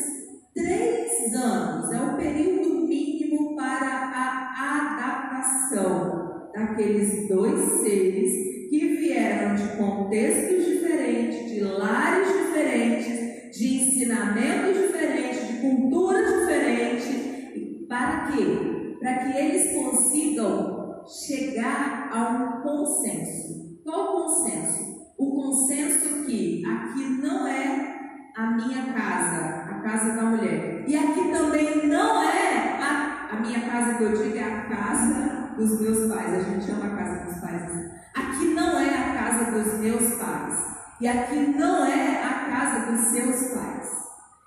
três 0.56 1.36
anos. 1.36 1.91
É 1.91 2.01
o 2.01 2.17
período 2.17 2.88
mínimo 2.88 3.56
para 3.56 3.75
a 3.77 5.38
adaptação 5.38 6.49
daqueles 6.51 7.29
dois 7.29 7.60
seres 7.84 8.69
que 8.71 8.97
vieram 8.97 9.53
de 9.53 9.77
contextos 9.77 10.65
diferentes, 10.65 11.51
de 11.51 11.60
lares 11.60 12.27
diferentes, 12.27 13.22
de 13.53 13.75
ensinamentos 13.75 14.75
diferentes, 14.75 15.47
de 15.47 15.53
culturas 15.61 16.39
diferentes. 16.39 17.87
Para 17.87 18.31
quê? 18.31 18.97
Para 18.99 19.17
que 19.17 19.37
eles 19.37 19.73
consigam 19.73 21.03
chegar 21.05 22.09
a 22.11 22.29
um 22.31 22.61
consenso. 22.63 23.79
Qual 23.83 24.13
consenso? 24.13 25.13
O 25.17 25.35
consenso 25.35 26.25
que 26.25 26.63
aqui 26.65 27.03
não 27.21 27.45
é 27.45 27.93
a 28.35 28.51
minha 28.51 28.91
casa, 28.91 29.69
a 29.69 29.81
casa 29.81 30.15
da 30.15 30.23
mulher. 30.23 30.85
E 30.87 30.95
aqui 30.95 31.31
também 31.31 31.87
não 31.87 32.23
é 32.23 32.79
a, 32.81 33.29
a 33.33 33.39
minha 33.39 33.61
casa 33.69 33.97
que 33.97 34.03
eu 34.03 34.13
digo, 34.13 34.35
é 34.35 34.43
a 34.43 34.61
casa 34.61 35.53
dos 35.55 35.79
meus 35.79 36.11
pais. 36.11 36.33
A 36.33 36.39
gente 36.41 36.65
chama 36.65 36.85
a 36.85 36.95
casa 36.95 37.25
dos 37.25 37.39
pais. 37.39 37.91
Aqui 38.15 38.45
não 38.55 38.79
é 38.79 38.89
a 38.89 39.13
casa 39.13 39.51
dos 39.51 39.79
meus 39.79 40.15
pais. 40.15 40.72
E 41.01 41.08
aqui 41.08 41.36
não 41.36 41.86
é 41.86 42.23
a 42.23 42.45
casa 42.49 42.91
dos 42.91 43.01
seus 43.08 43.53
pais. 43.53 43.89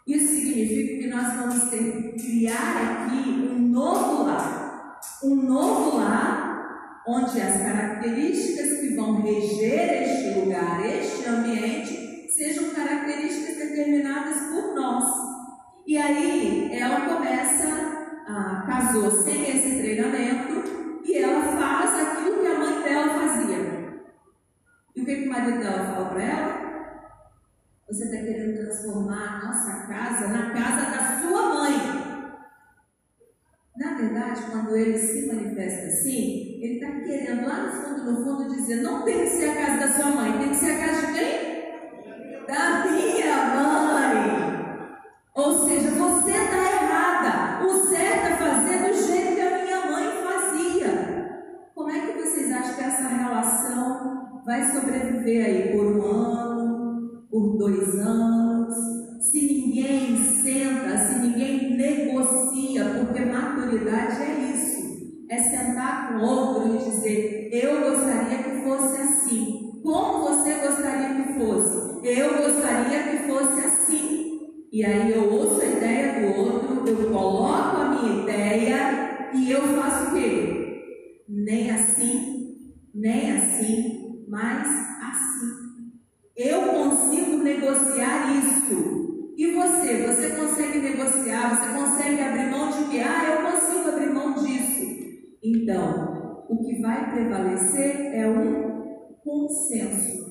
Isso 0.07 0.29
significa 0.29 1.03
que 1.03 1.09
nós 1.09 1.35
vamos 1.35 1.69
ter 1.69 1.79
que 1.79 2.13
criar 2.13 3.07
aqui 3.07 3.29
um 3.29 3.59
novo 3.69 4.25
lar. 4.25 5.01
Um 5.25 5.35
novo 5.35 5.97
lar 5.97 7.03
onde 7.07 7.41
as 7.41 7.61
características 7.61 8.81
que 8.81 8.95
vão 8.95 9.23
reger 9.23 10.03
este 10.03 10.41
lugar, 10.41 10.85
este 10.85 11.29
ambiente, 11.29 12.29
sejam 12.31 12.71
características 12.71 13.57
determinadas 13.57 14.37
por 14.53 14.75
nós. 14.75 15.05
E 15.87 15.97
aí 15.97 16.71
ela 16.73 17.01
começa, 17.03 17.69
a, 18.27 18.65
casou 18.67 19.11
sem 19.23 19.51
esse 19.51 19.79
treinamento 19.79 21.03
e 21.05 21.17
ela 21.19 21.43
faz 21.43 22.09
aquilo 22.09 22.41
que 22.41 22.47
a 22.47 22.59
mãe 22.59 22.83
dela 22.83 23.09
fazia. 23.09 23.76
E 24.97 25.03
o 25.03 25.05
que, 25.05 25.15
que 25.15 25.29
o 25.29 25.31
marido 25.31 25.59
dela 25.59 25.85
fala 25.85 26.09
para 26.09 26.23
ela? 26.23 26.67
Você 27.87 28.05
está 28.05 28.17
querendo 28.17 28.57
transformar 28.57 29.43
a 29.43 29.47
nossa 29.47 29.87
casa 29.87 30.29
na 30.29 30.51
casa 30.51 30.91
da 30.91 31.21
sua 31.21 31.55
mãe. 31.55 31.97
Na 33.77 33.95
verdade, 33.95 34.43
quando 34.51 34.75
ele 34.75 34.99
se 34.99 35.27
manifesta 35.27 35.87
assim, 35.87 36.59
ele 36.63 36.75
está 36.75 36.91
querendo 37.01 37.47
lá 37.47 37.67
no 37.67 37.73
fundo, 37.73 38.11
no 38.11 38.25
fundo, 38.25 38.55
dizer: 38.55 38.77
não 38.77 39.05
tem 39.05 39.21
que 39.21 39.27
ser 39.27 39.51
a 39.51 39.55
casa 39.55 39.87
da 39.87 39.93
sua 39.93 40.11
mãe, 40.13 40.39
tem 40.39 40.49
que 40.49 40.57
ser 40.57 40.71
a 40.73 40.87
casa 40.87 41.07
de 41.07 41.13
quem? 41.13 42.47
Da 42.47 42.87
minha 42.87 43.55
mãe. 43.55 44.47
Ou 45.35 45.69
seja, 45.69 45.91
você 45.91 46.46
vai 54.57 54.73
sobreviver 54.73 55.45
aí 55.45 55.73
por 55.73 55.85
um 55.85 56.03
ano, 56.03 57.27
por 57.31 57.59
dois 57.59 57.95
anos, 57.99 58.75
se 59.21 59.43
ninguém 59.43 60.17
senta, 60.17 60.97
se 60.97 61.19
ninguém 61.19 61.77
negocia, 61.77 62.85
porque 62.85 63.25
maturidade 63.27 64.23
é 64.23 64.51
isso, 64.55 65.27
é 65.29 65.37
sentar 65.37 66.09
com 66.09 66.25
outro 66.25 66.75
e 66.75 66.91
dizer, 66.91 67.51
eu 67.53 67.81
gostaria 67.81 68.39
que 68.39 68.65
fosse 68.65 69.03
assim. 69.03 69.81
Como 69.83 70.27
você 70.27 70.55
gostaria 70.55 71.23
que 71.23 71.35
fosse? 71.35 72.07
Eu 72.07 72.39
gostaria 72.39 73.03
que 73.03 73.29
fosse 73.29 73.61
assim. 73.61 74.41
E 74.73 74.85
aí 74.85 75.13
eu 75.13 75.33
ouço 75.33 75.61
a 75.61 75.67
ideia 75.67 76.21
do 76.21 76.41
outro, 76.41 76.89
eu 76.89 77.11
coloco 77.11 77.77
a 77.77 77.89
minha 77.91 78.23
ideia 78.23 79.31
e 79.35 79.51
eu 79.51 79.61
faço 79.77 80.11
o 80.11 80.15
quê? 80.15 81.23
Nem 81.29 81.71
assim, 81.71 82.57
nem 82.95 83.33
assim, 83.33 83.96
mas 84.29 84.67
assim. 85.03 85.67
Eu 86.37 86.63
consigo 86.63 87.39
negociar 87.39 88.37
isso. 88.37 89.35
E 89.37 89.53
você? 89.53 90.07
Você 90.07 90.31
consegue 90.37 90.79
negociar? 90.81 91.49
Você 91.51 91.79
consegue 91.79 92.21
abrir 92.21 92.51
mão 92.51 92.71
de 92.71 92.91
que? 92.91 93.01
Ah, 93.01 93.25
eu 93.25 93.51
consigo 93.51 93.89
abrir 93.89 94.13
mão 94.13 94.35
disso. 94.35 94.87
Então, 95.43 96.45
o 96.49 96.59
que 96.59 96.81
vai 96.81 97.11
prevalecer 97.11 98.15
é 98.15 98.29
um 98.29 99.17
consenso. 99.25 100.27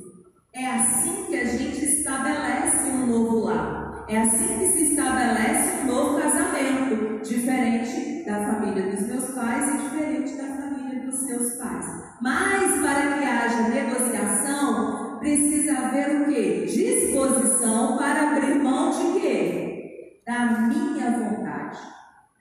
É 0.53 0.65
assim 0.67 1.25
que 1.25 1.35
a 1.35 1.45
gente 1.45 1.83
estabelece 1.83 2.89
um 2.89 3.07
novo 3.07 3.45
lar. 3.45 4.05
É 4.07 4.21
assim 4.21 4.59
que 4.59 4.67
se 4.67 4.91
estabelece 4.91 5.81
um 5.83 5.87
novo 5.87 6.21
casamento, 6.21 7.21
diferente 7.23 8.23
da 8.25 8.39
família 8.45 8.91
dos 8.91 9.07
meus 9.07 9.31
pais 9.31 9.73
e 9.73 9.77
diferente 9.89 10.37
da 10.37 10.43
família 10.43 10.74
dos 11.15 11.27
seus 11.27 11.53
pais. 11.55 11.85
Mas 12.21 12.81
para 12.81 13.17
que 13.17 13.25
haja 13.25 13.69
negociação, 13.69 15.19
precisa 15.19 15.77
haver 15.77 16.21
o 16.21 16.25
quê? 16.25 16.65
Disposição 16.65 17.97
para 17.97 18.31
abrir 18.31 18.55
mão 18.55 18.89
de 18.91 19.19
quê? 19.19 20.21
Da 20.25 20.67
minha 20.67 21.11
vontade. 21.11 21.79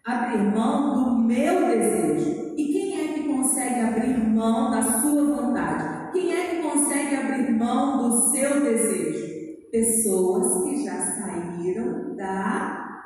Abrir 0.05 0.43
mão 0.55 0.93
do 0.93 1.23
meu 1.23 1.67
desejo. 1.67 2.55
E 2.57 2.65
quem 2.73 3.01
é 3.01 3.15
que 3.15 3.29
consegue 3.29 3.81
abrir 3.81 4.19
mão 4.19 4.71
da 4.71 4.83
sua 4.83 5.23
vontade? 5.23 6.13
Quem 6.13 6.35
é 6.35 6.47
que 6.49 6.63
consegue 6.63 7.17
abrir 7.17 7.53
mão 7.53 7.99
do 7.99 8.31
seu 8.31 8.61
desejo? 8.61 9.25
Pessoas 9.71 10.65
que 10.65 10.85
já 10.85 10.99
saíram 10.99 12.15
da 12.17 13.03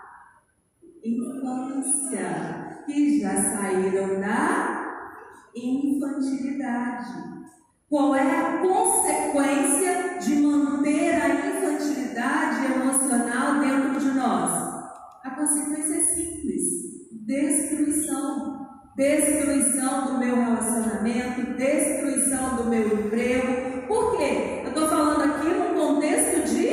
infância, 1.04 2.82
que 2.84 3.20
já 3.20 3.34
saíram 3.36 4.20
da 4.20 4.77
infantilidade. 5.54 7.28
Qual 7.88 8.14
é 8.14 8.20
a 8.20 8.58
consequência 8.58 10.18
de 10.20 10.36
manter 10.36 11.14
a 11.14 11.28
infantilidade 11.28 12.72
emocional 12.72 13.60
dentro 13.60 13.98
de 13.98 14.10
nós? 14.18 14.50
A 15.24 15.30
consequência 15.30 15.94
é 15.94 16.00
simples: 16.00 16.62
destruição. 17.26 18.58
Destruição 18.96 20.06
do 20.06 20.18
meu 20.18 20.34
relacionamento, 20.34 21.54
destruição 21.56 22.56
do 22.56 22.64
meu 22.64 22.84
emprego. 22.84 23.86
Por 23.86 24.18
quê? 24.18 24.62
Eu 24.64 24.70
estou 24.70 24.88
falando 24.88 25.22
aqui 25.22 25.46
num 25.46 25.74
contexto 25.78 26.52
de 26.52 26.66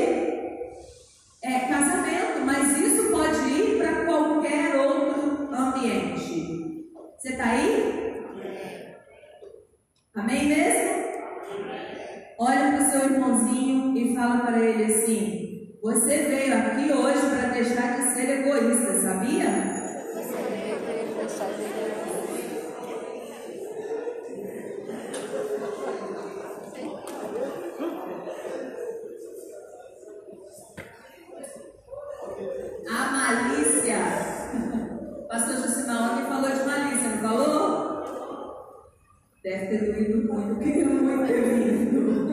é, 1.44 1.60
casamento, 1.70 2.44
mas 2.44 2.80
isso 2.80 3.12
pode 3.12 3.48
ir 3.48 3.78
para 3.78 4.06
qualquer 4.06 4.76
outro 4.76 5.54
ambiente. 5.54 6.90
Você 7.20 7.30
está 7.30 7.46
aí? 7.46 8.25
Amém 10.16 10.48
mesmo? 10.48 10.96
Olha 12.38 12.72
para 12.72 12.82
o 12.82 12.92
seu 12.92 13.04
irmãozinho 13.12 13.98
e 13.98 14.16
fala 14.16 14.46
para 14.46 14.60
ele 14.60 14.86
assim: 14.86 15.78
Você 15.82 16.18
veio 16.24 16.54
aqui 16.54 16.92
hoje 16.92 17.20
para 17.20 17.50
deixar 17.50 17.98
de 17.98 18.14
ser 18.14 18.42
egoísta, 18.42 19.02
sabia? 19.02 19.46
A 32.90 33.12
malícia. 33.12 33.98
Pastor 35.30 35.56
Josimar 35.56 36.14
ontem 36.14 36.26
falou 36.26 36.50
de 36.50 36.64
malícia, 36.64 37.10
não 37.10 37.18
falou? 37.18 37.95
Deve 39.46 39.68
ter 39.68 39.94
doído 39.94 40.34
muito, 40.34 40.60
queria 40.60 40.86
muito 40.86 41.28
ter 41.28 41.40
vindo. 41.44 42.26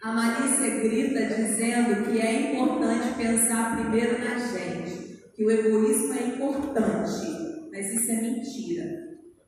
A 0.00 0.12
Malícia 0.12 0.70
grita 0.78 1.34
dizendo 1.34 2.04
que 2.04 2.20
é 2.20 2.52
importante 2.52 3.16
pensar 3.16 3.76
primeiro 3.76 4.20
na 4.20 4.38
gente, 4.38 5.20
que 5.34 5.44
o 5.44 5.50
egoísmo 5.50 6.14
é 6.14 6.26
importante, 6.28 7.68
mas 7.72 7.92
isso 7.92 8.08
é 8.08 8.20
mentira. 8.20 8.84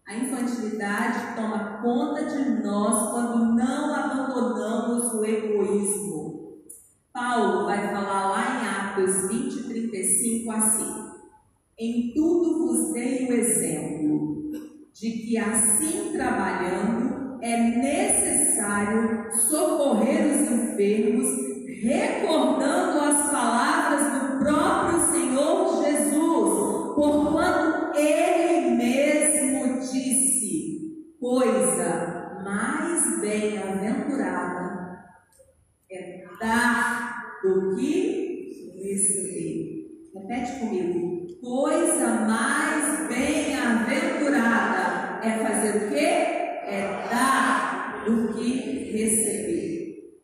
A 0.04 0.16
infantilidade 0.16 1.36
toma 1.36 1.80
conta 1.80 2.24
de 2.24 2.60
nós 2.60 3.12
quando 3.12 3.54
não 3.54 3.94
abandonamos 3.94 5.14
o 5.14 5.24
egoísmo. 5.24 6.64
Paulo 7.12 7.66
vai 7.66 7.86
falar 7.94 8.30
lá 8.30 8.96
em 8.96 9.04
Atos 9.06 9.28
20, 9.28 9.68
35 9.68 10.50
assim: 10.50 10.92
Em 11.78 12.12
tudo 12.12 12.66
vos 12.66 12.89
de 15.00 15.10
que 15.12 15.38
assim 15.38 16.12
trabalhando 16.12 17.38
é 17.40 17.56
necessário 17.56 19.32
socorrer 19.32 20.26
os 20.26 20.52
enfermos, 20.52 21.26
recordando 21.82 22.98
as 23.00 23.30
palavras 23.30 24.12
do 24.12 24.38
próprio 24.40 25.00
Senhor 25.10 25.82
Jesus, 25.82 26.94
porquanto 26.94 27.96
ele 27.98 28.76
mesmo 28.76 29.80
disse: 29.80 31.16
coisa 31.18 32.42
mais 32.44 33.22
bem-aventurada 33.22 34.98
é 35.90 36.26
dar 36.38 37.40
do 37.42 37.74
que 37.74 38.74
receber. 38.82 40.10
Repete 40.12 40.60
comigo. 40.60 41.19
Coisa 41.40 42.10
mais 42.28 43.08
bem-aventurada 43.08 45.20
é 45.22 45.38
fazer 45.42 45.76
o 45.76 45.88
quê? 45.88 46.04
É 46.66 47.08
dar 47.10 48.02
do 48.04 48.34
que 48.34 48.92
receber. 48.92 50.20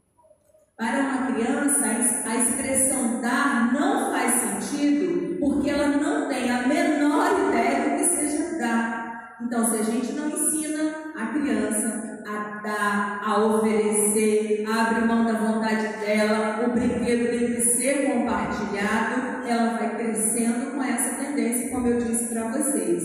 Para 0.76 1.00
uma 1.00 1.33
criança, 1.33 1.87
a 2.26 2.37
expressão 2.37 3.22
dar 3.22 3.72
não 3.72 4.12
faz 4.12 4.42
sentido 4.42 5.38
porque 5.40 5.70
ela 5.70 5.88
não 5.88 6.29
tem 6.29 6.50
a 6.50 6.68
menor 6.68 7.48
ideia 7.48 7.85
do 7.85 7.92
que 7.96 8.05
seja 8.05 8.59
dar. 8.59 9.38
Então, 9.40 9.64
se 9.70 9.79
a 9.79 9.85
gente 9.85 10.12
não 10.12 10.29
ensina 10.29 11.14
a 11.16 11.29
criança 11.29 12.06
a 12.26 12.60
dar, 12.60 13.20
a 13.24 13.44
oferecer, 13.44 14.64
a 14.68 14.86
abrir 14.86 15.06
mão 15.06 15.24
da 15.24 15.34
vontade 15.34 15.96
dela, 15.98 16.66
o 16.66 16.72
brinquedo 16.72 17.30
tem 17.30 17.54
que 17.54 17.60
ser 17.60 18.10
compartilhado, 18.10 19.46
ela 19.46 19.78
vai 19.78 19.96
crescendo 19.96 20.72
com 20.72 20.82
essa 20.82 21.22
tendência, 21.22 21.70
como 21.70 21.86
eu 21.86 21.98
disse 21.98 22.34
para 22.34 22.50
vocês. 22.50 23.04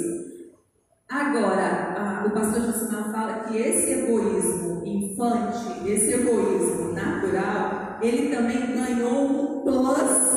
Agora, 1.07 1.93
a, 1.95 2.25
o 2.25 2.31
pastor 2.31 2.61
Josimar 2.63 3.11
fala 3.11 3.43
que 3.43 3.57
esse 3.57 3.91
egoísmo 3.91 4.81
infante, 4.85 5.87
esse 5.87 6.13
egoísmo 6.13 6.93
natural, 6.93 7.99
ele 8.01 8.35
também 8.35 8.73
ganhou 8.73 9.25
um 9.25 9.61
plus 9.61 10.31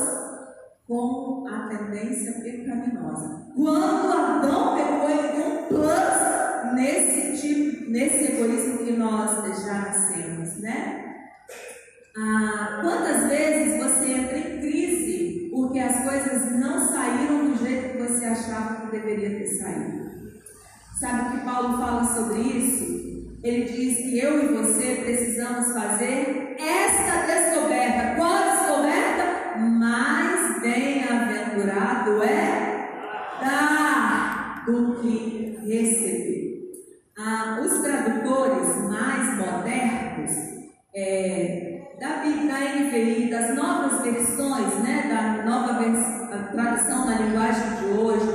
com 0.87 1.47
a 1.49 1.69
tendência 1.69 2.33
pecaminosa. 2.43 3.47
Quando 3.57 4.13
Adão 4.13 4.75
pegou, 4.75 5.09
ele 5.09 5.29
deu 5.29 5.47
um 5.47 5.63
plus 5.69 6.25
nesse 6.73 7.41
tipo, 7.41 7.91
nesse 7.91 8.33
egoísmo 8.33 8.79
que 8.79 8.93
nós 8.93 9.65
já 9.65 9.75
nascemos, 9.75 10.61
né? 10.61 11.05
Ah, 12.17 12.81
quantas 12.83 13.29
vezes 13.29 13.83
você 13.83 14.13
entra 14.13 14.39
em 14.39 14.61
crise 14.61 15.51
porque 15.53 15.79
as 15.81 16.05
coisas 16.05 16.53
não 16.59 16.89
saíram 16.89 17.51
do 17.51 17.59
jeito 17.59 17.93
que 17.93 18.03
você 18.03 18.25
achava 18.25 18.83
que 18.83 18.97
deveria 18.97 19.31
ter 19.31 19.47
saído? 19.47 20.05
Sabe 21.01 21.29
o 21.29 21.33
que 21.33 21.45
Paulo 21.45 21.77
fala 21.79 22.05
sobre 22.05 22.41
isso? 22.41 22.95
Ele 23.43 23.65
diz 23.65 23.97
que 23.99 24.19
eu 24.19 24.43
e 24.43 24.55
você 24.55 25.03
precisamos 25.05 25.73
fazer 25.73 26.57
esta 26.59 27.27
descoberta. 27.27 28.15
Qual 28.17 28.43
descoberta? 28.51 29.59
Mais 29.59 30.63
bem-aventurado 30.63 32.23
é 32.23 32.89
dar 33.41 34.65
do 34.67 35.01
que 35.01 35.59
receber. 35.67 36.54
Ah, 37.17 37.61
os 37.65 37.79
tradutores 37.79 38.91
mais 38.91 39.39
modernos 39.39 40.33
é, 40.93 41.83
da, 42.01 42.09
da 42.09 42.25
NVI, 42.25 43.31
das 43.31 43.55
novas 43.55 44.03
versões, 44.03 44.75
né, 44.83 45.07
da 45.09 45.49
nova 45.49 45.79
tradução 46.51 47.07
na 47.07 47.19
linguagem 47.19 47.71
de 47.77 47.99
hoje, 48.01 48.27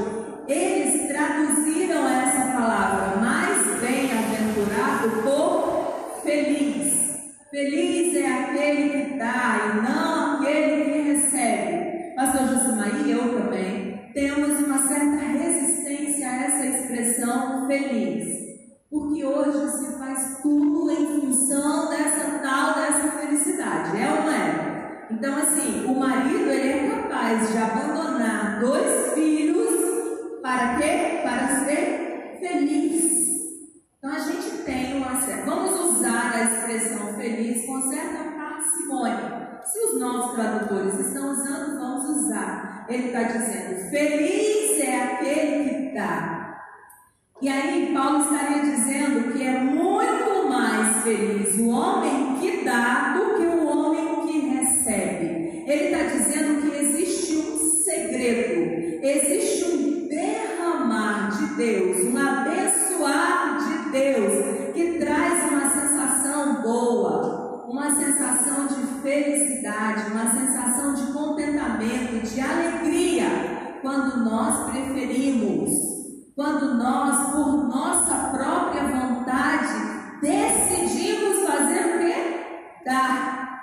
eles 0.47 1.09
traduziram 1.09 2.07
essa 2.07 2.53
palavra 2.53 3.17
mais 3.17 3.81
bem-aventurado 3.81 5.23
por 5.23 6.21
feliz. 6.23 7.19
Feliz 7.51 8.15
é 8.15 8.27
aquele 8.27 8.89
que 8.91 9.17
dá 9.17 9.73
e 9.73 9.81
não 9.81 10.37
aquele 10.37 10.85
que 10.85 10.99
recebe. 11.11 12.15
Pastor 12.15 12.47
Josimar 12.47 12.95
e 13.05 13.11
eu 13.11 13.41
também 13.41 14.09
temos 14.13 14.65
uma 14.65 14.87
certa 14.87 15.17
resistência 15.17 16.29
a 16.29 16.43
essa 16.45 16.65
expressão 16.65 17.67
feliz. 17.67 18.38
Porque 18.89 19.23
hoje 19.23 19.69
se 19.77 19.99
faz 19.99 20.39
tudo 20.41 20.89
em 20.89 21.21
função 21.21 21.89
dessa 21.89 22.39
tal, 22.39 22.73
dessa 22.73 23.11
felicidade, 23.11 24.01
é 24.01 24.09
ou 24.09 24.23
não 24.23 24.31
é? 24.31 25.07
Então, 25.11 25.35
assim, 25.35 25.85
o 25.85 25.99
marido 25.99 26.49
ele 26.49 26.69
é 26.69 26.89
capaz 26.89 27.51
de 27.51 27.57
abandonar 27.57 28.59
dois 28.59 29.13
filhos 29.13 29.69
para 30.41 30.77
quê? 30.77 31.19
Para 31.21 31.65
ser 31.65 32.37
feliz. 32.39 33.11
Então, 33.99 34.11
a 34.11 34.19
gente 34.19 34.63
tem 34.63 34.97
uma 34.97 35.21
certa. 35.21 35.45
Vamos 35.45 35.79
usar 35.79 36.33
a 36.33 36.43
expressão 36.45 37.13
feliz 37.13 37.67
com 37.67 37.81
certa 37.91 38.23
parcimônia. 38.37 39.61
Se 39.65 39.79
os 39.81 39.99
novos 39.99 40.33
tradutores 40.33 40.99
estão 40.99 41.31
usando, 41.31 41.79
vamos 41.79 42.09
usar. 42.09 42.87
Ele 42.89 43.07
está 43.07 43.21
dizendo: 43.21 43.91
feliz 43.91 44.79
é 44.79 45.03
aquele 45.03 45.69
que 45.69 45.93
dá 45.93 46.38
e 47.41 47.47
aí 47.47 47.93
Paulo 47.93 48.19
estaria 48.19 48.63
dizendo 48.63 49.31
que 49.31 49.41
é 49.41 49.59
muito 49.61 50.49
mais 50.49 51.03
feliz 51.03 51.57
o 51.57 51.69
homem 51.69 52.35
que 52.37 52.65
dá 52.65 53.13
do 53.13 53.35
que 53.35 53.45
o 53.45 53.65
homem 53.65 54.27
que 54.27 54.39
recebe. 54.49 55.63
Ele 55.65 55.85
está 55.85 56.03
dizendo 56.03 56.61
que 56.61 56.77
existe 56.77 57.37
um 57.37 57.57
segredo, 57.57 59.01
existe 59.01 59.63
um 59.71 60.07
derramar 60.09 61.29
de 61.29 61.55
Deus, 61.55 62.13
um 62.13 62.17
abençoar 62.17 63.57
de 63.57 63.91
Deus 63.91 64.73
que 64.73 64.99
traz 64.99 65.49
uma 65.49 65.69
sensação 65.69 66.61
boa, 66.61 67.65
uma 67.69 67.95
sensação 67.95 68.67
de 68.67 69.01
felicidade, 69.01 70.11
uma 70.11 70.29
sensação 70.29 70.93
de 70.93 71.13
contentamento, 71.13 72.21
de 72.21 72.41
alegria, 72.41 73.79
quando 73.81 74.25
nós 74.25 74.71
preferimos 74.71 75.88
quando 76.39 76.75
nós, 76.75 77.33
por 77.33 77.67
nossa 77.67 78.29
própria 78.29 78.83
vontade, 78.83 80.21
decidimos 80.21 81.45
fazer 81.45 81.81
o 81.83 81.99
quê? 81.99 82.81
Dar. 82.85 83.59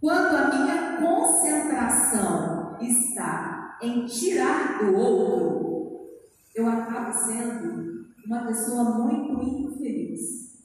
Quando 0.00 0.34
a 0.34 0.48
minha 0.48 0.96
concentração 0.96 2.78
está 2.80 3.76
em 3.82 4.06
tirar 4.06 4.78
do 4.78 4.96
outro, 4.96 6.00
eu 6.54 6.66
acabo 6.66 7.12
sendo 7.12 8.06
uma 8.26 8.46
pessoa 8.46 8.84
muito 8.84 9.42
infeliz. 9.42 10.64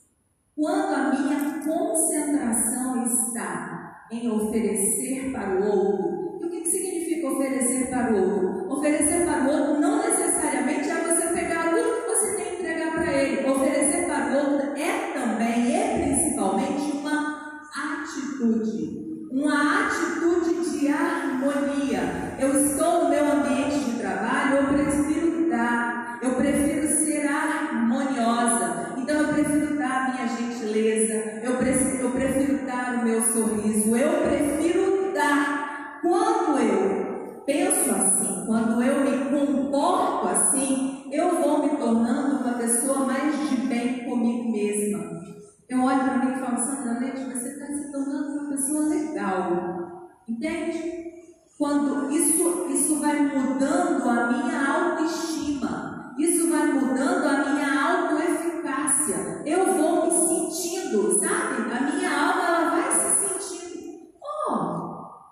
Quando 0.56 0.94
a 0.94 1.10
minha 1.10 1.62
concentração 1.62 3.04
está 3.04 4.06
em 4.10 4.30
oferecer 4.30 5.30
para 5.30 5.60
o 5.60 5.62
outro, 5.62 6.46
o 6.46 6.50
que, 6.50 6.62
que 6.62 6.70
significa 6.70 7.28
oferecer 7.28 7.90
para 7.90 8.14
o 8.14 8.16
outro? 8.16 8.57
Oferecer 8.68 9.26
o 9.26 9.50
outro 9.50 9.80
não 9.80 10.02
necessariamente 10.02 10.90
é 10.90 10.94
você 10.94 11.28
pegar 11.28 11.70
tudo 11.70 12.02
que 12.02 12.08
você 12.10 12.36
tem 12.36 12.44
que 12.44 12.62
entregar 12.62 12.92
para 12.92 13.12
ele. 13.14 13.48
Oferecer 13.48 14.06
o 14.08 14.36
outro 14.36 14.76
é 14.76 15.12
também 15.14 15.74
e 15.74 16.04
principalmente 16.04 16.98
uma 16.98 17.60
atitude. 17.74 19.08
Uma 19.30 19.86
atitude 19.86 20.70
de 20.70 20.88
harmonia. 20.88 22.36
Eu 22.38 22.64
estou 22.64 23.04
no 23.04 23.10
meu 23.10 23.24
ambiente 23.32 23.78
de 23.78 23.98
trabalho, 23.98 24.56
eu 24.56 24.66
prefiro 24.66 25.48
dar, 25.48 26.18
eu 26.22 26.32
prefiro 26.32 26.86
ser 26.88 27.26
harmoniosa. 27.26 28.94
Então 28.98 29.16
eu 29.16 29.28
prefiro 29.28 29.78
dar 29.78 29.90
a 29.90 30.10
minha 30.12 30.28
gentileza, 30.28 31.40
eu 31.42 31.56
prefiro, 31.56 32.04
eu 32.04 32.10
prefiro 32.10 32.66
dar 32.66 32.98
o 33.00 33.04
meu 33.04 33.22
sorriso, 33.22 33.96
eu 33.96 34.28
prefiro 34.28 35.12
dar. 35.14 35.98
Quando 36.02 36.58
eu 36.58 37.07
penso 37.48 37.90
assim, 37.90 38.44
quando 38.44 38.82
eu 38.82 39.00
me 39.00 39.30
comporto 39.30 40.28
assim, 40.28 41.08
eu 41.10 41.40
vou 41.40 41.62
me 41.62 41.78
tornando 41.78 42.44
uma 42.44 42.58
pessoa 42.58 43.06
mais 43.06 43.48
de 43.48 43.56
bem 43.66 44.04
comigo 44.04 44.52
mesma. 44.52 45.18
Eu 45.66 45.82
olho 45.82 46.00
para 46.00 46.18
mim 46.18 46.32
e 46.32 46.38
falo, 46.38 46.58
Sandra 46.58 47.00
Leite, 47.00 47.24
você 47.24 47.48
está 47.48 47.66
se 47.68 47.90
tornando 47.90 48.38
uma 48.38 48.50
pessoa 48.50 48.88
legal. 48.88 50.10
Entende? 50.28 51.08
Quando 51.56 52.10
isso, 52.12 52.66
isso 52.68 53.00
vai 53.00 53.18
mudando 53.18 54.06
a 54.08 54.26
minha 54.26 54.68
autoestima, 54.70 56.14
isso 56.18 56.50
vai 56.50 56.66
mudando 56.66 57.26
a 57.26 57.50
minha 57.50 57.82
autoeficácia. 57.82 59.42
Eu 59.46 59.72
vou 59.72 60.04
me 60.04 60.10
sentindo, 60.10 61.18
sabe? 61.18 61.62
A 61.72 61.80
minha 61.80 62.10
alma 62.10 62.46
ela 62.46 62.70
vai 62.70 62.92
se 62.92 63.26
sentindo. 63.26 64.12
Oh, 64.22 64.54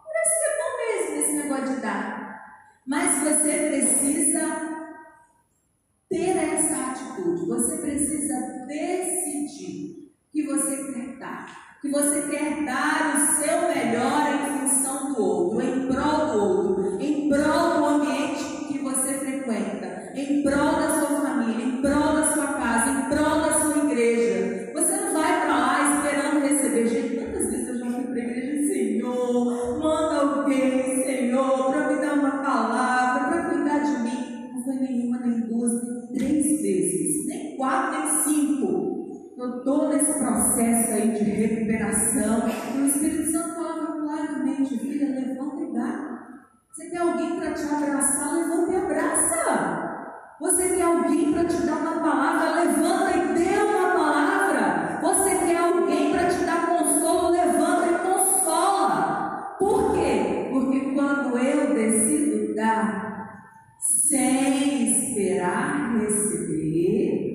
parece 0.04 0.40
que 0.40 0.46
é 0.46 0.56
bom 0.58 0.72
mesmo 0.78 1.16
esse 1.20 1.42
negócio 1.42 1.74
de 1.74 1.80
dar. 1.80 2.16
Mas 2.86 3.20
você 3.20 3.68
precisa 3.68 4.76
ter 6.08 6.36
essa 6.36 6.90
atitude. 6.90 7.46
Você 7.46 7.78
precisa 7.78 8.64
decidir 8.68 10.12
que 10.32 10.46
você 10.46 10.92
quer 10.92 11.18
dar. 11.18 11.78
Que 11.82 11.88
você 11.90 12.22
quer 12.28 12.64
dar 12.64 13.16
o 13.16 13.42
seu 13.42 13.68
melhor 13.68 14.22
em 14.34 14.60
função 14.60 15.12
do 15.12 15.20
outro, 15.20 15.62
em 15.62 15.86
prol 15.88 16.26
do 16.26 16.38
outro, 16.38 17.00
em 17.00 17.28
prol 17.28 17.74
do 17.76 17.84
ambiente 17.84 18.66
que 18.68 18.78
você 18.78 19.14
frequenta, 19.14 20.12
em 20.14 20.42
prol 20.42 20.72
da 20.76 21.00
sua 21.00 21.20
família, 21.20 21.64
em 21.64 21.82
prol 21.82 22.14
da 22.14 22.32
sua 22.32 22.46
casa, 22.54 22.90
em 22.90 23.08
prol 23.08 23.40
da 23.40 23.60
sua 23.60 23.84
igreja. 23.84 24.35
Estou 39.48 39.88
nesse 39.88 40.18
processo 40.18 40.92
aí 40.92 41.10
de 41.12 41.24
recuperação. 41.24 42.46
O 42.46 42.86
Espírito 42.86 43.30
Santo 43.30 43.54
falava 43.54 44.00
claramente, 44.00 44.78
filha, 44.78 45.08
levanta 45.08 45.62
e 45.62 45.72
dá. 45.72 46.16
Você 46.72 46.90
quer 46.90 46.98
alguém 46.98 47.36
para 47.36 47.52
te 47.52 47.62
abraçar, 47.62 48.34
levanta 48.34 48.72
e 48.72 48.76
abraça. 48.76 49.86
Você 50.40 50.76
quer 50.76 50.82
alguém 50.82 51.32
para 51.32 51.44
te 51.44 51.62
dar 51.62 51.76
uma 51.76 52.00
palavra, 52.00 52.64
levanta 52.64 53.16
e 53.16 53.34
dê 53.34 53.62
uma 53.62 53.94
palavra. 53.94 55.00
Você 55.02 55.30
quer 55.46 55.56
alguém 55.56 56.12
para 56.12 56.28
te 56.28 56.44
dar 56.44 56.66
consolo, 56.66 57.30
levanta 57.30 57.86
e 57.86 57.98
consola. 57.98 59.56
Por 59.58 59.94
quê? 59.94 60.48
Porque 60.52 60.92
quando 60.92 61.38
eu 61.38 61.74
decido 61.74 62.54
dar, 62.54 63.76
sem 63.78 64.90
esperar 64.90 65.98
receber, 65.98 67.26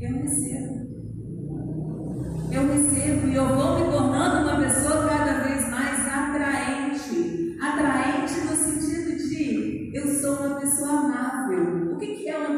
eu 0.00 0.22
recebo. 0.22 0.85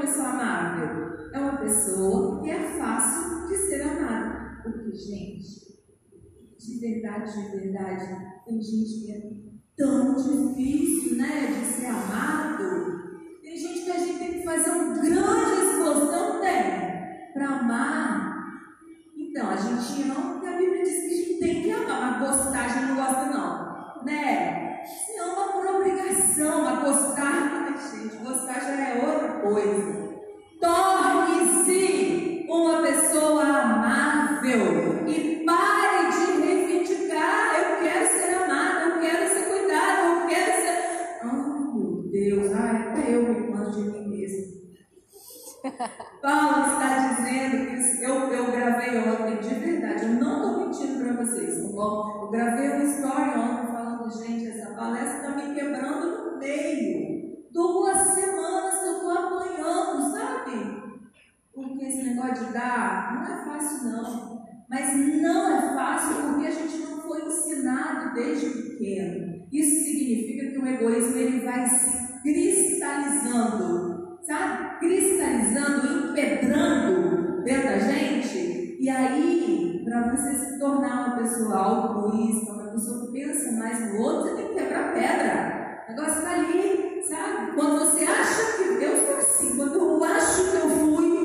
Pessoa 0.01 0.29
amável? 0.29 1.31
É 1.33 1.39
uma 1.39 1.57
pessoa 1.59 2.43
que 2.43 2.51
é 2.51 2.79
fácil 2.79 3.49
de 3.49 3.57
ser 3.57 3.83
amada. 3.83 4.61
Porque, 4.63 4.93
gente, 4.93 5.79
de 6.59 6.79
verdade, 6.81 7.33
de 7.33 7.57
verdade, 7.57 8.43
tem 8.45 8.61
gente 8.61 9.05
que 9.05 9.13
é 9.13 9.49
tão 9.77 10.15
difícil, 10.15 11.17
né, 11.17 11.47
de 11.47 11.65
ser 11.65 11.87
amado. 11.87 13.39
Tem 13.43 13.57
gente 13.57 13.85
que 13.85 13.91
a 13.91 13.99
gente 13.99 14.19
tem 14.19 14.33
que 14.35 14.45
fazer 14.45 14.71
um 14.71 14.95
grande 14.95 15.65
esforço, 15.65 16.13
não 16.13 16.41
tem, 16.41 17.33
para 17.33 17.47
amar. 17.47 18.29
Então, 19.17 19.51
a 19.51 19.57
gente 19.57 20.11
ama, 20.11 20.33
porque 20.33 20.47
a 20.49 20.57
Bíblia 20.57 20.83
diz 20.83 21.01
que 21.01 21.07
a 21.07 21.17
gente 21.17 21.41
tem 21.41 21.63
que 21.63 21.71
amar, 21.71 22.21
mas 22.21 22.29
gostar 22.29 22.65
a 22.65 22.69
gente 22.69 22.87
não 22.89 22.97
gosta 22.97 23.27
não, 23.27 24.05
né? 24.05 24.85
Se 24.85 25.19
ama 25.19 25.53
por 25.53 25.67
obrigação, 25.77 26.65
mas 26.65 26.85
gostar, 26.85 27.77
gente, 27.93 28.17
gostar 28.17 28.61
já 28.61 28.89
é 28.89 29.07
outra 29.07 29.28
coisa. 29.49 30.09
Torne-se 30.61 32.47
uma 32.49 32.83
pessoa 32.83 33.43
amável 33.43 35.07
e 35.07 35.45
pare 35.45 36.11
de 36.11 36.43
reivindicar. 36.43 37.55
Eu 37.59 37.81
quero 37.81 38.07
ser 38.07 38.35
amado, 38.35 38.91
eu 38.91 39.01
quero 39.01 39.29
ser 39.29 39.45
cuidado, 39.49 40.21
eu 40.21 40.27
quero 40.29 40.53
ser. 40.61 40.79
Oh, 41.25 41.75
meu 41.75 42.11
Deus, 42.11 42.53
ai, 42.53 42.89
até 42.89 43.15
eu 43.15 43.23
me 43.23 43.51
mando 43.51 43.71
de 43.71 43.81
mim 43.91 44.09
mesmo. 44.09 44.59
Paulo 46.23 46.73
está 46.73 47.15
dizendo 47.15 47.67
que 47.67 48.05
eu, 48.05 48.15
eu 48.33 48.53
gravei 48.53 48.99
ontem, 48.99 49.37
de 49.41 49.55
verdade, 49.55 50.05
eu 50.05 50.15
não 50.15 50.37
estou 50.37 50.67
mentindo 50.67 51.05
para 51.05 51.25
vocês, 51.25 51.63
tá 51.63 51.69
bom? 51.73 52.23
Eu 52.23 52.31
gravei 52.31 52.69
uma 52.71 52.85
história 52.85 53.39
ontem 53.39 53.73
falando, 53.73 54.11
gente, 54.11 54.49
essa 54.49 54.75
palestra 54.75 55.17
está 55.17 55.31
me 55.31 55.55
quebrando 55.55 56.33
no 56.33 56.39
meio. 56.39 57.09
Duas 57.51 57.98
Porque 61.63 61.87
esse 61.87 62.03
negócio 62.05 62.47
de 62.47 62.53
dar 62.53 63.15
não 63.15 63.23
é 63.25 63.45
fácil, 63.45 63.89
não. 63.91 64.39
Mas 64.71 64.97
não 65.23 65.59
é 65.59 65.75
fácil 65.75 66.23
porque 66.23 66.47
a 66.47 66.51
gente 66.51 66.79
não 66.79 67.01
foi 67.01 67.27
ensinado 67.27 68.15
desde 68.15 68.51
pequeno. 68.51 69.47
Isso 69.51 69.85
significa 69.85 70.53
que 70.53 70.59
o 70.59 70.67
egoísmo 70.67 71.17
ele 71.17 71.41
vai 71.45 71.67
se 71.67 72.23
cristalizando, 72.23 74.19
sabe? 74.27 74.79
Cristalizando, 74.79 76.11
empedrando 76.11 77.43
dentro 77.45 77.65
da 77.65 77.79
gente. 77.79 78.77
E 78.79 78.89
aí, 78.89 79.83
para 79.85 80.15
você 80.15 80.35
se 80.35 80.59
tornar 80.59 81.09
uma 81.09 81.17
pessoa 81.19 81.57
altruísta, 81.57 82.53
uma 82.53 82.71
pessoa 82.73 83.07
que 83.07 83.13
pensa 83.13 83.53
mais 83.53 83.93
no 83.93 84.01
outro, 84.01 84.29
você 84.29 84.37
tem 84.37 84.49
que 84.49 84.55
quebrar 84.55 84.93
pedra. 84.93 85.85
O 85.89 85.91
negócio 85.91 86.19
está 86.19 86.35
ali, 86.35 87.03
sabe? 87.09 87.53
Quando 87.57 87.79
você 87.81 88.05
acha 88.05 88.57
que. 88.57 88.85
Eu 88.85 88.97
sou 88.97 89.17
assim, 89.17 89.57
quando 89.57 89.75
eu 89.75 90.05
acho 90.05 90.51
que 90.51 90.57
eu 90.57 90.69
fui, 90.69 91.18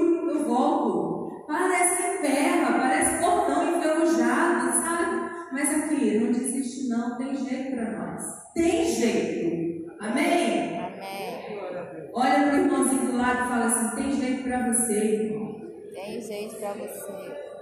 volto. 0.53 1.45
Parece 1.47 2.21
terra, 2.21 2.79
parece 2.79 3.19
portão 3.19 3.77
enferrujado, 3.77 4.71
sabe? 4.81 5.29
Mas 5.51 5.69
aqui, 5.69 6.19
não 6.19 6.31
desiste, 6.31 6.89
não, 6.89 7.17
tem 7.17 7.35
jeito 7.35 7.75
para 7.75 7.91
nós. 7.91 8.23
Tem 8.53 8.85
jeito. 8.85 9.93
Amém? 9.99 10.79
Amém. 10.79 12.11
Olha 12.13 12.47
para 12.47 12.53
o 12.53 12.59
irmãozinho 12.59 13.11
do 13.11 13.17
lado 13.17 13.45
e 13.45 13.49
fala 13.49 13.65
assim: 13.65 13.95
tem 13.95 14.11
jeito 14.13 14.43
para 14.43 14.71
você, 14.71 14.93
irmão. 14.93 15.55
Tem 15.93 16.21
jeito 16.21 16.55
para 16.55 16.73
você. 16.73 17.53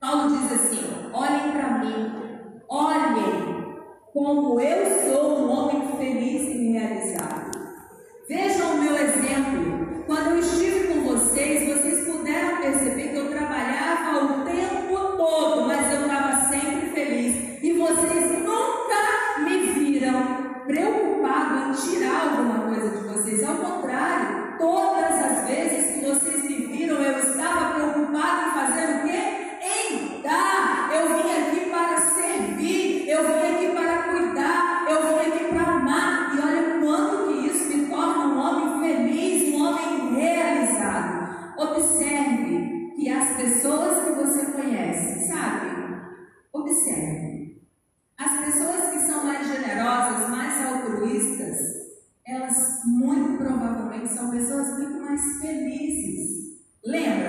Paulo 0.00 0.28
diz 0.28 0.52
assim: 0.52 1.10
olhem 1.12 1.52
para 1.52 1.78
mim, 1.78 2.60
olhem 2.68 3.60
como 4.12 4.60
eu 4.60 5.12
sou 5.12 5.38
um 5.38 5.50
homem 5.50 5.96
feliz 5.96 6.42
e 6.48 6.72
realizado. 6.72 7.50
Vejam 8.28 8.74
o 8.74 8.82
meu 8.82 8.96
exemplo. 8.96 9.79
Quando 10.10 10.30
eu 10.30 10.40
estive 10.40 10.88
com 10.88 11.02
vocês, 11.02 11.68
vocês 11.68 12.04
puderam 12.04 12.56
perceber 12.56 13.10
que 13.10 13.16
eu 13.16 13.30
trabalhava 13.30 14.24
o 14.24 14.44
tempo 14.44 15.16
todo, 15.16 15.68
mas 15.68 15.94
eu 15.94 16.00
estava 16.00 16.50
sempre 16.50 16.90
feliz. 16.90 17.62
E 17.62 17.72
vocês 17.74 18.42
nunca 18.42 19.44
me 19.44 19.58
viram 19.68 20.64
preocupado 20.66 21.70
em 21.70 21.72
tirar 21.74 22.22
alguma 22.22 22.74
coisa 22.74 22.88
de 22.88 23.04
vocês. 23.04 23.48
Ao 23.48 23.54
contrário, 23.54 24.58
todas 24.58 25.12
as 25.12 25.48
vezes 25.48 25.94
que 25.94 26.04
vocês 26.04 26.42
me 26.42 26.66
viram, 26.66 26.96
eu 26.96 27.16
estava 27.20 27.74
preocupado 27.74 27.89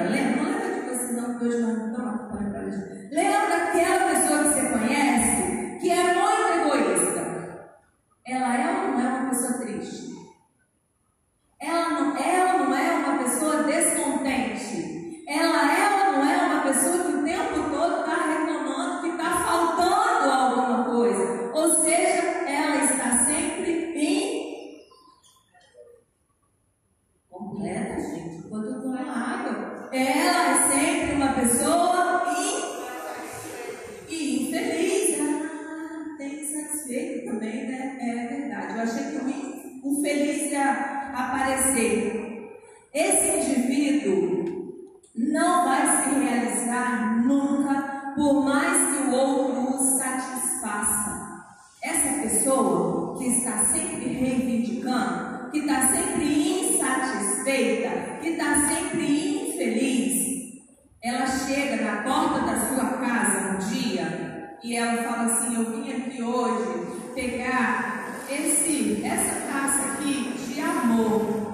Lembra? 0.10 0.44
Lembra 0.44 0.74
de 0.74 0.90
você 0.90 1.14
não, 1.14 1.38
que 1.38 1.46
hoje 1.46 1.62
não 1.62 1.92
para 1.92 3.71
chega 61.46 61.84
na 61.84 62.04
porta 62.04 62.40
da 62.42 62.68
sua 62.68 62.86
casa 62.98 63.56
um 63.56 63.58
dia 63.58 64.58
e 64.64 64.76
ela 64.76 65.04
fala 65.04 65.34
assim: 65.34 65.56
Eu 65.56 65.72
vim 65.72 65.92
aqui 65.92 66.22
hoje 66.22 67.14
pegar 67.16 68.16
esse, 68.30 69.04
essa 69.04 69.52
taça 69.52 69.94
aqui 69.94 70.34
de 70.38 70.62
amor. 70.62 71.52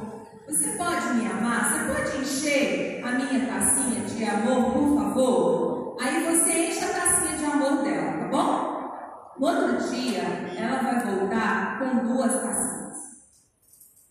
Você 0.47 0.71
pode 0.77 1.13
me 1.15 1.25
amar? 1.25 1.71
Você 1.71 1.93
pode 1.93 2.21
encher 2.21 3.01
a 3.03 3.11
minha 3.11 3.45
tacinha 3.47 4.01
de 4.01 4.23
amor, 4.23 4.73
por 4.73 4.95
favor? 4.97 5.97
Aí 6.01 6.23
você 6.25 6.67
enche 6.67 6.83
a 6.83 6.89
tacinha 6.89 7.37
de 7.37 7.45
amor 7.45 7.83
dela, 7.83 8.19
tá 8.19 8.27
bom? 8.27 8.77
No 9.39 9.47
outro 9.47 9.89
dia, 9.89 10.23
ela 10.57 10.81
vai 10.81 11.05
voltar 11.05 11.79
com 11.79 12.07
duas 12.07 12.33
tacinhas. 12.33 12.97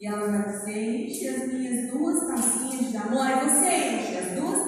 E 0.00 0.06
ela 0.06 0.26
vai 0.26 0.42
dizer: 0.42 1.06
enche 1.06 1.28
as 1.28 1.52
minhas 1.52 1.90
duas 1.90 2.26
tacinhas 2.26 2.90
de 2.90 2.96
amor. 2.96 3.26
Aí 3.26 3.48
você 3.48 3.66
enche 3.66 4.18
as 4.18 4.40
duas. 4.40 4.65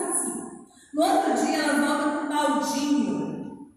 No 0.98 1.04
outro 1.04 1.32
dia, 1.32 1.58
ela 1.58 1.86
volta 1.86 2.18
com 2.18 2.24
um 2.24 2.28
baldinho. 2.28 3.68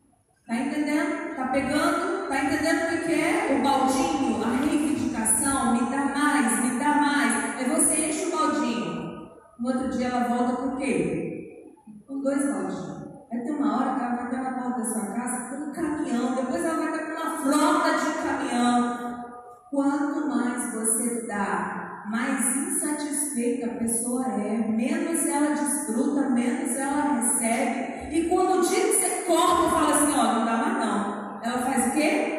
Tá 0.48 0.56
entendendo? 0.56 1.36
Tá 1.36 1.48
pegando? 1.50 2.28
Tá 2.28 2.44
entendendo 2.44 2.96
o 2.96 3.06
que 3.06 3.14
é 3.14 3.60
o 3.60 3.64
baldinho? 3.64 4.44
A 4.44 4.66
reivindicação, 4.66 5.74
me 5.74 5.82
dá 5.92 6.06
mais, 6.06 6.64
me 6.64 6.80
dá 6.80 6.96
mais. 6.96 7.60
Aí 7.60 7.70
você 7.70 8.08
enche 8.08 8.26
o 8.26 8.32
baldinho. 8.36 9.30
No 9.60 9.68
outro 9.68 9.90
dia, 9.90 10.08
ela 10.08 10.36
volta 10.36 10.64
com 10.64 10.70
o 10.70 10.78
quê? 10.78 11.76
Com 12.08 12.22
dois 12.22 12.44
baldinhos. 12.44 13.28
Vai 13.30 13.40
ter 13.44 13.52
uma 13.52 13.78
hora 13.78 13.94
que 13.94 14.04
ela 14.04 14.16
vai 14.16 14.26
estar 14.26 14.42
na 14.42 14.60
porta 14.60 14.80
da 14.80 14.86
sua 14.86 15.06
casa 15.14 15.50
com 15.50 15.70
um 15.70 15.74
caminhão, 15.74 16.34
depois 16.34 16.66
ela 16.66 16.90
vai 16.90 17.06
com 17.06 17.22
uma 17.22 17.38
frota 17.38 18.00
de 18.00 18.14
caminhão. 18.28 19.26
Quanto 19.70 20.28
mais 20.28 20.74
você 20.74 21.28
dá, 21.28 21.81
mais 22.10 22.58
insatisfeita 22.58 23.68
a 23.68 23.76
pessoa 23.76 24.26
é, 24.26 24.58
menos 24.68 25.26
ela 25.26 25.56
desfruta, 25.56 26.30
menos 26.30 26.76
ela 26.76 27.22
recebe. 27.22 28.16
E 28.16 28.30
quando 28.30 28.60
o 28.60 28.68
dia 28.68 28.80
que 28.80 28.94
você 28.94 29.10
corta, 29.26 29.70
fala 29.70 29.96
assim, 29.96 30.12
ó, 30.12 30.34
não 30.34 30.46
dá 30.46 30.58
mais 30.58 30.78
não. 30.80 31.42
Ela 31.44 31.62
faz 31.66 31.88
o 31.88 31.92
quê? 31.92 32.38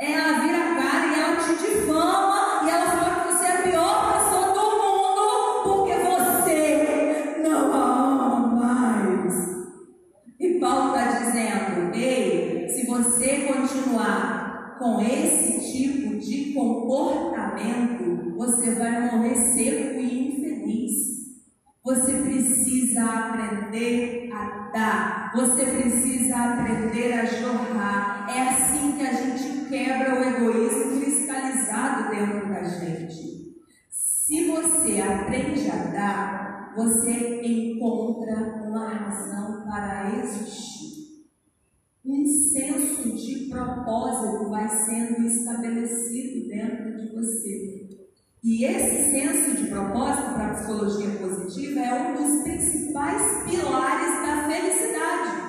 Ela 0.00 0.40
vira 0.40 0.58
a 0.58 0.74
cara 0.74 1.06
e 1.06 1.20
ela 1.20 1.36
te 1.36 1.54
difama 1.56 2.62
e 2.64 2.70
ela 2.70 2.90
fala 2.90 3.20
que 3.20 3.32
você 3.32 3.46
é 3.46 3.50
a 3.50 3.62
pior 3.62 4.12
pessoa 4.12 4.54
do 4.54 4.64
mundo 4.76 5.62
porque 5.64 5.94
você 5.94 7.40
não 7.42 7.72
ama 7.72 8.46
mais. 8.48 9.34
E 10.38 10.58
Paulo 10.60 10.96
está 10.96 11.18
dizendo, 11.18 11.94
ei, 11.94 12.68
se 12.68 12.86
você 12.86 13.46
continuar 13.46 14.35
com 14.78 15.00
esse 15.00 15.72
tipo 15.72 16.16
de 16.18 16.52
comportamento, 16.52 18.34
você 18.36 18.74
vai 18.74 19.10
morrer 19.10 19.34
seco 19.34 20.00
e 20.00 20.28
infeliz. 20.28 21.06
Você 21.84 22.12
precisa 22.22 23.04
aprender 23.04 24.30
a 24.32 24.70
dar, 24.72 25.32
você 25.34 25.64
precisa 25.64 26.36
aprender 26.36 27.12
a 27.12 27.24
jorrar. 27.24 28.26
É 28.28 28.48
assim 28.48 28.92
que 28.96 29.06
a 29.06 29.12
gente 29.12 29.68
quebra 29.68 30.20
o 30.20 30.24
egoísmo 30.24 31.00
cristalizado 31.00 32.10
dentro 32.10 32.48
da 32.48 32.64
gente. 32.64 33.56
Se 33.90 34.50
você 34.50 35.00
aprende 35.00 35.70
a 35.70 35.76
dar, 35.92 36.72
você 36.76 37.40
encontra 37.42 38.64
uma 38.66 38.88
razão 38.88 39.64
para 39.64 40.10
existir 40.18 40.85
um 42.06 42.24
senso 42.24 43.16
de 43.16 43.48
propósito 43.50 44.48
vai 44.48 44.68
sendo 44.68 45.26
estabelecido 45.26 46.48
dentro 46.48 46.96
de 46.96 47.14
você. 47.14 47.88
E 48.44 48.64
esse 48.64 49.10
senso 49.10 49.56
de 49.56 49.68
propósito 49.68 50.34
para 50.34 50.46
a 50.46 50.54
psicologia 50.54 51.10
positiva 51.18 51.80
é 51.80 52.10
um 52.10 52.14
dos 52.14 52.42
principais 52.44 53.22
pilares 53.44 54.26
da 54.26 54.48
felicidade. 54.48 55.46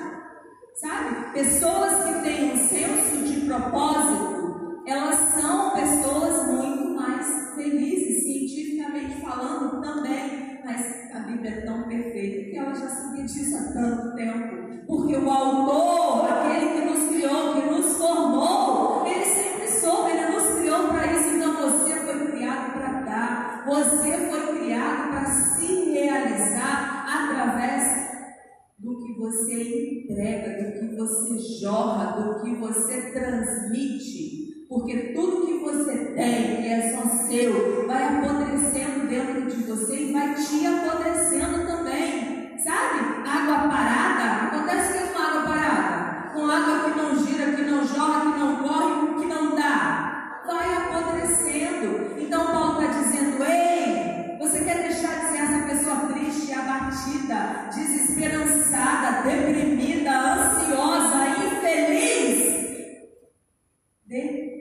Sabe? 0.74 1.32
Pessoas 1.32 2.04
que 2.04 2.22
têm 2.22 2.52
um 2.52 2.68
senso 2.68 3.24
de 3.24 3.46
propósito, 3.46 4.82
elas 4.84 5.16
são 5.34 5.70
pessoas 5.74 6.46
muito 6.48 6.88
mais 6.94 7.54
felizes, 7.54 8.24
cientificamente 8.24 9.20
falando 9.20 9.80
também. 9.80 10.47
Mas 10.68 11.10
a 11.14 11.20
Bíblia 11.20 11.50
é 11.50 11.60
tão 11.62 11.84
perfeita 11.84 12.50
que 12.50 12.58
ela 12.58 12.74
já 12.74 12.88
sabia 12.90 13.24
disso 13.24 13.56
há 13.56 13.72
tanto 13.72 14.14
tempo. 14.14 14.84
Porque 14.86 15.16
o 15.16 15.30
autor, 15.30 16.30
aquele 16.30 16.72
que 16.72 16.84
nos 16.84 17.08
criou, 17.08 17.54
que 17.54 17.70
nos 17.70 17.96
formou, 17.96 19.06
ele 19.06 19.24
sempre 19.24 19.66
soube, 19.66 20.10
ele 20.10 20.26
nos 20.26 20.58
criou 20.58 20.88
para 20.88 21.10
isso. 21.10 21.36
Então 21.36 21.54
você 21.56 21.94
foi 22.00 22.26
criado 22.32 22.72
para 22.74 23.00
dar, 23.00 23.64
você 23.66 24.12
foi 24.28 24.58
criado 24.58 25.08
para 25.08 25.24
se 25.24 25.90
realizar 25.90 27.06
através 27.08 28.10
do 28.78 28.98
que 28.98 29.18
você 29.18 30.02
entrega, 30.02 30.64
do 30.64 30.80
que 30.80 30.96
você 30.96 31.38
jorra, 31.62 32.20
do 32.20 32.42
que 32.42 32.54
você 32.56 33.10
transmite. 33.12 34.47
Porque 34.68 35.14
tudo 35.14 35.46
que 35.46 35.58
você 35.64 36.12
tem, 36.14 36.62
que 36.62 36.68
é 36.68 36.94
só 36.94 37.08
seu, 37.26 37.86
vai 37.86 38.04
apodrecendo 38.04 39.06
dentro 39.06 39.46
de 39.46 39.62
você 39.62 39.96
e 39.96 40.12
vai 40.12 40.34
te 40.34 40.66
apodrecendo 40.66 41.66
também. 41.66 42.58
Sabe? 42.58 43.26
Água 43.26 43.66
parada. 43.66 44.46
Acontece 44.48 44.98
que 44.98 45.12
com 45.14 45.22
água 45.22 45.42
parada? 45.44 46.32
Com 46.34 46.50
água 46.50 46.84
que 46.84 46.98
não 46.98 47.16
gira, 47.16 47.52
que 47.52 47.62
não 47.62 47.86
joga, 47.86 48.32
que 48.32 48.38
não 48.38 48.56
corre, 48.56 49.20
que 49.20 49.26
não 49.26 49.56
dá. 49.56 50.42
Vai 50.46 50.74
apodrecendo. 50.74 52.20
Então 52.20 52.46
Paulo 52.48 52.82
está 52.82 53.00
dizendo, 53.00 53.42
ei, 53.44 54.36
você 54.38 54.64
quer 54.64 54.82
deixar 54.82 55.18
de 55.18 55.30
ser 55.30 55.38
essa 55.44 55.66
pessoa 55.66 55.96
triste, 56.12 56.52
abatida, 56.52 57.70
desesperançada, 57.74 59.22
deprimida, 59.22 60.10
ansiosa, 60.10 61.26
infeliz? 61.38 62.48
Dê. 64.04 64.57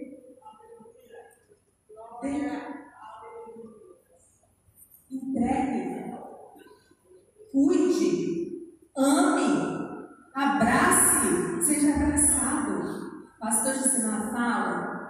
Dê. 2.22 2.78
Entregue 5.10 5.88
cuide, 7.58 8.72
ame, 8.96 10.10
abrace, 10.36 11.62
seja 11.64 11.96
abraçado. 11.96 12.86
Pastor 13.40 13.74
Josimar 13.74 14.32
fala, 14.32 15.10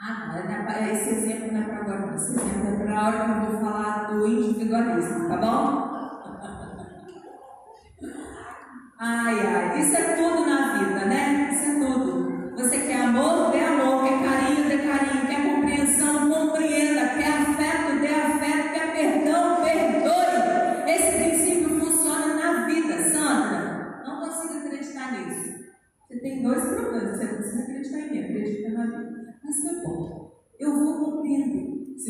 ah, 0.00 0.78
é 0.78 0.92
esse 0.92 1.10
exemplo 1.10 1.52
não 1.52 1.60
é 1.60 1.64
para 1.64 1.78
agora, 1.78 2.14
esse 2.14 2.32
exemplo 2.32 2.68
é 2.68 2.76
para 2.76 2.98
a 2.98 3.06
hora 3.06 3.24
que 3.24 3.30
eu 3.30 3.50
vou 3.50 3.60
falar 3.60 4.06
do 4.12 4.26
individualismo, 4.28 5.28
tá 5.28 5.36
bom? 5.38 5.90
Ai, 9.02 9.40
ai, 9.40 9.80
isso 9.80 9.96
é 9.96 10.14
tudo 10.14 10.44
na 10.46 10.74
vida, 10.76 11.06
né? 11.06 11.48
Isso 11.50 11.70
é 11.70 11.74
tudo. 11.86 12.54
Você 12.54 12.80
quer 12.80 13.00
amor, 13.06 13.49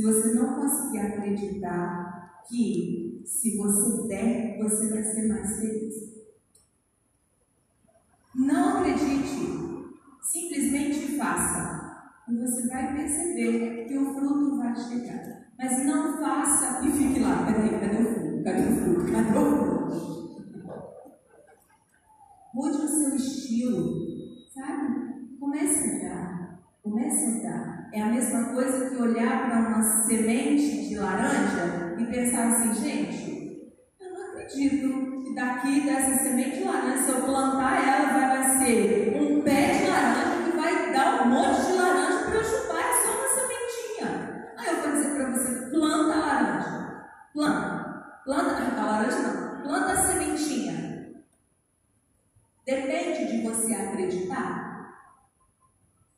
Se 0.00 0.06
você 0.06 0.32
não 0.32 0.54
conseguir 0.54 0.98
acreditar 1.00 2.42
que 2.48 3.22
se 3.22 3.58
você 3.58 4.08
der, 4.08 4.56
você 4.58 4.88
vai 4.88 5.02
ser 5.02 5.28
mais 5.28 5.60
feliz. 5.60 5.94
Não 8.34 8.78
acredite, 8.78 9.90
simplesmente 10.22 11.18
faça. 11.18 12.14
E 12.26 12.34
você 12.34 12.66
vai 12.68 12.96
perceber 12.96 13.88
que 13.88 13.98
o 13.98 14.14
fruto 14.14 14.56
vai 14.56 14.74
chegar. 14.74 15.52
Mas 15.58 15.84
não 15.84 16.16
faça 16.16 16.82
e 16.82 16.92
fique 16.92 17.20
lá. 17.20 17.44
Cadê 17.44 18.02
o 18.02 18.14
fruto? 18.14 18.42
Cadê 18.42 18.62
o 18.62 18.76
fruto? 18.76 19.12
Cadê 19.12 19.38
o 19.38 19.58
fruto? 19.58 20.50
Mude 22.54 22.76
o 22.78 22.88
seu 22.88 23.16
estilo, 23.16 24.06
sabe? 24.48 25.36
Comece 25.38 25.90
a 25.90 26.08
dar. 26.08 26.62
Comece 26.82 27.26
a 27.26 27.42
dar. 27.42 27.79
É 27.92 28.02
a 28.02 28.06
mesma 28.06 28.44
coisa 28.54 28.88
que 28.88 29.02
olhar 29.02 29.46
para 29.46 29.58
uma 29.58 29.82
semente 30.04 30.88
de 30.88 30.96
laranja 30.96 31.96
e 31.98 32.04
pensar 32.04 32.46
assim, 32.46 32.72
gente, 32.74 33.74
eu 34.00 34.12
não 34.12 34.28
acredito 34.28 35.24
que 35.24 35.34
daqui 35.34 35.80
dessa 35.80 36.22
semente 36.22 36.58
de 36.58 36.64
laranja, 36.64 37.02
se 37.02 37.10
eu 37.10 37.22
plantar 37.22 37.88
ela, 37.88 38.28
vai 38.28 38.58
ser 38.58 39.20
um 39.20 39.42
pé 39.42 39.78
de 39.78 39.90
laranja 39.90 40.44
que 40.44 40.56
vai 40.56 40.92
dar 40.92 41.22
um 41.22 41.30
monte 41.30 41.66
de 41.66 41.72
laranja 41.72 42.24
para 42.26 42.34
eu 42.36 42.44
chupar, 42.44 42.78
é 42.78 43.02
só 43.02 43.10
uma 43.18 43.28
sementinha. 43.34 44.52
Aí 44.56 44.68
eu 44.68 44.82
vou 44.82 44.92
dizer 44.92 45.14
para 45.16 45.30
você, 45.32 45.70
planta 45.70 46.14
a 46.14 46.20
laranja. 46.20 47.04
Planta. 47.34 48.20
Planta 48.24 48.80
a 48.80 48.86
laranja 48.86 49.18
não. 49.18 49.62
Planta 49.62 49.92
a 49.92 49.96
sementinha. 49.96 51.12
Depende 52.64 53.32
de 53.32 53.42
você 53.42 53.74
acreditar. 53.74 54.69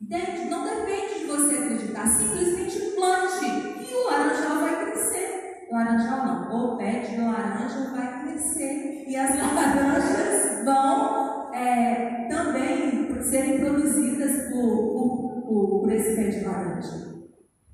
Entende? 0.02 0.50
Não 0.50 0.64
depende 0.64 1.20
de 1.20 1.26
você 1.26 1.56
acreditar. 1.56 2.06
Simplesmente 2.08 2.94
plante 2.96 3.44
e 3.44 3.94
o 3.94 4.10
laranjal 4.10 4.60
vai 4.60 4.84
crescer. 4.84 5.68
Laranjal 5.70 6.26
não. 6.26 6.52
Ou 6.52 6.76
pé 6.76 7.00
de 7.00 7.16
laranja 7.16 7.90
vai 7.94 8.24
crescer. 8.24 9.04
E 9.06 9.16
as 9.16 9.30
laranjas 9.38 10.64
vão 10.64 11.52
é, 11.54 12.28
também 12.28 13.22
serem 13.22 13.60
produzidas 13.60 14.50
por, 14.50 15.42
por, 15.46 15.80
por, 15.80 15.92
esse 15.92 16.16
pé 16.16 16.28
de 16.30 16.44
laranja. 16.44 17.12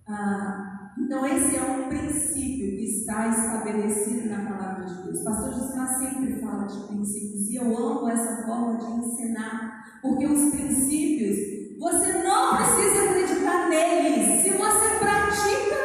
Ah, 0.07 0.93
então, 0.99 1.24
esse 1.26 1.57
é 1.57 1.62
um 1.62 1.89
princípio 1.89 2.76
que 2.76 2.85
está 2.85 3.29
estabelecido 3.29 4.29
na 4.29 4.45
palavra 4.45 4.85
de 4.85 5.03
Deus. 5.03 5.20
O 5.20 5.24
pastor 5.24 5.53
Josimar 5.55 5.99
sempre 5.99 6.41
fala 6.41 6.64
de 6.64 6.87
princípios 6.89 7.49
e 7.51 7.57
eu 7.57 7.76
amo 7.76 8.09
essa 8.09 8.45
forma 8.47 8.79
de 8.79 8.87
ensinar, 8.87 10.01
porque 10.03 10.26
os 10.26 10.51
princípios, 10.51 11.57
você 11.79 12.12
não 12.24 12.57
precisa 12.57 13.05
acreditar 13.05 13.68
neles. 13.68 14.43
Se 14.43 14.51
você 14.51 14.89
pratica, 14.99 15.76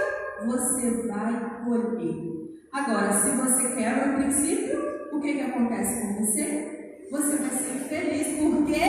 você 0.45 1.07
vai 1.07 1.63
colher. 1.63 2.33
Agora, 2.71 3.13
se 3.13 3.29
você 3.29 3.75
quebra 3.75 4.09
o 4.09 4.15
princípio, 4.15 4.81
o 5.11 5.21
que, 5.21 5.33
que 5.33 5.41
acontece 5.41 6.01
com 6.01 6.25
você? 6.25 7.07
Você 7.11 7.37
vai 7.37 7.49
ser 7.51 7.87
feliz 7.87 8.39
porque 8.39 8.81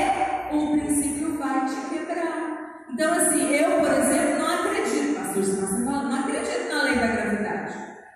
o 0.57 0.79
princípio 0.79 1.37
vai 1.37 1.67
te 1.67 1.77
quebrar. 1.91 2.85
Então, 2.91 3.13
assim, 3.13 3.55
eu, 3.55 3.81
por 3.81 3.93
exemplo, 3.93 4.39
não 4.39 4.55
acredito, 4.55 5.15
pastor, 5.19 5.43
você 5.43 5.85
fala, 5.85 6.05
não 6.05 6.21
acredito 6.21 6.73
na 6.73 6.83
lei 6.85 6.95
da 6.95 7.07
gravidade. 7.07 7.75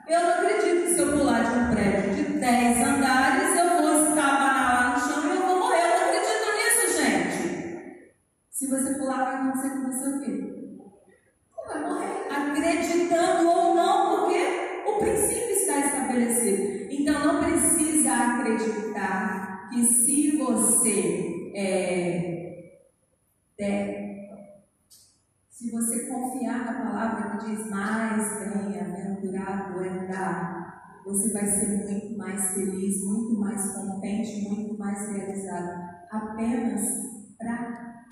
Eu 0.09 0.21
não 0.21 0.31
acredito 0.31 0.87
que 0.87 0.95
se 0.95 1.01
eu 1.01 1.13
pular 1.13 1.41
de 1.43 1.59
um 1.59 1.75
prédio 1.75 2.15
de 2.15 2.39
10 2.39 2.89
andares, 2.89 3.59
eu 3.59 3.83
vou 3.83 4.09
escavar 4.09 4.55
lá 4.55 4.68
Se 8.59 8.67
você 8.67 8.95
pular, 8.95 9.25
vai 9.25 9.35
acontecer 9.37 9.71
com 9.71 9.87
você 9.87 10.09
o 10.09 10.21
quê? 10.21 10.79
Vai 11.69 11.81
morrer. 11.81 12.27
Acreditando 12.29 13.49
ou 13.49 13.77
não, 13.77 14.17
porque 14.17 14.83
o 14.85 14.99
princípio 14.99 15.51
está 15.51 15.79
estabelecido. 15.79 16.93
Então 16.93 17.25
não 17.25 17.45
precisa 17.45 18.13
acreditar 18.13 19.69
que 19.69 19.85
se 19.85 20.37
você 20.39 21.53
é, 21.55 22.81
é, 23.61 24.29
se 25.49 25.71
você 25.71 26.09
confiar 26.09 26.65
na 26.65 26.91
palavra 26.91 27.39
que 27.39 27.47
diz 27.47 27.71
mais 27.71 28.41
bem-aventurado 28.41 29.85
é 29.85 30.07
dar, 30.09 31.01
você 31.05 31.33
vai 31.33 31.47
ser 31.47 31.69
muito 31.69 32.19
mais 32.19 32.55
feliz, 32.55 33.05
muito 33.05 33.39
mais 33.39 33.73
contente, 33.73 34.49
muito 34.49 34.77
mais 34.77 35.09
realizado. 35.13 35.81
Apenas 36.11 37.09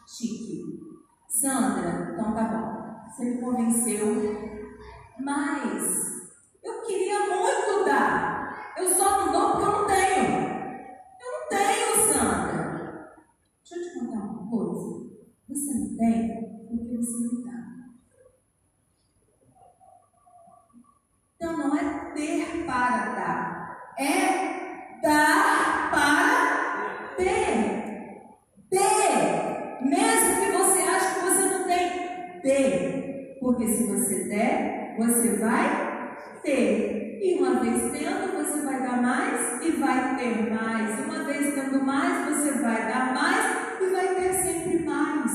pratique. 0.07 0.87
Sandra, 1.29 2.13
então 2.13 2.33
tá 2.33 2.45
bom. 2.45 3.11
Você 3.11 3.25
me 3.25 3.41
convenceu, 3.41 4.07
mas 5.19 6.31
eu 6.63 6.83
queria 6.83 7.19
muito 7.27 7.85
dar. 7.85 8.75
Eu 8.77 8.89
só 8.95 9.27
não 9.27 9.33
dou 9.33 9.51
porque 9.53 9.65
eu 9.65 9.73
não 9.73 9.87
tenho. 9.87 10.47
Eu 11.21 11.33
não 11.33 11.49
tenho, 11.49 12.13
Sandra. 12.13 13.13
Deixa 13.59 13.77
eu 13.77 13.83
te 13.83 13.99
contar 13.99 14.25
uma 14.25 14.49
coisa. 14.49 15.11
Você 15.49 15.75
não 15.75 15.97
tem 15.97 16.67
porque 16.69 16.97
você 16.97 17.27
não 17.27 17.43
dá. 17.43 17.67
Então 21.35 21.59
não 21.59 21.77
é 21.77 22.13
ter 22.15 22.65
para 22.65 23.15
dar, 23.15 23.95
é 23.99 25.01
dar 25.03 25.91
para 25.91 27.17
ter. 27.17 27.77
Ter. 28.71 29.47
Mesmo 29.87 30.41
que 30.41 30.53
você 30.53 30.81
ache 30.81 31.15
que 31.15 31.21
você 31.21 31.45
não 31.45 31.65
tem, 31.65 32.41
ter. 32.41 33.39
Porque 33.41 33.69
se 33.69 33.85
você 33.85 34.25
der, 34.25 34.97
você 34.99 35.37
vai 35.37 36.17
ter. 36.47 37.19
E 37.21 37.39
uma 37.41 37.61
vez 37.61 37.91
tendo, 37.93 38.37
você 38.37 38.65
vai 38.65 38.81
dar 38.81 39.03
mais 39.03 39.67
e 39.67 39.73
vai 39.73 40.17
ter 40.17 40.51
mais. 40.55 41.05
Uma 41.05 41.25
vez 41.25 41.55
tendo 41.55 41.85
mais, 41.85 42.29
você 42.29 42.53
vai 42.63 42.87
dar 42.87 43.13
mais 43.13 43.83
e 43.83 43.87
vai 43.91 44.15
ter 44.15 44.33
sempre 44.33 44.85
mais. 44.85 45.33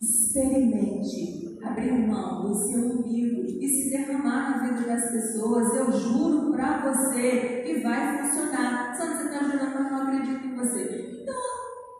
Experimente 0.00 1.58
abrir 1.62 1.92
mão 1.92 2.42
do 2.42 2.54
seu 2.54 2.80
umbigo 2.80 3.42
e 3.46 3.68
se 3.68 3.90
derramar 3.90 4.50
na 4.50 4.68
vida 4.68 4.86
das 4.88 5.10
pessoas, 5.10 5.74
eu 5.74 5.92
juro 5.92 6.52
para 6.52 6.90
você 6.90 7.62
que 7.64 7.80
vai 7.80 8.18
funcionar. 8.18 8.94
Só 8.96 9.06
que 9.06 9.16
você 9.16 9.24
está 9.24 9.44
jurando, 9.44 9.74
mas 9.74 9.92
não 9.92 10.02
acredito 10.02 10.46
em 10.46 10.56
você. 10.56 11.20
Então, 11.22 11.34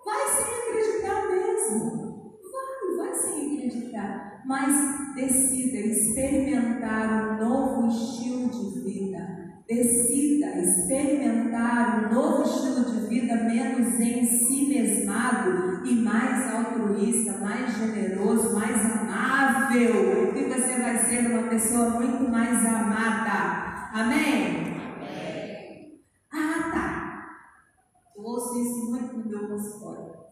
vai 0.05 0.27
sem 0.29 0.71
acreditar 0.71 1.29
mesmo. 1.29 2.39
Vai, 2.53 2.97
vai 2.97 3.15
sem 3.15 3.57
acreditar. 3.59 4.34
Mas 4.47 5.15
decida 5.15 5.79
experimentar 5.79 7.41
um 7.41 7.49
novo 7.49 7.89
estilo 7.89 8.49
de 8.49 8.81
vida. 8.81 9.65
Decida 9.67 10.59
experimentar 10.59 12.05
um 12.05 12.15
novo 12.15 12.43
estilo 12.43 12.85
de 12.85 13.09
vida 13.09 13.37
menos 13.37 13.99
em 13.99 14.25
si 14.27 14.67
mesmado 14.69 15.87
e 15.87 15.95
mais 15.95 16.53
altruísta, 16.53 17.39
mais 17.39 17.75
generoso, 17.79 18.55
mais 18.55 18.77
amável. 18.85 20.37
E 20.37 20.45
você 20.45 20.79
vai 20.79 20.99
ser 20.99 21.27
uma 21.31 21.49
pessoa 21.49 21.91
muito 21.91 22.31
mais 22.31 22.65
amada. 22.67 23.91
Amém? 23.95 24.75
Amém. 25.01 26.01
Ah, 26.31 26.71
tá. 26.73 27.27
Eu 28.17 28.25
ouço 28.25 28.61
isso 28.61 28.91
muito 28.91 29.17
no 29.17 29.27
meu 29.27 29.49
consultório. 29.49 30.25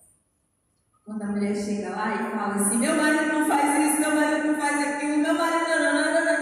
Quando 1.05 1.23
a 1.23 1.27
mulher 1.27 1.55
chega 1.55 1.91
lá 1.91 2.15
e 2.15 2.31
fala 2.31 2.55
assim: 2.55 2.79
meu 2.79 2.97
marido 2.97 3.33
não 3.33 3.47
faz 3.47 3.91
isso, 3.91 4.01
meu 4.01 4.15
marido 4.15 4.49
não 4.49 4.55
faz 4.55 4.81
aquilo, 4.81 5.19
meu 5.19 5.35
marido. 5.35 5.69
Não, 5.69 5.83
não, 5.83 5.93
não, 5.93 6.13
não, 6.13 6.25
não, 6.25 6.33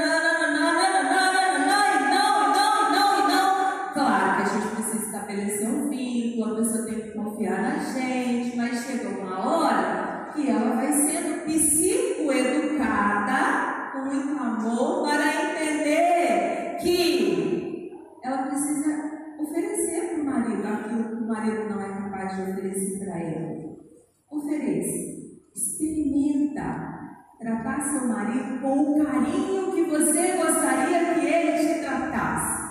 confiar 7.40 7.62
na 7.62 7.78
gente, 7.78 8.54
mas 8.56 8.84
chega 8.84 9.08
uma 9.08 9.38
hora 9.38 10.30
que 10.34 10.48
ela 10.48 10.76
vai 10.76 10.92
sendo 10.92 11.44
psicoeducada 11.44 13.90
com 13.92 14.04
muito 14.06 14.38
amor 14.38 15.08
para 15.08 15.52
entender 15.52 16.76
que 16.80 17.90
ela 18.22 18.42
precisa 18.42 19.11
oferecer 19.38 20.11
para 20.11 20.20
o 20.20 20.24
marido 20.24 20.66
aquilo 20.66 21.04
que 21.04 21.14
o 21.14 21.28
marido 21.28 21.70
não 21.70 21.80
é 21.80 21.88
capaz 21.88 22.36
de 22.36 22.42
oferecer 22.52 22.98
para 22.98 23.18
ela. 23.18 23.70
Ofereça, 24.31 25.33
experimenta 25.53 26.62
tratar 27.41 27.81
seu 27.81 28.07
marido 28.07 28.61
com 28.61 29.01
o 29.01 29.05
carinho 29.05 29.72
que 29.72 29.91
você 29.91 30.37
gostaria 30.37 31.14
que 31.14 31.26
ele 31.26 31.59
te 31.59 31.81
tratasse. 31.81 32.62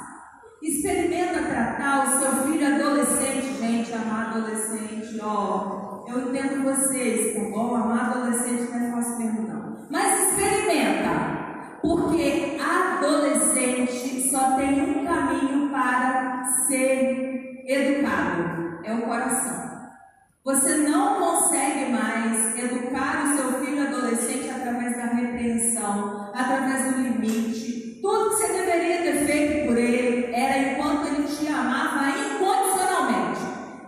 Experimenta 0.64 1.42
tratar 1.42 2.08
o 2.08 2.20
seu 2.20 2.32
filho 2.44 2.66
adolescente, 2.66 3.60
gente, 3.60 3.94
amar 3.94 4.30
adolescente, 4.30 5.20
ó. 5.22 6.06
Eu 6.08 6.30
entendo 6.30 6.64
vocês, 6.64 7.36
tá 7.36 7.50
bom? 7.50 7.76
Amar 7.76 8.12
adolescente 8.12 8.72
não 8.72 8.80
é 8.80 8.92
fácil 8.92 9.18
mesmo, 9.18 9.48
não. 9.50 9.88
Mas 9.90 10.30
experimenta, 10.30 11.80
porque 11.82 12.58
adolescente 12.58 14.30
só 14.32 14.56
tem 14.56 14.82
um 14.82 15.06
caminho 15.06 15.70
para 15.72 16.46
ser 16.68 17.66
educado: 17.68 18.80
é 18.86 18.94
o 18.94 19.02
coração. 19.02 19.69
Você 20.46 20.78
não 20.78 21.16
consegue 21.16 21.92
mais 21.92 22.58
educar 22.58 23.26
o 23.26 23.36
seu 23.36 23.60
filho 23.60 23.86
adolescente 23.88 24.50
através 24.50 24.96
da 24.96 25.06
repreensão, 25.08 26.32
através 26.34 26.96
do 26.96 27.02
limite, 27.02 28.00
tudo 28.02 28.30
que 28.30 28.36
você 28.36 28.48
deveria 28.54 29.02
ter 29.02 29.26
feito 29.26 29.68
por 29.68 29.78
ele 29.78 30.34
era 30.34 30.72
enquanto 30.72 31.08
ele 31.08 31.28
te 31.28 31.46
amava 31.48 32.12
incondicionalmente. 32.18 33.42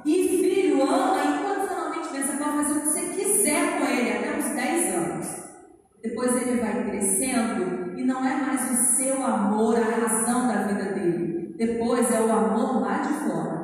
E 0.05 0.27
filho 0.27 0.83
ama 0.83 1.23
incondicionalmente 1.23 2.11
mesmo. 2.11 2.31
Você 2.33 2.43
pode 2.43 2.57
fazer 2.57 2.73
o 2.73 2.81
que 2.81 2.87
você 2.87 3.01
quiser 3.15 3.79
com 3.79 3.85
ele 3.85 4.11
até 4.11 4.37
uns 4.37 4.53
10 4.53 4.95
anos. 4.95 5.27
Depois 6.03 6.35
ele 6.35 6.59
vai 6.59 6.83
crescendo 6.89 7.97
e 7.97 8.03
não 8.03 8.27
é 8.27 8.35
mais 8.35 8.71
o 8.71 8.95
seu 8.97 9.25
amor 9.25 9.77
a 9.77 10.05
razão 10.05 10.49
da 10.49 10.63
vida 10.63 10.91
dele. 10.93 11.55
Depois 11.57 12.11
é 12.11 12.19
o 12.19 12.31
amor 12.31 12.81
lá 12.81 12.97
de 12.97 13.13
fora. 13.25 13.61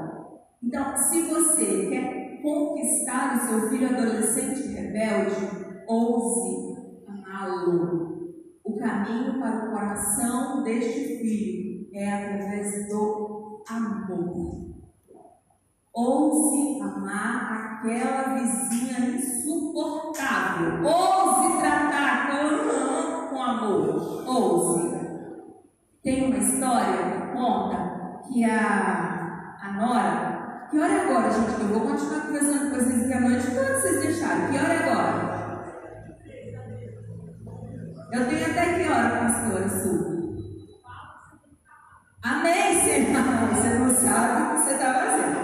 Então, 0.63 0.95
se 0.97 1.21
você 1.23 1.87
quer 1.89 2.16
conquistar 2.41 3.37
o 3.37 3.47
seu 3.47 3.69
filho 3.69 3.89
adolescente 3.89 4.67
rebelde, 4.67 5.35
ouse 5.87 6.77
amá-lo 7.07 8.17
o 8.67 8.75
caminho 8.75 9.39
para 9.39 9.65
o 9.65 9.71
coração 9.71 10.61
deste 10.63 11.19
filho 11.19 11.89
é 11.93 12.11
através 12.11 12.89
do 12.89 13.63
amor. 13.69 14.67
Ouse 15.93 16.81
amar 16.81 17.79
aquela 17.79 18.35
vizinha 18.35 19.15
insuportável. 19.15 20.85
Ouse 20.85 21.59
tratar 21.59 22.27
com, 22.27 23.29
com 23.29 23.41
amor. 23.41 24.27
Ouse. 24.27 24.97
Tem 26.03 26.25
uma 26.25 26.37
história 26.37 26.97
que 26.97 27.37
conta 27.37 28.21
que 28.27 28.43
a, 28.43 29.57
a 29.61 29.73
Nora. 29.73 30.36
Que 30.69 30.79
hora 30.79 30.91
é 30.91 30.99
agora, 30.99 31.31
gente? 31.31 31.61
Eu 31.61 31.67
vou 31.69 31.81
continuar 31.81 32.21
conversando 32.27 32.69
com 32.69 32.75
vocês 32.75 33.03
aqui 33.03 33.13
à 33.13 33.21
noite. 33.21 33.47
Quando 33.47 33.81
vocês 33.81 34.01
deixaram? 34.01 34.51
Que 34.51 34.57
hora 34.57 34.73
é 34.73 34.83
agora? 34.83 35.27
Eu 38.11 38.29
tenho 38.29 38.45
até 38.51 38.73
que 38.73 38.89
hora, 38.89 39.09
pastora 39.21 39.69
Sul? 39.69 40.35
Amém, 42.21 42.81
Senhor. 42.81 43.23
Você 43.55 43.69
não 43.79 43.95
sabe 43.95 44.41
o 44.41 44.49
que 44.51 44.61
você 44.61 44.73
está 44.73 44.93
fazendo. 44.93 45.37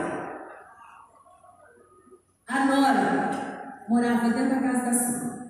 A 2.47 2.65
Nora 2.65 3.85
morava 3.87 4.29
dentro 4.29 4.49
da 4.49 4.61
casa 4.61 4.85
da 4.85 4.93
sogra. 4.93 5.43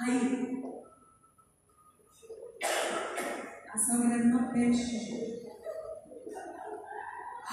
Aí, 0.00 0.62
a 3.74 3.78
sogra 3.78 4.14
era 4.14 4.24
uma 4.24 4.52
peste. 4.52 5.41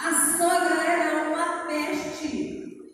A 0.02 0.38
sogra 0.38 0.82
era 0.82 1.30
uma 1.30 1.68
peste. 1.68 2.94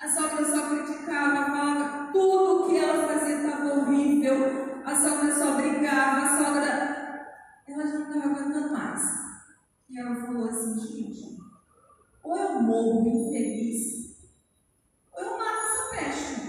A 0.00 0.08
sogra 0.08 0.44
só 0.44 0.68
criticava, 0.68 1.46
falava 1.46 2.12
tudo 2.12 2.68
que 2.68 2.78
ela 2.78 3.06
fazia 3.06 3.36
estava 3.36 3.74
horrível. 3.74 4.82
A 4.84 4.94
sogra 4.94 5.32
só 5.32 5.54
brigava, 5.54 6.26
a 6.26 6.38
sogra. 6.38 7.26
Ela 7.68 7.86
já 7.86 7.98
não 7.98 8.08
estava 8.08 8.34
aguentando 8.34 8.72
mais. 8.72 9.02
E 9.88 10.00
ela 10.00 10.16
falou 10.16 10.48
assim: 10.48 10.80
gente, 10.80 11.38
ou 12.24 12.36
eu 12.36 12.62
morro 12.62 13.08
infeliz, 13.08 14.32
ou 15.12 15.22
eu 15.22 15.38
mato 15.38 15.60
essa 15.64 15.90
peste. 15.96 16.40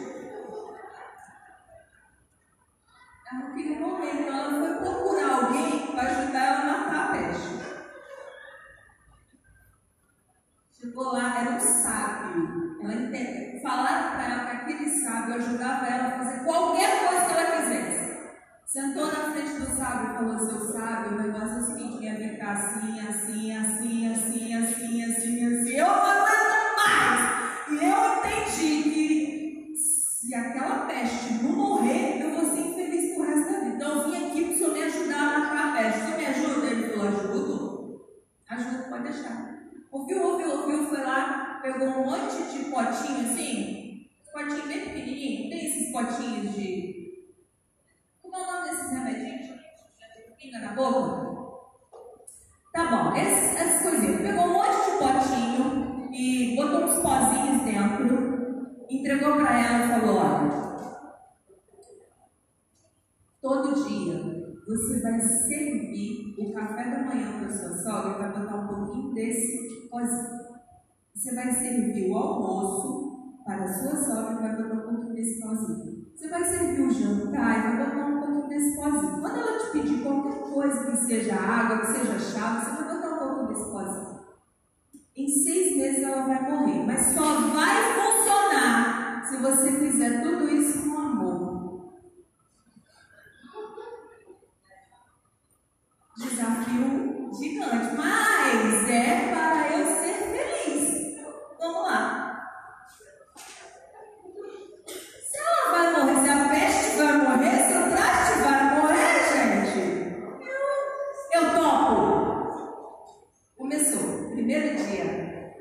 Ela 3.32 3.44
não 3.44 3.54
queria 3.54 3.80
morrer, 3.80 4.22
então 4.22 4.36
ela 4.36 4.60
foi 4.60 4.76
procurar 4.86 5.46
alguém 5.46 5.92
para 5.92 6.02
ajudar 6.04 6.40
ela 6.40 6.62
a 6.62 6.66
matar 6.66 7.10
a 7.10 7.12
peste. 7.12 7.52
Chegou 10.72 11.14
lá, 11.14 11.42
era 11.42 11.52
um 11.52 11.60
sábio. 11.60 12.71
Ela. 12.84 13.62
Falaram 13.62 14.12
para 14.12 14.26
ela 14.26 14.46
que 14.46 14.56
aquele 14.58 14.90
sábio 14.90 15.36
ajudava 15.36 15.86
ela 15.86 16.08
a 16.08 16.12
fazer 16.12 16.44
qualquer 16.44 17.08
coisa 17.08 17.26
que 17.26 17.32
ela 17.32 17.62
quisesse. 17.62 18.12
Sentou 18.66 19.06
na 19.06 19.32
frente 19.32 19.60
do 19.60 19.66
sábio 19.78 20.12
e 20.12 20.14
falou: 20.16 20.40
Seu 20.40 20.74
sábio, 20.74 21.18
o 21.18 21.22
negócio 21.22 21.58
é 21.58 21.60
o 21.60 21.66
seguinte: 21.66 22.00
minha 22.00 22.38
cá 22.38 22.52
assim, 22.54 23.00
assim, 23.00 23.58
assim, 23.58 24.08
assim, 24.08 24.14
assim, 24.14 24.54
assim, 24.54 24.91
potinho 42.92 43.32
assim, 43.32 44.10
potinho 44.34 44.68
bem 44.68 44.82
pequenininho, 44.82 45.50
tem 45.50 45.66
esse 45.66 45.78
aqueles 45.78 45.92
potinhos 45.92 46.56
de. 46.56 47.26
Como 48.22 48.36
é 48.36 48.40
o 48.40 48.52
nome 48.52 48.70
desses 48.70 48.92
remedinhos? 48.92 49.60
Pinga 50.38 50.60
na 50.60 50.74
boca? 50.74 51.32
Tá 52.74 52.86
bom, 52.90 53.16
essas, 53.16 53.82
coisinhas. 53.82 54.22
Pegou 54.22 54.46
um 54.46 54.54
monte 54.54 54.92
de 54.92 54.98
potinho 54.98 56.14
e 56.14 56.56
botou 56.56 56.84
uns 56.84 57.02
pozinhos 57.02 57.64
dentro, 57.64 58.86
entregou 58.90 59.38
para 59.38 59.60
ela 59.60 59.86
e 59.86 60.00
falou: 60.00 60.18
olha, 60.18 60.52
todo 63.42 63.88
dia 63.88 64.56
você 64.68 65.02
vai 65.02 65.20
servir 65.22 66.36
o 66.38 66.54
café 66.54 66.90
da 66.90 67.04
manhã 67.04 67.40
para 67.40 67.50
sua 67.50 67.78
sogra, 67.78 68.18
vai 68.18 68.40
botar 68.40 68.56
um 68.58 68.68
pouquinho 68.68 69.14
desse 69.14 69.88
pozinho. 69.90 70.41
Você 71.14 71.36
vai 71.36 71.52
servir 71.54 72.10
o 72.10 72.18
almoço 72.18 73.42
para 73.46 73.64
a 73.64 73.74
sua 73.74 73.96
sogra 73.96 74.34
e 74.34 74.42
vai 74.42 74.56
botar 74.56 74.76
um 74.76 74.96
pouquinho 74.96 75.14
desse 75.14 75.40
pozinho. 75.42 76.06
Você 76.16 76.30
vai 76.30 76.44
servir 76.44 76.82
o 76.82 76.92
jantar 76.92 77.60
e 77.60 77.78
vai 77.78 77.86
botar 77.86 78.06
um 78.06 78.20
pouquinho 78.20 78.48
desse 78.48 78.76
pozinho. 78.76 79.22
Quando 79.22 79.38
ela 79.38 79.60
te 79.60 79.72
pedir 79.72 80.04
qualquer 80.04 80.54
coisa, 80.54 80.92
que 80.92 80.98
seja 80.98 81.36
água, 81.36 81.80
que 81.80 81.88
seja 81.88 82.20
chá, 82.20 82.60
você 82.60 82.84
vai 82.84 82.96
botar 82.96 83.16
um 83.16 83.20
pouquinho 83.20 83.48
desse 83.48 83.72
pozinho. 83.72 84.22
Em 85.16 85.28
seis 85.28 85.76
meses 85.76 86.04
ela 86.04 86.26
vai 86.26 86.50
morrer, 86.50 86.86
mas 86.86 87.14
só 87.14 87.42
vai 87.50 87.76
funcionar 87.94 89.26
se 89.28 89.38
você 89.38 89.72
fizer 89.72 90.22
tudo 90.22 90.48
isso 90.50 90.90
com 90.90 90.98
amor. 90.98 91.92
Desafio 96.18 97.30
gigante, 97.34 97.96
mas 97.98 98.90
é 98.90 99.34
para 99.34 99.78
eu 99.78 99.86
ser. 99.86 100.11
Vamos 101.62 101.84
lá. 101.84 102.42
Se 104.88 105.38
ela 105.38 105.72
vai 105.72 105.94
morrer, 105.94 106.24
se 106.24 106.30
a 106.32 106.50
peste 106.50 106.98
vai 106.98 107.18
morrer, 107.18 107.58
se 107.68 107.78
o 107.78 107.92
traste 107.92 108.40
vai 108.42 108.82
morrer, 108.82 109.14
gente, 109.32 109.80
eu, 111.32 111.44
topo. 111.54 112.02
Começou, 113.56 114.32
primeiro 114.32 114.76
dia. 114.76 115.54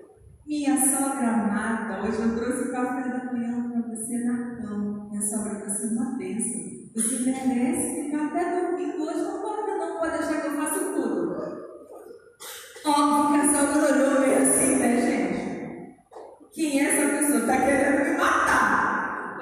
Minha 0.47 0.75
sogra 0.79 1.29
amada, 1.29 2.01
hoje 2.03 2.19
eu 2.19 2.35
trouxe 2.35 2.73
café 2.73 3.07
da 3.07 3.31
manhã 3.31 3.71
para 3.71 3.95
você 3.95 4.25
na 4.25 4.57
cama. 4.57 5.11
Minha 5.11 5.21
sogra 5.21 5.59
vai 5.59 5.69
ser 5.69 5.89
uma 5.89 6.17
bênção. 6.17 6.61
Você 6.95 7.31
merece 7.31 8.05
ficar 8.05 8.25
até 8.29 8.59
dormindo 8.59 9.03
hoje, 9.03 9.21
não 9.21 9.43
pode, 9.43 9.71
não 9.77 9.99
pode 9.99 10.15
achar 10.15 10.41
que 10.41 10.47
eu 10.47 10.57
faço 10.57 10.95
tudo. 10.95 11.31
Óbvio 12.87 13.39
que 13.39 13.47
a 13.47 13.53
sogra 13.53 13.93
olhou 13.93 14.21
meio 14.23 14.39
assim, 14.39 14.77
né, 14.77 14.97
gente? 15.03 15.30
Quem 16.53 16.81
é 16.81 16.85
essa 16.85 17.17
pessoa? 17.17 17.41
Está 17.41 17.61
querendo 17.65 18.11
me 18.11 18.19
matar. 18.19 19.39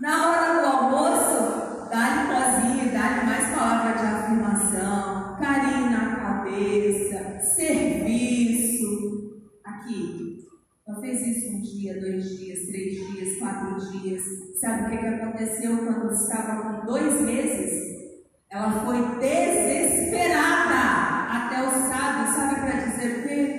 Na 0.00 0.28
hora 0.28 0.60
do 0.60 0.66
almoço, 0.66 1.90
dá-lhe 1.90 2.28
pozinho, 2.28 2.92
dá-lhe 2.92 3.26
mais 3.26 3.54
palavras 3.54 4.00
de 4.00 4.06
afirmação, 4.06 5.36
carinho 5.38 5.90
na 5.90 6.16
cabeça, 6.16 7.40
serviço. 7.40 8.86
Aqui, 9.64 10.46
ela 10.88 11.00
fez 11.00 11.20
isso 11.26 11.56
um 11.56 11.60
dia, 11.60 12.00
dois 12.00 12.38
dias, 12.38 12.66
três 12.68 12.94
dias, 12.94 13.38
quatro 13.38 13.76
dias. 13.90 14.22
Sabe 14.58 14.82
o 14.82 14.90
que, 14.90 14.96
que 14.96 15.06
aconteceu 15.06 15.76
quando 15.76 16.10
estava 16.10 16.62
com 16.62 16.86
dois 16.86 17.20
meses? 17.20 17.86
Ela 18.50 18.84
foi 18.84 19.18
desesperada 19.18 20.76
até 21.30 21.66
o 21.66 21.70
sábio, 21.70 22.34
sabe, 22.34 22.60
para 22.60 22.80
dizer 22.80 23.18
o 23.18 23.22
quê? 23.28 23.55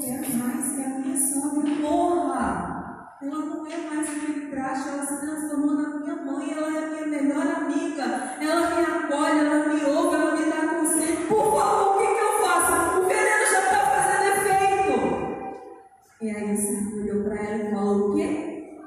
Quero 0.00 0.34
mais 0.38 0.72
que 0.72 0.82
a 0.82 0.88
minha 0.98 1.14
sogra 1.14 1.74
morra. 1.74 3.18
Ela 3.20 3.38
não 3.44 3.66
é 3.66 3.76
mais 3.76 4.08
aquele 4.08 4.50
traste, 4.50 4.88
ela 4.88 5.04
se 5.04 5.20
transformou 5.20 5.74
na 5.74 5.98
minha 5.98 6.16
mãe, 6.24 6.52
ela 6.52 6.74
é 6.74 6.86
minha 6.88 7.06
melhor 7.06 7.46
amiga. 7.46 8.04
Ela 8.40 8.70
me 8.70 8.82
acolhe, 8.82 9.40
ela 9.40 9.68
me 9.68 9.84
ouve, 9.84 10.16
ela 10.16 10.36
me 10.36 10.50
dá 10.50 10.74
conselho. 10.74 11.28
Por 11.28 11.52
favor, 11.54 11.96
o 11.96 11.98
que, 11.98 12.06
que 12.06 12.20
eu 12.22 12.32
faço? 12.42 12.98
O 12.98 13.08
veneno 13.08 13.46
já 13.52 13.60
está 13.60 13.80
fazendo 13.90 14.24
efeito. 14.38 14.96
E 16.22 16.30
aí 16.30 16.54
o 16.54 16.56
Senhor 16.56 17.02
olhou 17.02 17.24
para 17.24 17.36
ela 17.44 17.62
e 17.62 17.70
falou 17.74 18.10
o 18.10 18.14
quê? 18.16 18.78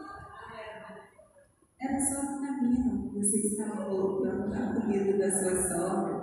Era 1.80 2.00
só 2.00 2.22
vitamina 2.22 3.12
que 3.12 3.20
você 3.20 3.38
estava 3.38 3.86
colocando 3.86 4.50
na 4.50 4.82
comida 4.82 5.18
da 5.20 5.32
sua 5.32 5.56
sogra. 5.68 6.23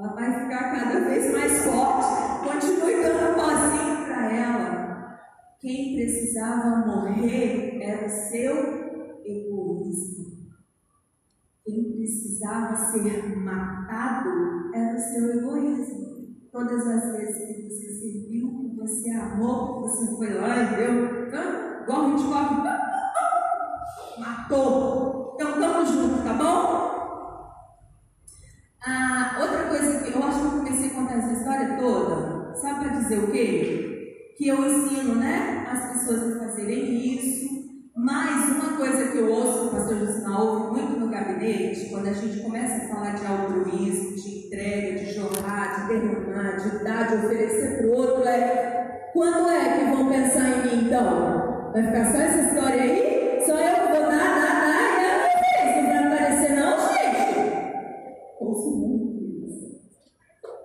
Ela 0.00 0.14
vai 0.14 0.32
ficar 0.32 0.72
cada 0.72 1.00
vez 1.00 1.30
mais 1.30 1.62
forte. 1.62 2.06
Continue 2.42 3.02
dando 3.02 3.34
pozinho 3.34 4.06
para 4.06 4.32
ela. 4.34 5.20
Quem 5.60 5.94
precisava 5.94 6.86
morrer 6.86 7.82
era 7.82 8.06
o 8.06 8.08
seu 8.08 8.56
egoísmo. 9.26 10.54
Quem 11.66 11.92
precisava 11.92 12.74
ser 12.76 13.36
matado 13.36 14.30
era 14.74 14.96
o 14.96 14.98
seu 14.98 15.38
egoísmo. 15.38 16.34
Todas 16.50 16.86
as 16.86 17.16
vezes 17.18 17.56
que 17.56 17.68
você 17.68 17.92
serviu, 17.92 18.70
que 18.70 18.76
você 18.76 19.10
amou, 19.10 19.74
que 19.74 19.80
você 19.82 20.16
foi 20.16 20.32
lá 20.32 20.62
e 20.62 20.76
deu, 20.76 21.28
igual 21.82 22.06
a 22.06 22.08
gente 22.08 22.24
matou. 24.18 25.34
Então, 25.34 25.60
tamo 25.60 25.84
junto, 25.84 26.24
tá 26.24 26.32
bom? 26.32 26.89
Ah, 28.82 29.36
outra 29.40 29.64
coisa 29.64 30.00
que 30.00 30.16
eu 30.16 30.22
acho 30.22 30.40
que 30.40 30.46
eu 30.46 30.50
comecei 30.52 30.90
a 30.90 30.94
contar 30.94 31.18
essa 31.18 31.32
história 31.32 31.76
toda, 31.78 32.54
sabe 32.56 32.80
para 32.80 32.98
dizer 32.98 33.18
o 33.18 33.30
quê? 33.30 34.34
Que 34.38 34.48
eu 34.48 34.64
ensino, 34.64 35.16
né, 35.16 35.66
as 35.70 35.92
pessoas 35.92 36.36
a 36.36 36.46
fazerem 36.46 37.14
isso. 37.14 37.50
Mas 37.94 38.56
uma 38.56 38.78
coisa 38.78 39.08
que 39.08 39.18
eu 39.18 39.30
ouço 39.30 39.66
o 39.66 39.70
pastor 39.72 39.98
Josimar 39.98 40.40
ouve 40.40 40.80
muito 40.80 40.98
no 40.98 41.10
gabinete, 41.10 41.90
quando 41.90 42.08
a 42.08 42.12
gente 42.14 42.40
começa 42.42 42.86
a 42.86 42.88
falar 42.88 43.10
de 43.10 43.26
altruísmo, 43.26 44.16
de 44.16 44.46
entrega, 44.46 44.98
de 44.98 45.12
jorrar, 45.12 45.82
de 45.82 45.88
derramar, 45.88 46.56
de 46.56 46.82
dar, 46.82 47.08
de 47.08 47.26
oferecer 47.26 47.76
para 47.76 47.86
o 47.86 47.92
outro, 47.92 48.26
é 48.26 49.10
quando 49.12 49.50
é 49.50 49.78
que 49.78 49.94
vão 49.94 50.08
pensar 50.08 50.48
em 50.48 50.62
mim 50.62 50.86
então? 50.86 51.70
Vai 51.72 51.82
ficar 51.82 52.10
só 52.10 52.18
essa 52.18 52.40
história 52.48 52.82
aí? 52.82 53.42
Só 53.44 53.58
eu 53.58 53.88
vou 53.88 54.10
dar, 54.10 54.40
dar, 54.40 54.60
dar 54.62 55.28
e 55.28 55.29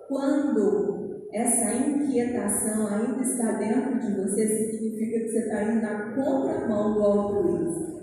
Quando 0.08 1.28
essa 1.32 1.72
inquietação 1.74 2.86
ainda 2.86 3.22
está 3.22 3.52
dentro 3.52 3.98
de 3.98 4.14
você, 4.22 4.46
significa 4.46 5.20
que 5.20 5.28
você 5.28 5.38
está 5.40 5.62
indo 5.64 5.82
na 5.82 6.14
contramão 6.14 6.94
do 6.94 7.02
altruísmo. 7.02 7.96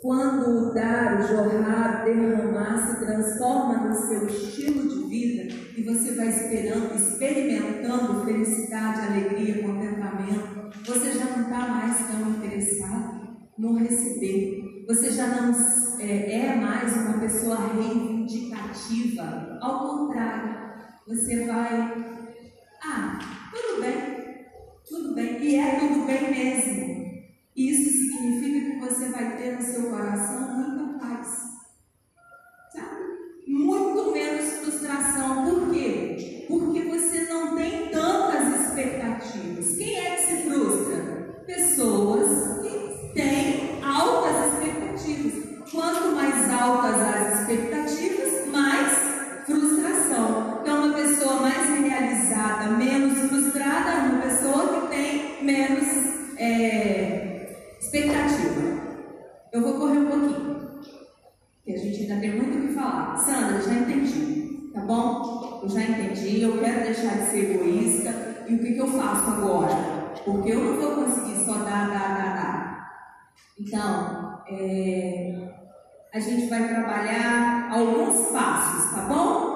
Quando 0.00 0.70
o 0.70 0.74
dar, 0.74 1.20
o 1.20 1.22
jorrar, 1.22 2.04
derramar 2.04 2.76
se 2.86 3.04
transforma 3.04 3.88
no 3.88 3.94
seu 3.94 4.26
estilo 4.26 4.88
de 4.88 5.08
vida 5.08 5.54
e 5.76 5.82
você 5.82 6.14
vai 6.14 6.28
esperando, 6.28 6.94
experimentando 6.94 8.24
felicidade, 8.24 9.00
alegria, 9.00 9.62
contentamento, 9.62 10.70
você 10.84 11.12
já 11.12 11.24
não 11.36 11.42
está 11.42 11.68
mais 11.68 11.96
tão 12.08 12.30
interessado 12.30 13.22
no 13.58 13.76
receber. 13.76 14.84
Você 14.88 15.10
já 15.10 15.28
não 15.28 15.52
é, 16.00 16.48
é 16.48 16.56
mais 16.56 16.92
uma 16.96 17.20
pessoa 17.20 17.56
reivindicativa. 17.72 19.58
Ao 19.60 19.88
contrário, 19.88 20.61
você 21.14 21.44
vai 21.44 22.22
ah, 22.82 23.18
tudo 23.52 23.82
bem, 23.82 24.46
tudo 24.88 25.14
bem, 25.14 25.42
e 25.42 25.56
é 25.56 25.78
tudo 25.78 26.06
bem 26.06 26.30
mesmo. 26.30 27.22
Isso 27.54 27.90
significa 27.90 28.70
que 28.70 28.80
você 28.80 29.08
vai 29.10 29.36
ter 29.36 29.56
no 29.56 29.62
seu 29.62 29.90
coração 29.90 30.40
muita 30.56 30.98
paz, 30.98 31.28
sabe? 32.72 33.02
Muito 33.46 34.10
menos 34.10 34.52
frustração. 34.54 35.44
Por 35.44 35.70
quê? 35.70 36.46
Porque 36.48 36.80
você 36.80 37.26
não 37.26 37.56
tem 37.56 37.90
tantas 37.90 38.68
expectativas. 38.68 39.76
Quem 39.76 39.98
é 39.98 40.16
que 40.16 40.22
se 40.22 40.36
frustra? 40.48 41.42
Pessoas 41.46 42.62
que 42.62 43.12
têm 43.12 43.84
altas 43.84 44.54
expectativas. 44.54 45.70
Quanto 45.70 46.16
mais 46.16 46.50
altas 46.50 47.00
as 47.00 47.40
expectativas, 47.40 48.48
mais 48.48 49.01
mais 51.42 51.80
realizada, 51.80 52.70
menos 52.70 53.18
frustrada, 53.28 54.12
uma 54.12 54.22
pessoa 54.22 54.80
que 54.80 54.86
tem 54.88 55.44
menos 55.44 56.38
é, 56.38 57.76
expectativa. 57.80 58.80
Eu 59.52 59.60
vou 59.60 59.74
correr 59.74 59.98
um 59.98 60.06
pouquinho, 60.06 60.80
que 61.64 61.72
a 61.74 61.78
gente 61.78 62.02
ainda 62.02 62.20
tem 62.20 62.36
muito 62.36 62.58
o 62.58 62.68
que 62.68 62.74
falar. 62.74 63.16
Sandra, 63.16 63.60
já 63.60 63.74
entendi, 63.74 64.70
tá 64.72 64.82
bom? 64.82 65.60
Eu 65.64 65.68
já 65.68 65.82
entendi, 65.82 66.42
eu 66.42 66.58
quero 66.58 66.84
deixar 66.84 67.18
de 67.18 67.26
ser 67.26 67.56
egoísta. 67.56 68.44
E 68.48 68.54
o 68.54 68.58
que, 68.60 68.74
que 68.74 68.78
eu 68.78 68.86
faço 68.86 69.30
agora? 69.30 69.74
Porque 70.24 70.52
eu 70.52 70.62
não 70.62 70.80
vou 70.80 71.04
conseguir 71.04 71.44
só 71.44 71.54
dar, 71.54 71.88
dar, 71.88 72.16
dar, 72.18 72.34
dar. 72.34 72.92
Então, 73.58 74.42
é, 74.48 75.48
a 76.14 76.20
gente 76.20 76.48
vai 76.48 76.68
trabalhar 76.68 77.68
alguns 77.72 78.30
passos, 78.30 78.92
tá 78.92 79.02
bom? 79.08 79.51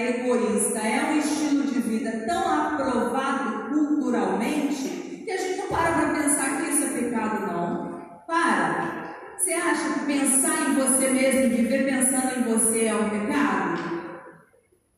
Egoísta 0.00 0.78
é 0.78 1.12
um 1.12 1.18
estilo 1.18 1.62
de 1.64 1.80
vida 1.80 2.24
tão 2.26 2.48
aprovado 2.48 3.68
culturalmente 3.70 5.22
que 5.24 5.30
a 5.30 5.36
gente 5.36 5.58
não 5.58 5.68
para 5.68 5.92
para 5.92 6.22
pensar 6.22 6.60
que 6.60 6.70
isso 6.70 6.84
é 6.84 7.00
pecado, 7.00 7.46
não. 7.46 8.00
Para. 8.26 9.14
Você 9.36 9.52
acha 9.52 9.92
que 9.94 10.06
pensar 10.06 10.70
em 10.70 10.74
você 10.74 11.10
mesmo, 11.10 11.56
viver 11.56 11.84
pensando 11.84 12.38
em 12.38 12.42
você 12.42 12.86
é 12.86 12.94
um 12.94 13.10
pecado? 13.10 13.96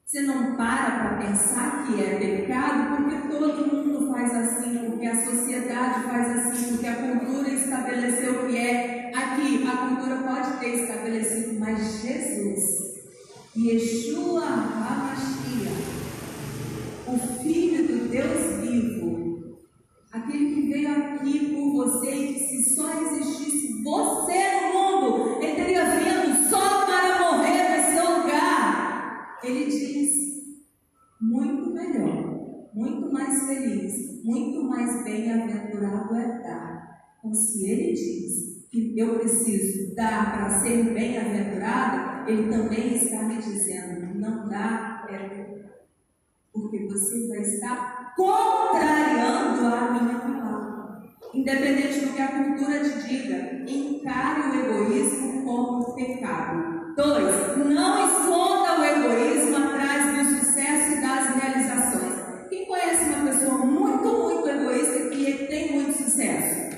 Você 0.04 0.22
não 0.22 0.56
para 0.56 0.90
para 0.90 1.26
pensar 1.26 1.86
que 1.86 2.02
é 2.02 2.18
pecado 2.18 2.96
porque 2.96 3.28
todo 3.28 3.66
mundo 3.66 4.10
faz 4.12 4.34
assim, 4.34 4.90
porque 4.90 5.06
a 5.06 5.24
sociedade 5.24 6.04
faz 6.04 6.30
assim, 6.38 6.72
porque 6.72 6.86
a 6.86 6.94
cultura 6.94 7.48
estabeleceu 7.50 8.46
que 8.46 8.56
é 8.56 9.10
aqui. 9.14 9.66
A 9.66 9.76
cultura 9.76 10.16
pode 10.16 10.58
ter 10.60 10.82
estabelecido, 10.82 11.60
mas 11.60 12.00
Jesus, 12.02 12.87
Yeshua 13.58 14.44
HaMashiach, 14.44 15.82
o 17.08 17.18
Filho 17.42 17.88
do 17.88 18.08
Deus 18.08 18.60
vivo, 18.60 19.58
aquele 20.12 20.54
que 20.54 20.68
veio 20.68 20.92
aqui 20.92 21.56
por 21.56 21.72
você 21.72 22.14
e 22.14 22.34
que 22.34 22.40
se 22.40 22.76
só 22.76 22.88
existisse 23.02 23.82
você 23.82 24.62
no 24.62 24.72
mundo, 24.72 25.42
ele 25.42 25.56
teria 25.56 25.84
vindo 25.86 26.48
só 26.48 26.86
para 26.86 27.32
morrer 27.32 27.78
no 27.78 27.94
seu 27.96 28.18
lugar. 28.18 29.40
Ele 29.42 29.64
diz: 29.64 30.12
muito 31.20 31.74
melhor, 31.74 32.70
muito 32.72 33.12
mais 33.12 33.44
feliz, 33.44 34.22
muito 34.22 34.62
mais 34.62 35.02
bem-aventurado 35.02 36.14
é 36.14 36.42
dar. 36.44 37.00
Então, 37.18 37.34
se 37.34 37.68
ele 37.68 37.92
diz 37.92 38.68
que 38.70 38.96
eu 38.96 39.18
preciso 39.18 39.96
dar 39.96 40.32
para 40.32 40.60
ser 40.60 40.94
bem-aventurado, 40.94 42.07
ele 42.28 42.50
também 42.50 42.94
está 42.94 43.22
me 43.22 43.36
dizendo: 43.38 44.14
não 44.14 44.48
dá, 44.48 45.06
é 45.08 45.48
porque 46.52 46.86
você 46.86 47.28
vai 47.28 47.38
estar 47.38 48.14
contrariando 48.14 49.66
a 49.66 49.90
minha 49.92 50.18
palavra. 50.18 51.02
Independente 51.32 52.00
do 52.00 52.12
que 52.12 52.20
a 52.20 52.28
cultura 52.28 52.80
te 52.80 53.08
diga, 53.08 53.70
encare 53.70 54.50
o 54.50 54.60
egoísmo 54.60 55.44
como 55.44 55.94
pecado. 55.94 56.94
Dois, 56.94 57.56
não 57.56 58.06
esconda 58.06 58.80
o 58.80 58.84
egoísmo 58.84 59.56
atrás 59.56 60.18
do 60.18 60.36
sucesso 60.36 60.92
e 60.92 61.00
das 61.00 61.34
realizações. 61.36 62.48
Quem 62.50 62.66
conhece 62.66 63.04
uma 63.04 63.30
pessoa 63.30 63.58
muito, 63.58 64.04
muito 64.04 64.48
egoísta 64.48 65.08
que 65.10 65.46
tem 65.46 65.72
muito 65.72 65.96
sucesso? 65.96 66.76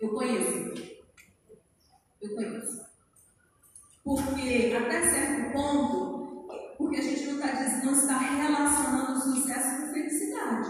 Eu 0.00 0.08
conheço. 0.08 0.85
Porque 4.04 4.76
até 4.76 5.02
certo 5.02 5.52
ponto, 5.52 6.46
porque 6.78 6.98
a 6.98 7.02
gente 7.02 7.26
não 7.26 7.34
está, 7.34 7.84
não 7.84 7.92
está 7.92 8.18
relacionando 8.18 9.20
sucesso 9.20 9.80
com 9.80 9.92
felicidade. 9.92 10.68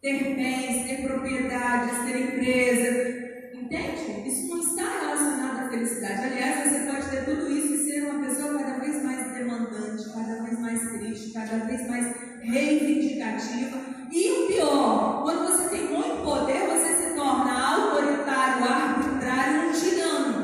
Ter 0.00 0.34
bens, 0.34 0.88
ter 0.88 1.06
propriedades, 1.06 2.04
ter 2.04 2.20
empresa. 2.20 3.22
Entende? 3.54 4.28
Isso 4.28 4.48
não 4.48 4.60
está 4.60 5.00
relacionado 5.00 5.66
à 5.66 5.70
felicidade. 5.70 6.24
Aliás, 6.24 6.68
você 6.68 6.80
pode 6.90 7.10
ter 7.10 7.24
tudo 7.24 7.48
isso 7.48 7.74
e 7.74 7.78
ser 7.78 8.10
uma 8.10 8.26
pessoa 8.26 8.58
cada 8.58 8.78
vez 8.80 9.04
mais 9.04 9.32
demandante, 9.32 10.12
cada 10.12 10.42
vez 10.42 10.58
mais 10.58 10.80
triste, 10.90 11.32
cada 11.32 11.64
vez 11.64 11.88
mais 11.88 12.16
reivindicativa. 12.40 13.78
E 14.10 14.30
o 14.30 14.46
pior, 14.48 15.22
quando 15.22 15.46
você 15.46 15.68
tem 15.68 15.88
muito 15.92 16.24
poder, 16.24 16.66
você 16.66 16.96
se 16.96 17.14
torna 17.14 17.76
autoritário, 17.76 18.64
arbitrário, 18.64 19.68
um 19.68 19.72
tirano, 19.72 20.41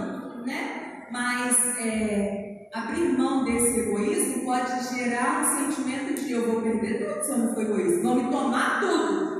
né? 0.49 1.07
Mas 1.13 1.79
é, 1.79 2.69
abrir 2.73 3.17
mão 3.17 3.45
desse 3.45 3.81
egoísmo 3.81 4.45
pode 4.45 4.95
gerar 4.95 5.43
um 5.43 5.73
sentimento 5.75 6.21
de 6.21 6.33
eu 6.33 6.53
vou 6.53 6.63
perder 6.63 7.07
tudo 7.07 7.25
se 7.25 7.31
eu 7.31 7.39
não 7.39 7.55
for 7.55 7.63
egoísta, 7.63 8.03
vão 8.03 8.15
me 8.17 8.31
tomar 8.31 8.81
tudo. 8.81 9.39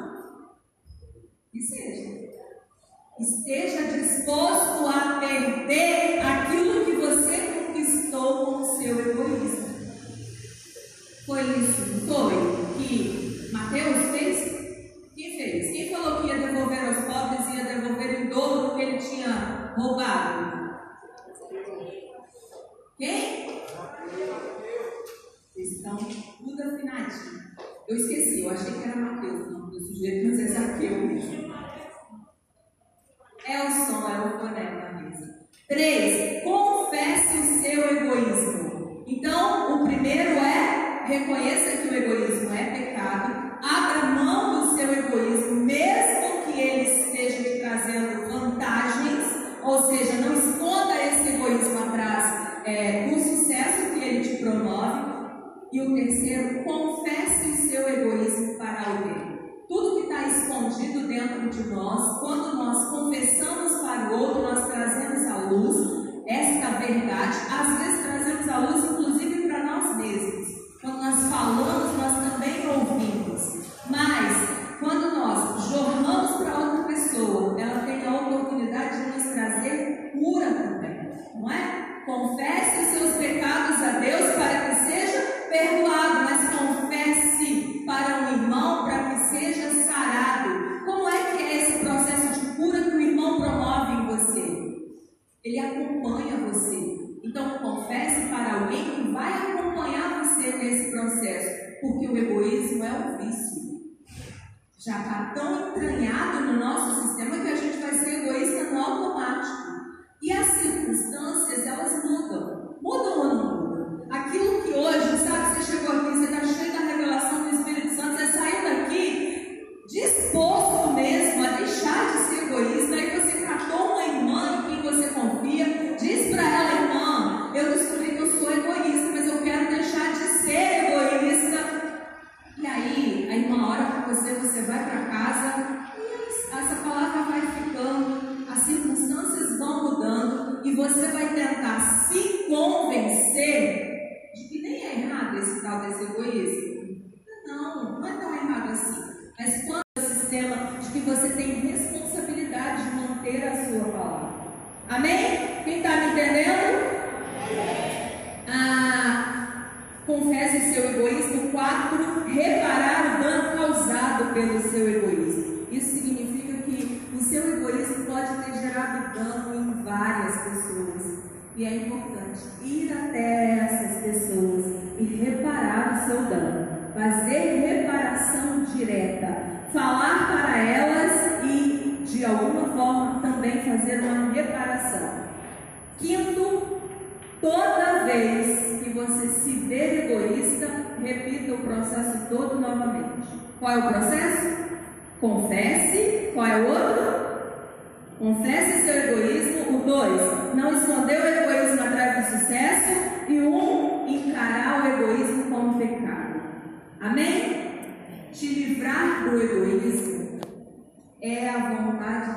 E 1.53 1.63
seja. 1.63 2.19
Esteja 3.19 3.83
disposto 3.99 4.87
a 4.87 5.19
perder 5.19 6.21
aquilo 6.21 6.85
que 6.85 6.93
você 6.93 7.39
conquistou 7.39 8.47
com 8.47 8.61
o 8.61 8.79
seu 8.79 9.11
egoísmo. 9.11 9.69
Foi 11.27 11.43
isso, 11.43 12.07
foi 12.07 12.79
que 12.79 13.51
Mateus 13.53 14.11
fez? 14.17 14.59
Quem 15.15 15.37
fez? 15.37 15.73
Quem 15.73 15.91
falou 15.91 16.23
que 16.23 16.29
ia 16.29 16.39
devolver 16.39 16.87
aos 16.87 17.05
pobres 17.05 17.53
e 17.53 17.57
ia 17.57 17.65
devolver 17.65 18.23
em 18.23 18.29
dobro 18.29 18.69
do 18.69 18.77
que 18.77 18.83
ele 18.83 18.99
tinha 18.99 19.75
roubado? 19.77 20.68
Quem? 22.99 23.63
Vocês 25.55 25.73
estão 25.75 25.97
tudo 25.97 26.63
afinadinho. 26.65 27.45
Eu 27.87 27.97
esqueci, 27.97 28.43
eu 28.43 28.51
achei 28.51 28.73
que 28.73 28.89
era 28.89 28.97
Mateus 28.97 29.47
o 29.47 29.51
nome 29.53 29.71
do 29.71 29.81
sujeito, 29.81 30.27
mas 30.27 30.41
é 30.41 30.49
Zaqueu 30.49 31.07
mesmo. 31.07 31.55
É 33.47 33.69
o 33.69 33.71
som, 33.71 34.09
é 34.11 34.27
o 34.27 34.39
foné 34.41 34.71
na 34.71 35.01
mesa. 35.01 35.47
Três, 35.69 36.43
confesse 36.43 37.39
o 37.39 37.63
seu 37.63 37.99
egoísmo. 37.99 39.05
Então, 39.07 39.81
o 39.81 39.87
primeiro 39.87 40.31
é 40.31 41.05
reconheça 41.07 41.77
que 41.77 41.89
o 41.89 41.95
egoísmo 41.95 42.53
é 42.53 42.65
pecado, 42.65 43.59
abra 43.63 44.07
mão 44.09 44.61
do 44.61 44.77
seu 44.77 44.93
egoísmo, 44.93 45.61
mesmo 45.65 46.47
que 46.47 46.61
ele 46.61 46.91
esteja 46.91 47.45
te 47.45 47.61
trazendo 47.61 48.29
vantagens, 48.29 49.25
ou 49.63 49.87
seja, 49.87 50.15
não 50.15 50.35
esconda 50.35 51.01
esse 51.01 51.29
egoísmo 51.29 51.79
atrás 51.79 52.48
é, 52.69 53.09
do 53.09 53.19
sucesso 53.19 53.95
que 53.95 54.05
ele 54.05 54.29
te 54.29 54.43
promove. 54.43 55.09
E 55.73 55.81
o 55.81 55.95
terceiro, 55.95 56.65
confesse 56.65 57.51
o 57.51 57.57
seu 57.69 57.89
egoísmo 57.89 58.59
para 58.59 58.91
alguém. 58.91 59.39
Tudo 59.69 59.97
que 59.97 60.13
está 60.13 60.27
escondido 60.27 61.07
dentro 61.07 61.49
de 61.51 61.69
nós, 61.69 62.21
quando 62.21 62.58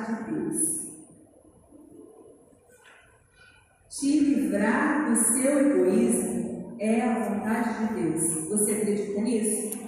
de 0.06 0.32
Deus. 0.32 0.82
Te 3.88 4.18
livrar 4.18 5.10
do 5.10 5.16
seu 5.16 5.58
egoísmo 5.58 6.76
é 6.78 7.02
a 7.02 7.18
vontade 7.18 7.86
de 7.86 8.02
Deus. 8.02 8.48
Você 8.48 8.72
acredita 8.72 9.20
nisso? 9.20 9.78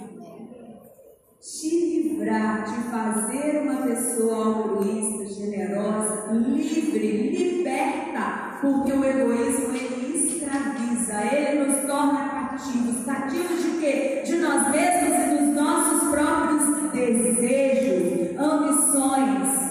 Te 1.41 2.03
livrar 2.03 2.63
de 2.63 2.89
fazer 2.89 3.61
uma 3.61 3.81
pessoa 3.81 4.45
altruísta, 4.45 5.25
generosa, 5.33 6.31
livre, 6.31 7.31
liberta, 7.31 8.59
porque 8.61 8.91
o 8.91 9.03
egoísmo 9.03 9.75
ele 9.75 10.15
escraviza, 10.15 11.21
ele 11.35 11.65
nos 11.65 11.81
torna 11.85 12.29
cativos. 12.29 13.05
Cativos 13.05 13.63
de 13.63 13.79
quê? 13.79 14.23
De 14.25 14.37
nós 14.37 14.71
mesmos 14.71 15.15
e 15.15 15.37
dos 15.37 15.55
nossos 15.55 16.09
próprios 16.09 16.91
desejos, 16.93 18.39
ambições, 18.39 19.64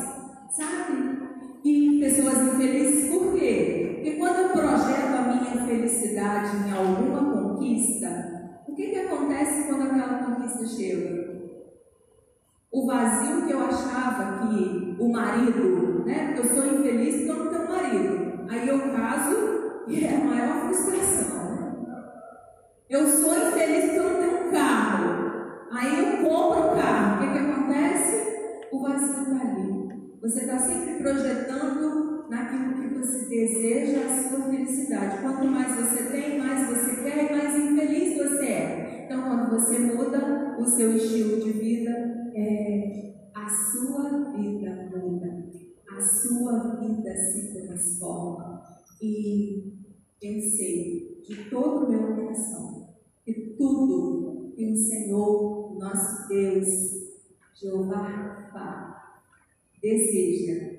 sabe? 0.57 1.18
E 1.64 1.98
pessoas 2.00 2.55
infelizes 2.55 3.11
por 3.11 3.34
quê? 3.34 3.94
Porque 3.96 4.16
quando 4.18 4.36
eu 4.36 4.48
projeto 4.50 5.14
a 5.14 5.22
minha 5.22 5.66
felicidade 5.66 6.68
em 6.68 6.72
alguma 6.72 7.32
conquista, 7.32 8.62
o 8.68 8.74
que, 8.74 8.88
que 8.88 8.98
acontece 8.98 9.68
quando 9.68 9.82
aquela 9.82 10.24
conquista 10.24 10.66
chega? 10.66 11.34
o 12.74 12.86
vazio 12.86 13.46
que 13.46 13.52
eu 13.52 13.61
achava 13.61 14.48
que 14.48 14.96
o 14.98 15.12
marido, 15.12 16.02
né? 16.05 16.34
Eu 16.36 16.44
sou 16.44 16.66
infeliz 16.66 17.18
porque 17.18 17.30
eu 17.30 17.44
não 17.44 17.52
tenho 17.52 17.68
marido. 17.68 18.46
Aí 18.50 18.68
eu 18.68 18.80
caso 18.90 19.84
e 19.86 20.05
é 20.05 20.16
a 20.16 20.24
maior 20.24 20.66
frustração. 20.66 21.86
Eu 22.90 23.07
sou 23.07 23.32
infeliz 23.32 23.84
porque 23.84 23.98
eu 23.98 24.02
não 24.02 24.20
tenho 24.20 24.48
um 24.48 24.50
carro. 24.50 25.66
Aí 25.70 25.98
eu 26.00 26.28
compro 26.28 26.72
o 26.72 26.74
carro. 26.74 27.14
O 27.14 27.18
que, 27.20 27.32
que 27.32 27.38
acontece? 27.38 28.68
O 28.72 28.82
vazio 28.82 29.22
está 29.22 29.48
ali. 29.48 29.84
Você 30.25 30.41
está 30.41 30.59
sempre 30.59 31.03
projetando 31.03 32.31
naquilo 32.31 32.81
que 32.81 32.99
você 32.99 33.27
deseja 33.27 34.07
a 34.07 34.22
sua 34.22 34.51
felicidade. 34.51 35.20
Quanto 35.20 35.45
mais 35.45 35.77
você 35.77 36.05
tem, 36.05 36.39
mais 36.39 36.66
você 36.66 37.03
quer 37.03 37.31
e 37.31 37.37
mais 37.37 37.55
infeliz 37.55 38.16
você 38.16 38.47
é. 38.47 39.05
Então, 39.05 39.22
quando 39.22 39.51
você 39.51 39.81
muda 39.81 40.57
o 40.59 40.64
seu 40.64 40.97
estilo 40.97 41.43
de 41.43 41.53
vida, 41.53 41.91
é, 42.35 43.12
a 43.35 43.47
sua 43.51 44.33
vida 44.33 44.89
muda, 44.97 45.45
a 45.91 46.01
sua 46.01 46.77
vida 46.81 47.14
se 47.14 47.53
transforma. 47.53 48.62
E 49.03 49.75
eu 50.22 50.41
sei 50.41 51.20
de 51.22 51.51
todo 51.51 51.85
o 51.85 51.91
meu 51.91 52.16
coração 52.16 52.95
que 53.27 53.55
tudo 53.59 54.55
que 54.57 54.72
o 54.72 54.75
Senhor, 54.75 55.77
nosso 55.79 56.29
Deus, 56.29 56.66
Jeová 57.55 58.09
Rafa, 58.09 58.93
deseja 59.85 60.70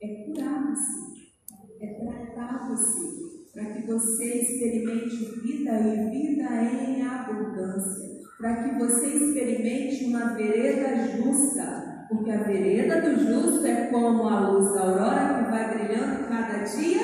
é 0.00 0.08
curar 0.24 0.74
você, 0.74 1.84
é 1.84 1.86
tratar 1.86 2.70
você, 2.70 3.50
para 3.52 3.66
que 3.66 3.86
você 3.86 4.24
experimente 4.24 5.40
vida 5.42 5.72
e 5.80 6.10
vida 6.10 6.48
em 6.62 7.02
abundância 7.02 8.14
para 8.38 8.56
que 8.56 8.78
você 8.78 9.06
experimente 9.06 10.04
uma 10.04 10.34
vereda 10.34 11.08
justa, 11.16 12.06
porque 12.08 12.30
a 12.30 12.42
vereda 12.42 13.00
do 13.00 13.18
justo 13.18 13.66
é 13.66 13.86
como 13.86 14.28
a 14.28 14.50
luz 14.50 14.74
da 14.74 14.80
aurora 14.82 15.44
que 15.44 15.50
vai 15.50 15.74
brilhando 15.74 16.28
cada 16.28 16.58
dia 16.64 17.00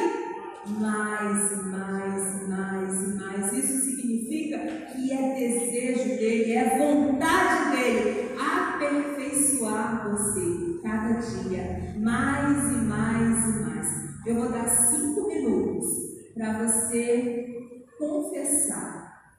mais 0.79 1.67
mais 1.67 2.49
mais 2.49 3.17
mais. 3.17 3.53
Isso 3.55 3.87
significa 3.87 4.59
que 4.93 5.13
é 5.13 5.35
desejo 5.35 6.19
dele, 6.19 6.53
é 6.53 6.79
vontade 6.79 7.77
dele 7.77 8.31
aperfeiçoar 8.39 10.11
você 10.11 10.60
cada 10.91 11.21
dia, 11.21 11.95
mais 12.01 12.73
e 12.73 12.85
mais 12.85 13.47
e 13.47 13.61
mais. 13.63 14.27
Eu 14.27 14.35
vou 14.35 14.51
dar 14.51 14.67
cinco 14.67 15.29
minutos 15.29 15.87
para 16.35 16.67
você 16.67 17.77
confessar 17.97 19.39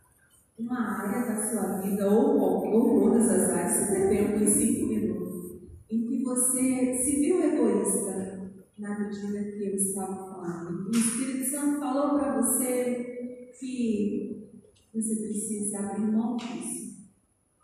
uma 0.58 1.02
área 1.02 1.28
da 1.28 1.50
sua 1.50 1.82
vida, 1.82 2.10
ou, 2.10 2.40
ou 2.40 3.02
todas 3.02 3.30
as 3.30 3.50
áreas, 3.50 3.90
você 3.90 4.08
tem 4.08 4.42
em 4.42 4.48
cinco 4.48 4.88
minutos, 4.88 5.62
em 5.90 6.06
que 6.06 6.24
você 6.24 6.94
se 7.04 7.20
viu 7.20 7.44
egoísta 7.44 8.50
na 8.78 9.00
medida 9.00 9.44
que 9.44 9.66
eu 9.66 9.76
estava 9.76 10.16
falando. 10.16 10.88
O 10.88 10.92
Espírito 10.92 11.50
Santo 11.50 11.80
falou 11.80 12.18
para 12.18 12.40
você 12.40 13.50
que 13.60 14.50
você 14.94 15.16
precisa 15.16 15.80
abrir 15.80 16.12
mão 16.12 16.38
disso. 16.38 16.92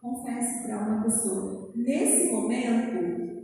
Confesse 0.01 0.63
para 0.63 0.87
uma 0.87 1.03
pessoa. 1.03 1.71
Nesse 1.75 2.31
momento, 2.31 2.96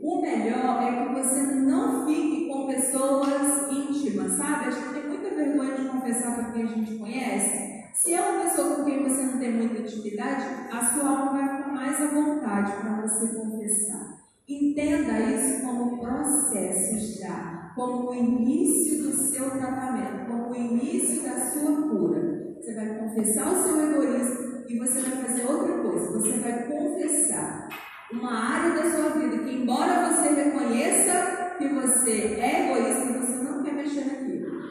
o 0.03 0.21
melhor 0.21 0.83
é 0.83 1.05
que 1.05 1.13
você 1.13 1.41
não 1.43 2.05
fique 2.05 2.49
com 2.49 2.67
pessoas 2.67 3.71
íntimas, 3.71 4.33
sabe? 4.33 4.67
A 4.67 4.71
gente 4.71 4.93
tem 4.93 5.07
muita 5.07 5.33
vergonha 5.33 5.75
de 5.75 5.87
confessar 5.87 6.35
para 6.35 6.51
quem 6.51 6.63
a 6.63 6.67
gente 6.67 6.97
conhece. 6.97 7.83
Se 7.93 8.13
é 8.13 8.21
uma 8.21 8.43
pessoa 8.43 8.75
com 8.75 8.83
quem 8.83 9.03
você 9.03 9.23
não 9.23 9.39
tem 9.39 9.53
muita 9.53 9.81
intimidade, 9.81 10.43
a 10.69 10.83
sua 10.83 11.09
alma 11.09 11.31
vai 11.31 11.57
ficar 11.57 11.71
mais 11.71 12.01
à 12.01 12.07
vontade 12.07 12.73
para 12.81 13.01
você 13.01 13.27
confessar. 13.33 14.23
Entenda 14.45 15.19
isso 15.21 15.65
como 15.65 15.99
processo 15.99 17.21
já, 17.21 17.71
como 17.73 18.09
o 18.09 18.13
início 18.13 19.03
do 19.03 19.13
seu 19.13 19.51
tratamento, 19.51 20.27
como 20.27 20.51
o 20.51 20.55
início 20.55 21.23
da 21.23 21.39
sua 21.39 21.89
cura. 21.89 22.57
Você 22.59 22.73
vai 22.73 22.99
confessar 22.99 23.53
o 23.53 23.63
seu 23.63 23.89
egoísmo 23.89 24.65
e 24.67 24.77
você 24.77 24.99
vai 24.99 25.23
fazer 25.23 25.45
outra 25.45 25.77
coisa. 25.81 26.11
Você 26.11 26.39
vai 26.39 26.67
confessar 26.67 27.69
uma 28.13 28.33
área 28.33 28.75
da 28.75 28.91
sua 28.91 29.09
vida 29.09 29.43
que, 29.43 29.55
embora 29.55 30.09
você 30.09 30.29
reconheça 30.29 31.55
que 31.57 31.67
você 31.69 32.39
é 32.39 32.71
egoísta, 32.71 33.19
você 33.19 33.43
não 33.43 33.63
quer 33.63 33.73
mexer 33.73 34.05
naquilo. 34.05 34.61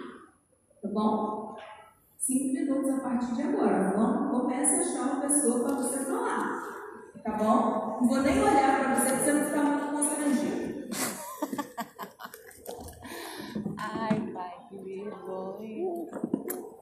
Tá 0.83 0.89
bom? 0.89 1.57
cinco 2.19 2.55
minutos 2.55 2.91
a 2.91 3.01
partir 3.01 3.35
de 3.35 3.43
agora. 3.43 3.93
Vamos, 3.97 4.31
comece 4.31 4.77
a 4.77 4.81
achar 4.81 5.13
uma 5.13 5.21
pessoa 5.23 5.65
para 5.65 5.75
você 5.75 5.99
falar. 6.05 6.63
Tá 7.23 7.33
bom? 7.33 7.99
Não 8.01 8.09
vou 8.09 8.23
nem 8.23 8.41
olhar 8.41 8.81
para 8.81 8.95
você 8.95 9.11
para 9.11 9.19
você 9.19 9.33
não 9.33 9.45
ficar 9.45 9.63
muito 9.63 9.87
constrangido. 9.93 10.89
Ai, 13.77 14.33
pai, 14.33 14.55
que 14.69 14.77
vergonha. 14.77 16.09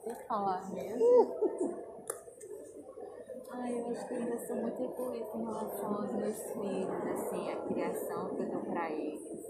Vou 0.04 0.14
falar 0.28 0.70
mesmo. 0.72 1.89
Ai, 3.52 3.80
eu 3.80 3.88
acho 3.88 4.06
que 4.06 4.14
eu 4.14 4.18
ainda 4.18 4.38
sou 4.38 4.56
muito 4.56 4.82
egoísta 4.82 5.36
em 5.36 5.44
relação 5.44 5.94
aos 5.94 6.12
meus 6.12 6.40
filhos, 6.52 7.06
assim, 7.12 7.50
a 7.50 7.56
criação 7.66 8.34
que 8.34 8.42
eu 8.42 8.50
dou 8.50 8.60
para 8.62 8.90
eles. 8.90 9.44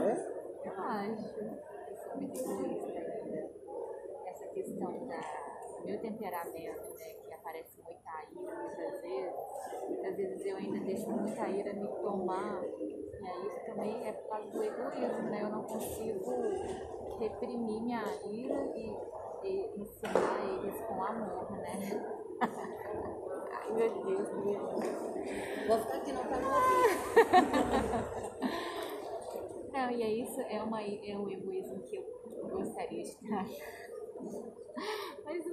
É? 0.00 0.68
Eu 0.68 0.72
acho 0.78 1.40
muito 2.16 2.38
egoísta 2.38 2.98
ainda. 2.98 3.50
Essa 4.26 4.46
questão 4.48 5.06
da, 5.06 5.20
meu 5.84 6.00
temperamento, 6.00 6.94
né, 6.94 7.14
que 7.26 7.32
aparece 7.32 7.82
muita 7.82 8.24
ira 8.30 8.54
muitas 8.54 9.00
vezes, 9.00 9.34
muitas 9.88 10.16
vezes 10.16 10.46
eu 10.46 10.56
ainda 10.56 10.80
deixo 10.80 11.10
muita 11.10 11.48
ira 11.48 11.72
me 11.72 11.88
tomar, 11.88 12.62
e 12.64 13.26
aí 13.26 13.46
isso 13.46 13.66
também 13.66 14.06
é 14.06 14.12
por 14.12 14.28
causa 14.28 14.50
do 14.50 14.62
egoísmo, 14.62 15.30
né? 15.30 15.42
Eu 15.42 15.48
não 15.50 15.62
consigo 15.62 16.32
reprimir 17.18 17.82
minha 17.82 18.02
ira 18.26 18.72
e, 18.76 18.96
e 19.44 19.80
ensinar 19.80 20.44
eles 20.44 20.80
com 20.82 21.02
amor, 21.02 21.52
né? 21.52 21.78
Ai 22.40 23.72
meu 23.72 24.04
Deus, 24.04 24.32
meu 24.32 24.42
Deus. 24.42 25.02
Vou 25.68 25.78
ficar 25.78 25.96
aqui 25.96 26.12
não 26.12 26.22
ouvir. 26.22 26.42
Não, 29.72 29.90
e 29.90 30.02
é 30.02 30.08
isso, 30.08 30.40
é, 30.40 30.62
uma, 30.62 30.82
é 30.82 31.16
um 31.16 31.30
egoísmo 31.30 31.80
que 31.82 31.96
eu 31.96 32.48
gostaria 32.50 33.02
de 33.02 33.16
ter. 33.16 33.28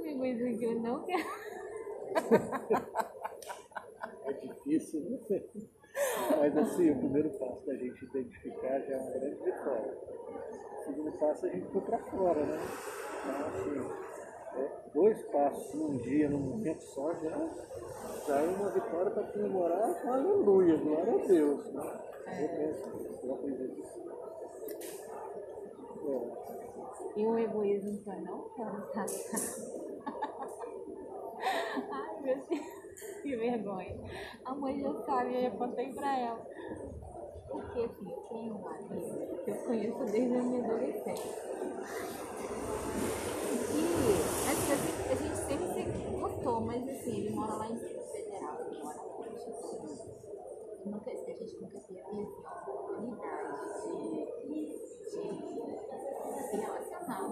Egoísmo 0.09 0.57
que 0.57 0.65
eu 0.65 0.79
não 0.79 1.03
quero. 1.03 1.25
É 4.25 4.33
difícil, 4.33 5.01
né? 5.01 5.19
Mas 6.37 6.57
assim, 6.57 6.91
o 6.91 6.97
primeiro 6.97 7.29
passo 7.31 7.65
da 7.65 7.75
gente 7.75 8.05
identificar 8.05 8.79
já 8.81 8.95
é 8.95 8.97
uma 8.97 9.11
grande 9.11 9.43
vitória. 9.43 9.97
O 10.79 10.83
segundo 10.85 11.11
passo 11.13 11.45
é 11.45 11.49
a 11.49 11.53
gente 11.53 11.67
pôr 11.67 11.81
para 11.81 11.97
fora, 11.99 12.45
né? 12.45 12.59
Então, 13.25 13.47
assim, 13.47 14.09
é, 14.55 14.69
dois 14.93 15.21
passos 15.23 15.73
num 15.73 15.97
dia, 15.97 16.29
num 16.29 16.39
momento 16.39 16.81
só, 16.81 17.13
já, 17.15 17.31
é 18.29 18.47
uma 18.47 18.69
vitória 18.69 19.11
para 19.11 19.23
comemorar 19.23 20.01
com 20.01 20.13
aleluia, 20.13 20.77
glória 20.77 21.13
a 21.13 21.25
Deus. 21.25 21.73
Né? 21.73 21.99
Eu 22.41 22.49
penso, 22.49 23.25
eu 23.25 23.33
aprendi 23.33 23.81
isso. 23.81 24.09
E 27.19 27.25
o 27.25 27.37
egoísmo 27.37 28.01
foi 28.05 28.15
não 28.21 28.47
quero 28.55 28.77
Ai, 31.91 32.21
meu 32.21 32.37
Deus, 32.37 32.61
que 33.21 33.35
vergonha. 33.35 33.97
A 34.45 34.55
mãe 34.55 34.79
já 34.79 34.93
sabe, 35.03 35.35
eu 35.35 35.41
já 35.41 35.51
contei 35.51 35.91
pra 35.91 36.17
ela. 36.17 36.39
Porque 37.49 37.81
assim, 37.81 38.09
eu 38.09 38.21
tenho 38.29 38.55
um 38.55 38.65
amigo 38.65 39.43
que 39.43 39.51
eu 39.51 39.55
conheço 39.65 40.05
desde 40.05 40.33
a 40.33 40.41
minha 40.41 40.63
adolescência. 40.63 41.35
E 43.75 43.83
assim, 44.49 44.71
a, 44.71 44.75
gente, 44.77 45.11
a 45.11 45.15
gente 45.15 45.35
sempre 45.39 45.67
se 45.73 45.83
gostou, 46.17 46.61
mas 46.61 46.87
assim, 46.87 47.17
ele 47.17 47.35
mora 47.35 47.55
lá 47.55 47.69
em 47.69 47.79
Federal, 47.79 48.61
ele 48.61 48.81
mora 48.81 49.01
longe. 49.01 49.43
Nunca, 50.89 51.11
a 51.11 51.15
gente 51.15 51.61
nunca 51.61 51.79
teve 51.81 52.01
assim, 52.01 52.27
oportunidade 52.67 53.59
de, 54.47 54.71
se 56.49 56.57
relacionar, 56.57 57.29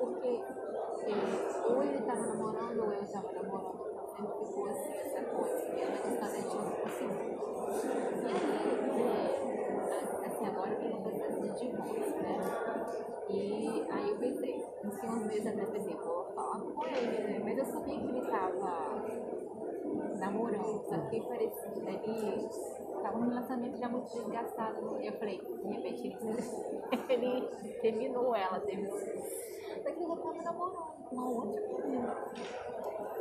porque 0.00 0.28
é, 0.28 1.68
ou 1.68 1.82
ele 1.82 1.98
estava 1.98 2.26
namorando 2.26 2.80
ou 2.80 2.92
eu 2.92 3.02
estava 3.02 3.32
namorando, 3.32 3.90
então 3.90 4.06
sempre 4.08 4.46
ficou 4.46 4.66
assim, 4.66 4.94
essa 4.94 5.22
coisa. 5.24 5.62
E 5.74 5.80
ela 5.82 5.96
gostava 5.98 6.36
de 6.36 6.56
não 6.56 6.70
conseguiu. 6.72 7.36
E 8.22 8.32
aí, 8.32 9.28
é, 10.22 10.26
assim, 10.26 10.46
agora 10.46 10.70
eu 10.70 10.78
tenho 10.78 10.96
um 10.96 11.02
processo 11.02 11.40
de 11.42 11.48
divórcio, 11.50 12.22
né? 12.22 12.34
E 13.28 13.86
aí 13.90 14.08
eu 14.08 14.16
pensei, 14.16 14.64
assim, 14.84 15.06
uns 15.06 15.26
meses 15.26 15.46
atrás, 15.46 15.68
pensei, 15.68 15.94
vou 15.96 16.24
falar 16.34 16.60
com 16.60 16.86
ele, 16.86 17.18
né? 17.24 17.40
Mas 17.44 17.58
eu 17.58 17.64
sabia 17.66 17.98
que 18.00 18.08
ele 18.08 18.20
estava 18.20 19.04
namorando, 20.18 20.82
só 20.84 20.98
que 21.08 21.20
parecia, 21.20 21.90
ele 22.04 22.46
estava 22.46 23.18
num 23.18 23.28
relacionamento 23.28 23.76
já 23.78 23.88
muito 23.88 24.10
desgastado. 24.12 25.00
E 25.00 25.06
eu 25.06 25.12
falei, 25.14 25.40
de 25.40 25.68
repente 25.68 26.06
ele, 26.06 26.16
ele 27.08 27.80
terminou 27.80 28.34
ela, 28.34 28.60
terminou. 28.60 28.98
Só 28.98 29.92
que 29.92 30.02
ele 30.02 30.06
já 30.06 30.14
estava 30.14 30.42
namorando 30.42 31.08
com 31.08 31.16
uma 31.16 31.28
outra 31.30 31.60
menina. 31.60 32.16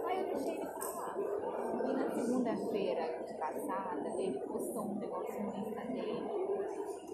Aí 0.06 0.20
eu 0.20 0.26
deixei 0.36 0.56
ele 0.56 0.66
lá. 0.66 1.16
E 1.18 1.94
na 1.94 2.10
segunda-feira 2.12 3.26
passada, 3.40 4.10
ele 4.18 4.40
postou 4.40 4.84
um 4.84 4.96
negócio 4.96 5.44
no 5.44 5.56
Insta 5.56 5.82
dele. 5.82 6.46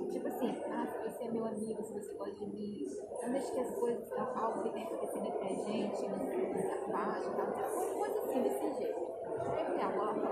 Tipo 0.09 0.27
assim, 0.27 0.55
ah, 0.71 0.87
se 0.87 1.09
você 1.09 1.23
é 1.23 1.31
meu 1.31 1.45
amigo, 1.45 1.83
se 1.83 1.93
você 1.93 2.13
gosta 2.13 2.35
de 2.35 2.45
mim, 2.47 2.85
não 3.21 3.31
deixe 3.31 3.51
que 3.51 3.59
as 3.59 3.75
coisas, 3.75 4.11
algo 4.11 4.63
que 4.63 4.69
tenha 4.71 4.85
acontecido 4.87 5.27
entre 5.27 5.45
a 5.45 5.55
gente, 5.55 6.09
não 6.09 6.19
se 6.19 6.71
afaste, 6.71 7.29
tal, 7.35 7.97
coisa 7.97 8.19
assim, 8.19 8.41
desse 8.41 8.73
jeito. 8.77 9.11
Aí 9.49 9.65
falei, 9.65 9.81
agora. 9.81 10.31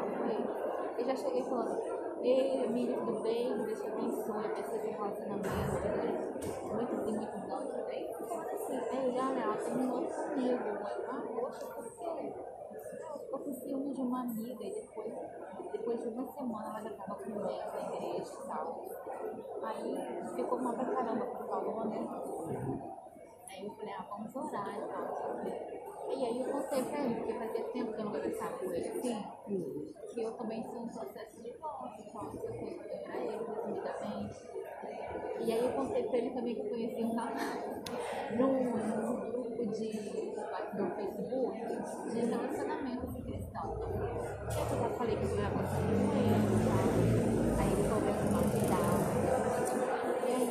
Eu 0.98 1.06
já 1.06 1.16
cheguei 1.16 1.44
falando, 1.44 1.80
ei, 2.22 2.66
Emílio, 2.66 3.00
tudo 3.00 3.22
bem? 3.22 3.58
Deus 3.58 3.82
te 3.82 3.88
abençoe, 3.88 4.46
abençoe 4.46 4.78
esse 4.78 4.88
relacionamento. 4.88 5.50
Muito 6.74 6.96
muito 6.96 7.48
bom, 7.48 7.58
tudo 7.58 7.86
bem? 7.86 8.10
Assim, 8.12 9.08
legal, 9.08 9.30
né? 9.30 9.42
Ela 9.44 9.56
terminou 9.56 10.06
comigo. 10.06 10.64
Ah, 11.08 11.24
poxa, 11.34 11.66
por 11.66 11.86
quê? 11.86 12.34
ficou 13.30 13.40
com 13.40 13.54
ciúme 13.54 13.94
de 13.94 14.02
uma 14.02 14.22
amiga 14.22 14.64
e 14.64 14.74
depois, 14.74 15.14
depois 15.72 16.02
de 16.02 16.08
uma 16.10 16.28
semana 16.28 16.70
ela 16.70 16.82
já 16.82 16.90
estava 16.90 17.16
com 17.16 17.30
medo 17.30 17.46
na 17.46 17.96
igreja 17.96 18.34
e 18.34 18.48
tal. 18.48 18.86
Aí 19.64 20.36
ficou 20.36 20.60
mal 20.60 20.74
pra 20.74 20.86
caramba 20.86 21.26
por 21.26 21.48
falou, 21.48 21.86
né? 21.86 22.08
Aí 23.50 23.66
eu 23.66 23.72
falei, 23.76 23.94
ah, 23.94 24.06
vamos 24.10 24.36
orar 24.36 24.78
e 24.78 24.82
tal. 24.88 25.89
E 26.10 26.26
aí 26.26 26.40
eu 26.40 26.46
contei 26.52 26.84
pra 26.84 27.04
ele, 27.04 27.16
porque 27.16 27.34
fazia 27.34 27.64
tempo 27.66 27.94
que 27.94 28.00
eu 28.00 28.06
não 28.06 28.12
conversava 28.12 28.58
com 28.58 28.72
ele 28.72 28.88
assim, 28.88 29.26
que 30.14 30.22
eu 30.22 30.32
também 30.32 30.64
sou 30.64 30.82
um 30.82 30.88
processo 30.88 31.42
de 31.42 31.52
volta, 31.54 32.02
então 32.02 32.24
eu 32.34 32.42
fui 32.42 32.76
pra 33.04 33.18
ele, 33.18 33.38
resumidamente. 33.38 34.50
E 35.42 35.52
aí 35.52 35.66
eu 35.66 35.72
contei 35.72 36.04
pra 36.04 36.18
ele 36.18 36.30
também 36.32 36.56
que 36.56 36.62
eu 36.62 36.70
conheci 36.70 37.04
um 37.04 37.16
rapaz 37.16 37.64
num, 38.38 38.72
grupo 39.32 39.66
de, 39.68 39.92
do 40.74 40.96
Facebook 40.96 41.60
de 42.12 42.20
relacionamento 42.20 43.10
cristão. 43.24 43.78
Eu 43.80 44.80
já 44.80 44.90
falei 44.98 45.16
que 45.16 45.24
eu 45.24 45.38
já 45.38 45.50
gostava 45.50 45.82
com 45.82 46.14
ele 46.18 46.40
tal. 46.66 46.84
Aí 47.60 47.72
ele 47.72 47.84
falou 47.88 48.04
pra 48.04 48.14
tomar 48.14 48.44
cuidado. 48.52 49.00
E 50.26 50.32
aí 50.32 50.44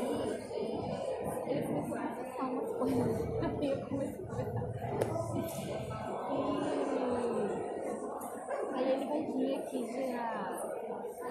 ele 1.49 1.63
começou 1.67 1.97
a 1.97 2.01
confessar 2.07 2.47
umas 2.47 2.71
coisas. 2.77 3.29
Aí 3.61 3.71
eu 3.71 3.87
comecei 3.89 4.25
a 4.25 4.29
conversar. 4.29 5.08
Aí 8.75 8.93
ele 8.93 9.07
vir 9.33 9.57
aqui 9.57 9.79
dia 9.87 10.59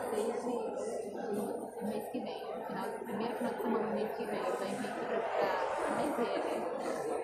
6 0.10 0.26
de 0.44 1.86
mês 1.86 2.10
que 2.10 2.20
vem, 2.20 2.42
final, 2.68 2.86
primeiro 3.06 3.36
final 3.36 3.54
de 3.54 3.62
semana 3.62 3.88
do 3.88 3.94
mês 3.94 4.12
que 4.18 4.26
vem. 4.26 4.40
Tô 4.40 4.64
indo 4.66 4.88
aqui 4.88 5.06
pra, 5.06 5.20
pra 5.20 5.58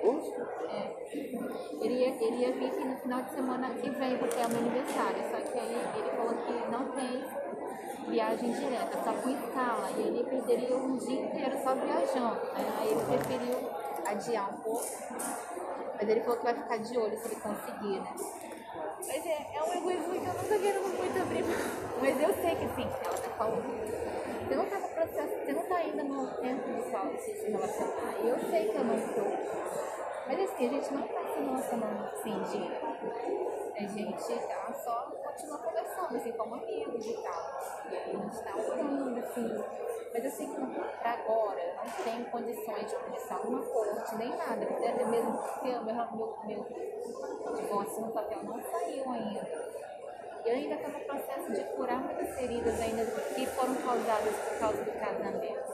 Agosto? 0.04 0.42
É. 0.70 0.94
Ele 1.82 1.96
ia, 1.96 2.10
ele 2.10 2.38
ia 2.38 2.52
vir 2.52 2.68
aqui 2.68 2.86
no 2.86 2.98
final 2.98 3.24
de 3.24 3.32
semana 3.32 3.70
que 3.72 3.90
vem, 3.90 4.18
porque 4.18 4.40
é 4.40 4.46
o 4.46 4.50
meu 4.50 4.60
aniversário. 4.60 5.24
Só 5.32 5.38
que 5.38 5.60
aí 5.60 5.76
ele 5.98 6.12
falou 6.12 6.36
que 6.36 6.54
não 6.72 6.92
tem 6.92 7.26
viagem 8.10 8.52
direta, 8.52 9.04
só 9.04 9.14
com 9.14 9.30
escala. 9.30 9.90
E 9.98 10.02
ele 10.02 10.24
perderia 10.26 10.78
um 10.78 10.98
dia 10.98 11.22
inteiro 11.26 11.58
só 11.64 11.74
viajando. 11.74 12.42
Aí 12.54 12.92
ele 12.92 13.04
preferiu 13.04 13.83
adiar 14.14 14.54
um 14.54 14.58
pouco. 14.58 14.86
Mas 15.96 16.10
ele 16.10 16.22
falou 16.22 16.38
que 16.38 16.44
vai 16.44 16.56
ficar 16.56 16.78
de 16.78 16.98
olho 16.98 17.18
se 17.18 17.26
ele 17.28 17.36
conseguir, 17.36 18.00
né? 18.00 18.14
Mas 19.06 19.26
é, 19.26 19.56
é 19.56 19.64
um 19.64 19.74
egoísmo 19.74 20.14
que 20.14 20.28
eu 20.28 20.34
não 20.34 20.44
tô 20.44 20.60
querendo 20.60 20.98
muito 20.98 21.22
abrir. 21.22 21.46
Mas 22.02 22.22
eu 22.22 22.34
sei 22.34 22.56
que 22.56 22.76
sim, 22.76 22.88
ela 23.06 23.18
tá 23.18 23.30
falando. 23.38 24.24
Você 24.48 24.56
não 24.56 24.66
tá 24.66 24.80
no 24.80 24.88
processo, 24.90 25.46
você 25.46 25.54
não 25.54 25.64
tá 25.64 25.76
ainda 25.78 26.04
no 26.04 26.28
tempo 26.38 26.70
de 26.70 26.84
de 26.84 27.22
se 27.22 27.50
relacionar. 27.50 28.16
E 28.24 28.28
eu 28.28 28.40
sei 28.50 28.70
que 28.70 28.76
eu 28.76 28.84
não 28.84 28.96
estou. 28.96 29.32
Mas 30.28 30.40
assim, 30.40 30.68
a 30.68 30.70
gente 30.70 30.94
não 30.94 31.08
tá 31.08 31.22
se 31.34 31.40
relacionando 31.40 32.06
assim 32.06 32.44
de. 32.44 32.84
A 33.76 33.88
gente 33.88 34.48
tá 34.48 34.74
só 34.74 35.12
continua 35.24 35.58
conversando, 35.58 36.16
assim, 36.16 36.32
como 36.34 36.56
amigos 36.56 37.06
e 37.06 37.14
tal. 37.24 37.62
E 37.90 37.96
aí 37.96 38.16
a 38.16 38.20
gente 38.20 38.44
tá 38.44 38.56
orando, 38.56 39.20
assim. 39.20 39.93
Mas 40.14 40.38
que 40.38 40.46
pra 41.00 41.12
agora 41.14 41.76
não 41.76 42.04
tenho 42.04 42.26
condições 42.26 42.88
de 42.88 42.96
começar 42.96 43.40
uma 43.42 43.64
corte 43.64 44.16
nem 44.16 44.30
nada. 44.30 44.64
Até 44.64 45.06
mesmo 45.06 45.38
porque 45.40 45.70
meu, 45.70 45.84
meu, 45.84 46.38
meu 46.46 47.56
divórcio 47.56 48.02
no 48.02 48.12
papel 48.12 48.44
não 48.44 48.62
saiu 48.62 49.10
ainda. 49.10 49.74
Eu 50.46 50.54
ainda 50.54 50.76
estou 50.76 50.92
no 50.92 51.00
processo 51.00 51.52
de 51.52 51.64
curar 51.76 52.00
muitas 52.00 52.36
feridas 52.36 52.80
ainda 52.80 53.06
que 53.06 53.48
foram 53.48 53.76
causadas 53.76 54.36
por 54.36 54.60
causa 54.60 54.84
do 54.84 54.92
casamento. 54.92 55.74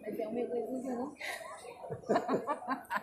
Mas 0.00 0.18
é 0.18 0.26
um 0.26 0.38
egoísmo, 0.38 0.82
não 0.82 1.14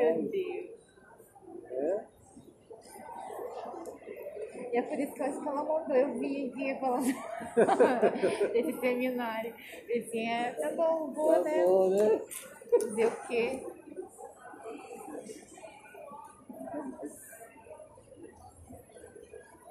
Ai, 0.00 0.12
meu 0.14 0.30
Deus. 0.30 0.73
E 4.74 4.76
é 4.76 4.82
por 4.82 4.98
isso 4.98 5.14
que 5.14 5.22
eu 5.22 5.26
acho 5.26 5.40
que 5.40 5.48
ela 5.48 5.62
mandou 5.62 5.94
eu 5.94 6.14
vir 6.18 6.50
aqui 6.50 6.80
falando 6.80 7.06
desse 8.52 8.80
seminário. 8.80 9.54
Eu 9.88 10.02
disse, 10.02 10.18
é, 10.18 10.50
tá 10.50 10.72
bom, 10.72 11.12
vou, 11.12 11.32
tá 11.32 11.42
né? 11.42 11.64
Bom, 11.64 11.90
né? 11.90 12.20
Dizer 12.80 13.06
o 13.06 13.26
quê? 13.28 13.62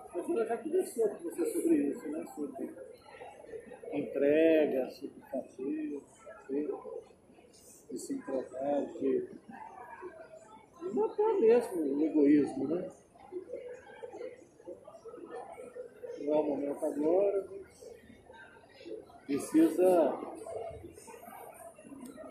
Professora 0.10 0.46
já 0.46 0.58
conversou 0.58 1.10
com 1.10 1.24
você 1.26 1.46
sobre 1.52 1.76
isso, 1.76 2.08
né? 2.08 2.26
Sobre 2.34 2.72
entrega, 3.92 4.90
sobre 4.90 5.22
fazer, 5.30 6.02
fazer 6.48 6.74
de 7.92 8.00
se 8.00 8.14
entregar, 8.14 8.86
de, 8.86 9.28
de 10.80 10.96
matar 10.96 11.34
mesmo 11.42 11.98
o 11.98 12.06
egoísmo, 12.06 12.68
né? 12.70 12.90
Não 16.24 16.34
é 16.34 16.40
o 16.40 16.44
momento 16.44 16.86
agora, 16.86 17.46
precisa, 19.26 20.14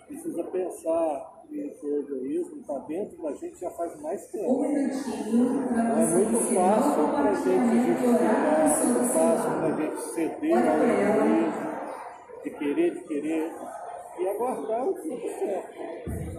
precisa 0.06 0.44
pensar 0.44 1.32
que 1.50 1.86
o 1.86 1.98
egoísmo 2.00 2.60
está 2.60 2.78
dentro 2.78 3.22
da 3.22 3.32
gente 3.32 3.60
já 3.60 3.70
faz 3.70 4.00
mais 4.00 4.26
tempo. 4.28 4.62
Não 4.62 4.64
é 4.64 6.06
muito 6.06 6.38
fácil 6.54 7.08
para 7.08 7.30
a 7.30 7.34
gente 7.34 7.86
justificar, 7.86 8.60
é 8.60 8.84
muito 8.86 9.12
fácil 9.12 9.50
para 9.50 9.66
a 9.66 9.80
gente 9.80 10.00
ceder 10.00 10.56
ao 10.56 10.78
egoísmo, 10.78 11.72
de 12.42 12.50
querer, 12.50 12.94
de 12.94 13.00
querer, 13.04 13.52
e 14.18 14.28
aguardar 14.28 14.88
o 14.88 14.94
tempo 14.94 15.28
certo. 15.38 16.31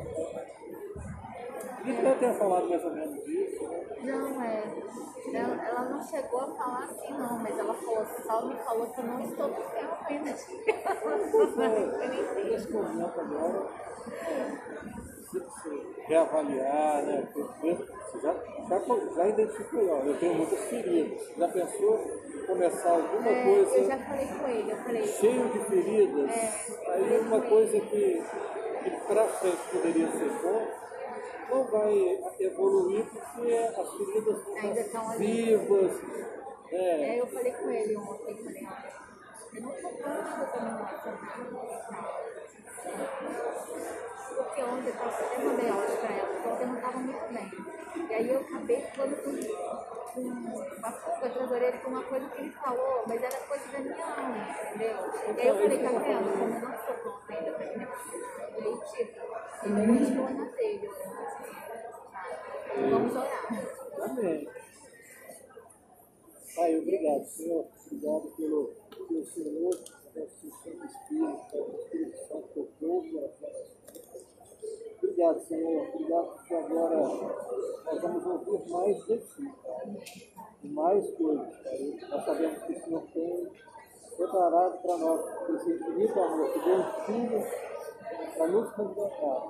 Que 1.84 1.92
ela 2.06 2.16
tenha 2.16 2.34
falado 2.36 2.70
mais 2.70 2.84
ou 2.84 2.92
menos 2.92 3.24
disso? 3.26 3.70
Não, 4.04 4.42
é. 4.42 4.64
Ela, 5.34 5.68
ela 5.68 5.90
não 5.90 6.04
chegou 6.04 6.42
a 6.42 6.48
falar 6.56 6.84
assim, 6.86 7.14
não, 7.14 7.40
mas 7.40 7.58
ela 7.58 7.74
falou, 7.74 8.06
só 8.26 8.46
me 8.46 8.56
falou 8.56 8.88
que 8.88 9.00
eu 9.02 9.06
não 9.06 9.20
estou 9.22 9.48
no 9.48 9.56
tempo 9.56 9.98
ainda. 10.08 10.32
Nesse 12.44 12.72
momento 12.72 13.20
agora, 13.20 13.68
você 15.34 15.82
reavaliar, 16.08 17.04
né? 17.04 17.28
Você 17.34 17.78
já, 18.22 18.34
já, 18.70 18.80
já 19.16 19.28
identificou, 19.28 19.90
ó, 19.90 20.00
eu 20.04 20.18
tenho 20.20 20.36
muitas 20.36 20.60
feridas. 20.66 21.30
Já 21.38 21.48
pensou 21.48 22.00
começar 22.48 22.92
alguma 22.92 23.30
É, 23.30 23.44
coisa 23.44 23.78
eu 23.78 23.86
já 23.88 23.98
falei 23.98 24.28
com 24.28 24.48
ele, 24.48 24.72
eu 24.72 24.78
falei, 24.78 25.08
cheio 25.08 25.50
de 25.50 25.60
feridas? 25.66 26.30
É, 26.30 26.92
aí 26.92 27.20
uma 27.22 27.42
coisa 27.42 27.80
que, 27.80 28.24
que 28.84 28.90
para 29.08 29.24
frente 29.28 29.58
poderia 29.72 30.12
ser 30.12 30.30
bom, 30.44 30.68
não 31.50 31.64
vai 31.66 32.20
evoluir 32.40 33.06
porque 33.06 33.54
as 33.54 33.94
feridas 33.94 34.38
estão 34.78 35.10
vivas. 35.18 35.92
Aí 36.72 36.80
É, 36.80 37.22
eu 37.22 37.28
falei 37.28 37.52
com 37.54 37.70
ele 37.70 37.98
ontem, 37.98 38.36
falei, 38.44 38.68
olha, 38.68 38.94
eu 39.54 39.62
não 39.62 39.72
tô 39.72 39.90
pronta 39.90 40.46
pra 40.52 40.64
não 40.64 40.86
Porque 44.36 44.64
ontem 44.64 44.90
eu 44.90 44.96
até 45.04 45.44
mandei 45.44 45.70
áudio 45.70 45.98
pra 45.98 46.10
ela, 46.16 46.28
porque 46.28 46.50
ontem 46.50 46.64
eu 46.64 46.68
não 46.68 46.82
tava 46.82 46.98
muito 46.98 47.34
bem. 47.34 47.83
E 47.96 48.14
aí 48.14 48.30
eu 48.30 48.40
acabei 48.40 48.82
falando 48.82 49.16
com, 49.24 50.14
com 50.14 50.22
uma 50.22 50.92
coisa 50.92 51.54
orelhas 51.54 51.84
com 51.84 51.90
uma 51.90 52.04
coisa 52.04 52.30
que 52.30 52.42
ele 52.42 52.52
falou, 52.52 53.04
mas 53.08 53.22
era 53.22 53.38
coisa 53.38 53.72
da 53.72 53.80
minha 53.80 54.06
alma, 54.06 54.38
entendeu? 54.68 54.98
E 55.38 55.42
aí 55.42 55.48
eu 55.48 55.56
falei, 55.56 55.78
tá 55.78 55.90
vendo? 55.90 56.32
Como 56.32 56.54
eu 56.54 56.60
não 56.60 56.74
estou 56.74 56.96
pronta 56.96 57.34
ainda 57.34 57.52
pra. 57.52 57.66
E 57.66 57.78
aí, 58.64 58.78
tipo, 58.92 59.22
ele 59.66 60.00
continua 60.00 60.30
na 60.32 60.46
telha? 60.48 60.90
Vamos 62.90 63.16
orar. 63.16 64.10
amém. 64.10 64.50
Pai, 66.56 66.78
obrigado, 66.78 67.26
Senhor. 67.26 67.68
Obrigado 67.86 68.34
pelo, 68.36 68.74
pelo 68.90 69.26
Senhor, 69.26 69.80
pelo 70.14 70.30
Santo 70.30 70.86
Espírito, 70.86 71.52
pelo 71.52 71.80
Espírito 71.80 72.18
Santo 72.28 72.48
que 72.48 72.54
tocou 72.54 73.00
o 73.00 73.12
coração. 73.12 73.73
Obrigado, 75.04 75.40
Senhor. 75.42 75.88
Obrigado 75.94 76.28
porque 76.28 76.54
agora 76.54 76.98
nós 76.98 78.02
vamos 78.02 78.26
ouvir 78.26 78.72
mais 78.72 79.06
de 79.06 79.18
Ti. 79.18 79.54
E 80.64 80.70
mais 80.70 81.12
coisas. 81.12 82.10
Nós 82.10 82.26
sabemos 82.26 82.64
que 82.64 82.72
o 82.72 82.84
Senhor 82.86 83.04
tem 83.14 83.52
preparado 84.16 84.82
para 84.82 84.98
nós 84.98 85.22
esse 85.50 85.72
infinito 85.72 86.20
amor 86.20 86.54
que 86.54 86.60
deu 86.60 86.78
um 86.78 86.84
filho 87.06 87.44
para 88.38 88.48
nos 88.48 88.70
resgatar, 88.72 89.42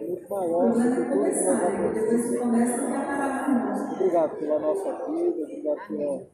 muito 0.00 0.28
maior 0.30 0.72
do 0.72 0.74
que 0.74 0.88
tudo 1.12 1.30
que 1.30 1.44
nós 1.44 1.64
mais. 2.46 3.92
Obrigado 3.92 4.38
pela 4.38 4.58
nossa 4.58 4.92
vida, 5.06 5.42
obrigado 5.42 5.88
pela, 5.88 6.26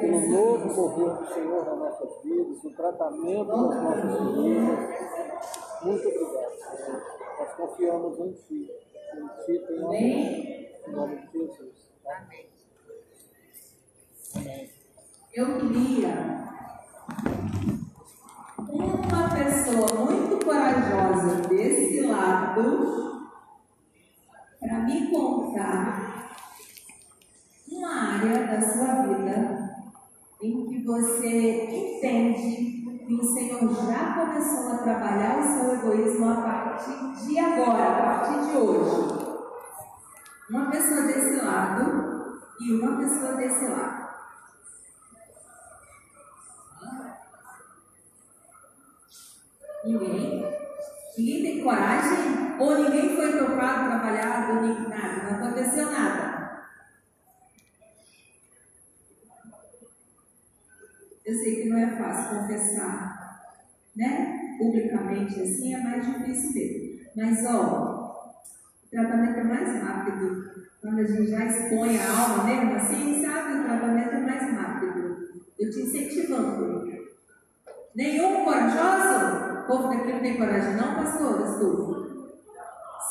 pelo 0.00 0.20
novo 0.30 0.66
mover 0.74 1.16
do 1.16 1.26
Senhor 1.32 1.64
nas 1.64 1.78
nossas 1.78 2.22
vidas, 2.22 2.64
o 2.64 2.70
tratamento 2.70 3.46
das 3.46 3.82
nossas 3.82 4.18
feridas. 4.18 4.78
Muito 5.82 6.08
obrigado, 6.08 6.54
Senhor. 6.58 7.13
Nós 7.38 7.52
confiamos 7.54 8.18
em 8.20 8.32
Ti. 8.32 8.70
Em 9.14 9.28
Ti 9.44 9.66
tem 9.66 9.78
amor. 9.78 9.88
Amém. 9.88 10.70
Em 10.86 10.92
nome 10.92 11.16
de 11.16 11.32
Jesus. 11.32 11.92
Amém. 12.06 12.46
Amém. 14.36 14.70
Eu 15.32 15.58
queria 15.58 16.44
uma 18.68 19.34
pessoa 19.34 20.04
muito 20.04 20.44
corajosa 20.44 21.48
desse 21.48 22.00
lado 22.02 23.28
para 24.60 24.78
me 24.80 25.10
contar 25.10 26.38
uma 27.68 27.88
área 27.88 28.46
da 28.46 28.60
sua 28.60 29.02
vida 29.02 29.76
em 30.40 30.66
que 30.66 30.84
você 30.84 31.64
entende 31.64 32.73
que 33.06 33.14
o 33.14 33.34
Senhor 33.34 33.60
já 33.86 34.14
começou 34.14 34.72
a 34.72 34.78
trabalhar 34.78 35.38
o 35.38 35.42
seu 35.42 35.74
egoísmo 35.74 36.30
a 36.30 36.36
partir 36.36 37.26
de 37.26 37.38
agora, 37.38 37.84
a 37.84 38.02
partir 38.02 38.50
de 38.50 38.56
hoje. 38.56 39.24
Uma 40.48 40.70
pessoa 40.70 41.02
desse 41.02 41.36
lado 41.36 42.40
e 42.60 42.72
uma 42.72 42.96
pessoa 42.96 43.34
desse 43.34 43.66
lado. 43.66 44.04
Ninguém? 49.84 50.44
Ninguém 51.18 51.42
tem 51.42 51.62
coragem? 51.62 52.56
Ou 52.58 52.78
ninguém 52.78 53.16
foi 53.16 53.32
tocado, 53.38 53.88
trabalhado, 53.88 54.60
nem 54.62 54.88
nada? 54.88 55.30
Não 55.30 55.46
aconteceu 55.46 55.90
nada. 55.90 56.33
Eu 61.24 61.34
sei 61.34 61.62
que 61.62 61.68
não 61.70 61.78
é 61.78 61.96
fácil 61.96 62.38
confessar, 62.38 63.40
né? 63.96 64.56
Publicamente 64.58 65.40
assim 65.40 65.74
é 65.74 65.78
mais 65.78 66.06
difícil 66.06 66.52
mesmo. 66.52 66.94
Mas, 67.16 67.46
ó, 67.46 68.34
o 68.84 68.90
tratamento 68.90 69.38
é 69.38 69.44
mais 69.44 69.82
rápido. 69.82 70.52
Quando 70.80 70.98
a 70.98 71.04
gente 71.04 71.30
já 71.30 71.46
expõe 71.46 71.98
a 71.98 72.10
alma 72.10 72.44
mesmo 72.44 72.74
assim, 72.74 73.24
sabe? 73.24 73.60
O 73.60 73.64
tratamento 73.64 74.10
é 74.10 74.20
mais 74.20 74.52
rápido. 74.52 75.28
Eu 75.58 75.70
te 75.70 75.80
incentivando. 75.80 76.92
Nenhum 77.94 78.44
corajoso? 78.44 79.60
O 79.60 79.66
povo 79.66 79.88
daqui 79.88 80.12
não 80.12 80.20
tem 80.20 80.36
coragem, 80.36 80.74
não, 80.74 80.94
pastor? 80.94 81.48
Estudo. 81.48 82.34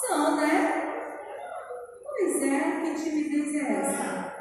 São, 0.02 0.36
né? 0.36 0.84
Pois 2.04 2.44
é, 2.44 2.82
que 2.82 3.04
timidez 3.04 3.56
é 3.56 3.74
essa? 3.74 4.33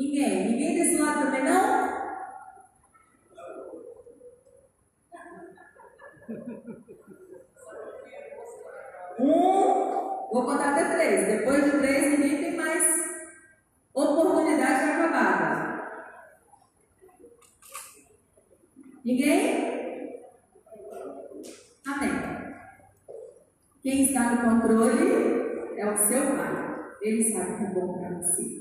Ninguém? 0.00 0.52
Ninguém 0.52 0.74
desse 0.76 0.96
lado 0.96 1.26
também 1.26 1.44
não? 1.44 1.90
Um, 9.18 10.32
vou 10.32 10.44
contar 10.46 10.70
até 10.70 10.96
três. 10.96 11.26
Depois 11.26 11.64
de 11.64 11.78
três, 11.78 12.18
ninguém 12.18 12.38
tem 12.38 12.56
mais 12.56 12.82
oportunidade 13.92 14.90
acabada. 14.90 15.90
Ninguém? 19.04 20.24
Amém. 21.86 22.54
Quem 23.82 24.04
está 24.04 24.30
no 24.30 24.62
controle 24.62 25.76
é 25.76 25.92
o 25.92 25.96
seu 26.08 26.22
pai. 26.36 26.94
Ele 27.02 27.22
sabe 27.30 27.58
que 27.58 27.64
é 27.64 27.74
bom 27.74 27.98
para 27.98 28.16
você. 28.16 28.59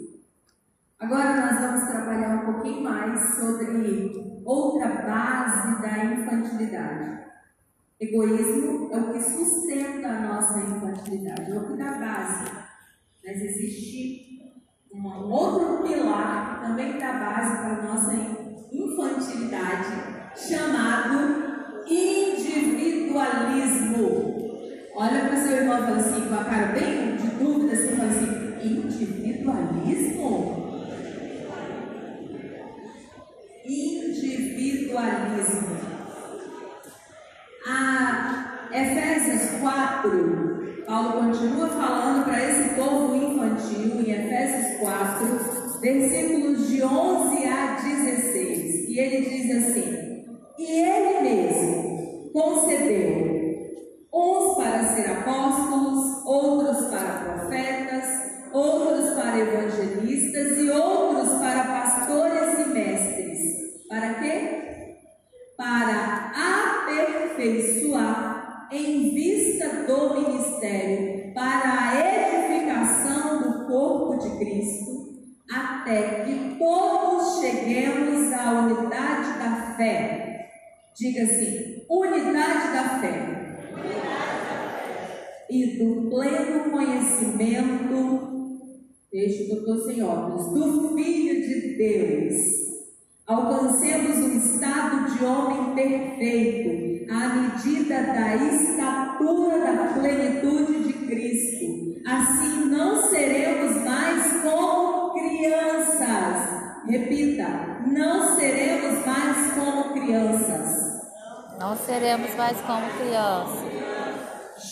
Agora 1.00 1.34
nós 1.34 1.60
vamos 1.62 1.88
trabalhar 1.88 2.42
um 2.42 2.54
pouquinho 2.54 2.84
mais 2.84 3.36
sobre 3.36 4.42
outra 4.44 4.90
base 4.90 5.82
da 5.82 6.04
infantilidade. 6.04 7.20
Egoísmo 8.02 8.90
é 8.92 8.98
o 8.98 9.14
que 9.14 9.22
sustenta 9.22 10.10
a 10.10 10.20
nossa 10.20 10.60
infantilidade, 10.60 11.52
é 11.52 11.58
o 11.58 11.68
que 11.68 11.78
dá 11.78 11.94
base. 11.94 12.52
Mas 13.26 13.42
existe 13.42 14.60
um 14.94 15.08
outro 15.32 15.88
pilar 15.88 16.56
que 16.56 16.62
também 16.68 17.00
dá 17.00 17.14
base 17.14 17.60
para 17.60 17.76
a 17.76 17.84
nossa 17.84 18.14
infantilidade, 18.70 19.94
chamado 20.36 21.82
individualismo. 21.88 24.36
Olha 24.96 25.30
para 25.30 25.34
o 25.34 25.38
seu 25.38 25.60
irmão 25.60 25.78
e 25.78 25.82
fala 25.82 25.96
assim, 25.96 26.28
com 26.28 26.36
a 26.36 26.44
cara 26.44 26.74
bem 26.74 27.16
de 27.16 27.28
dúvida, 27.38 27.74
você 27.74 27.96
fala 27.96 28.10
assim, 28.10 28.58
individualismo? 28.62 30.69
Individualismo. 34.70 35.80
A 37.66 38.70
Efésios 38.72 39.60
4, 39.62 40.84
Paulo 40.86 41.12
continua 41.14 41.68
falando 41.70 42.26
para 42.26 42.50
esse 42.50 42.76
povo 42.76 43.16
infantil, 43.16 44.00
em 44.00 44.12
Efésios 44.12 44.80
4, 44.80 45.82
versículos 45.82 46.70
de 46.70 46.84
11 46.84 47.48
a 47.48 47.80
16. 47.82 48.90
E 48.90 49.00
ele 49.00 49.30
diz 49.30 49.56
assim: 49.56 50.26
E 50.58 50.82
ele 50.82 51.22
mesmo 51.22 52.32
concedeu 52.32 53.39
fé. 79.90 80.50
Diga 80.96 81.24
assim: 81.24 81.84
unidade 81.90 82.74
da 82.74 83.00
fé 83.00 83.40
e 85.50 85.78
do 85.78 86.10
pleno 86.10 86.70
conhecimento, 86.70 88.60
deixa 89.12 89.56
doutor 89.56 89.86
sem 89.86 90.04
óculos, 90.04 90.54
do 90.54 90.96
Filho 90.96 91.42
de 91.42 91.78
Deus. 91.78 92.36
Alcancemos 93.26 94.18
um 94.18 94.38
estado 94.38 95.12
de 95.12 95.24
homem 95.24 95.76
perfeito, 95.76 97.12
à 97.12 97.30
medida 97.30 98.04
da 98.04 98.36
estatura 98.36 99.60
da 99.60 99.94
plenitude 100.00 100.84
de 100.84 100.94
Cristo. 101.08 102.02
Assim 102.06 102.66
não 102.70 103.10
seremos 103.10 103.84
mais 103.84 104.42
como 104.42 105.14
crianças. 105.14 106.59
Repita, 106.88 107.48
não 107.88 108.36
seremos 108.36 109.06
mais 109.06 109.54
como 109.54 109.94
crianças. 109.94 111.02
Não 111.60 111.76
seremos 111.76 112.34
mais 112.36 112.58
como 112.62 112.90
crianças. 112.98 113.70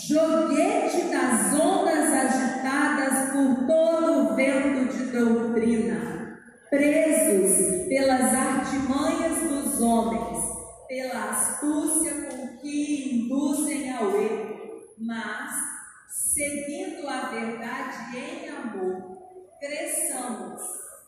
Joguete 0.08 1.02
das 1.12 1.54
ondas 1.54 2.14
agitadas 2.14 3.32
por 3.32 3.68
todo 3.68 4.32
o 4.32 4.36
vento 4.36 4.94
de 4.94 5.04
doutrina, 5.12 6.40
presos 6.70 7.88
pelas 7.88 8.34
artimanhas 8.34 9.50
dos 9.50 9.82
homens, 9.82 10.44
pela 10.88 11.30
astúcia 11.30 12.14
com 12.30 12.58
que 12.58 13.16
induzem 13.16 13.94
ao 13.94 14.12
erro, 14.16 14.58
mas, 14.98 15.52
seguindo 16.10 17.08
a 17.08 17.30
verdade 17.30 18.18
em 18.18 18.50
amor, 18.50 19.18
cresçamos. 19.60 20.62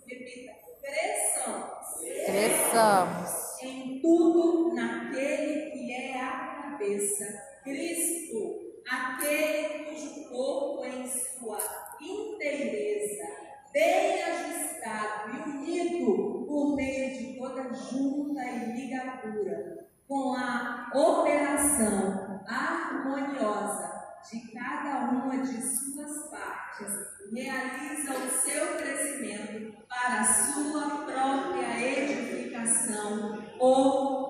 Repita, 0.05 0.58
cresçamos. 0.81 1.99
Cresçamos. 2.25 3.61
Em 3.61 3.99
tudo 4.01 4.73
naquele 4.73 5.71
que 5.71 5.93
é 5.93 6.21
a 6.21 6.61
cabeça, 6.61 7.25
Cristo 7.63 8.69
aquele 8.89 9.85
cujo 9.85 10.29
corpo 10.29 10.85
em 10.85 11.07
sua 11.07 11.59
inteireza, 12.01 13.25
bem 13.71 14.23
ajustado 14.23 15.31
e 15.31 15.49
unido 15.49 16.45
por 16.47 16.75
meio 16.75 17.17
de 17.17 17.37
toda 17.37 17.71
junta 17.73 18.43
e 18.43 18.71
ligadura, 18.73 19.87
com 20.07 20.33
a 20.33 20.89
operação 20.95 22.41
harmoniosa 22.47 23.89
de 24.31 24.51
cada 24.51 25.11
uma 25.11 25.37
de 25.37 25.61
suas 25.61 26.29
partes, 26.31 26.93
realiza 27.31 28.13
o 28.13 28.29
seu 28.41 28.77
crescimento 28.77 29.78
para 29.89 30.21
a 30.21 30.33
sua 30.33 31.05
própria 31.05 31.81
edificação 31.81 33.43
ou 33.59 34.29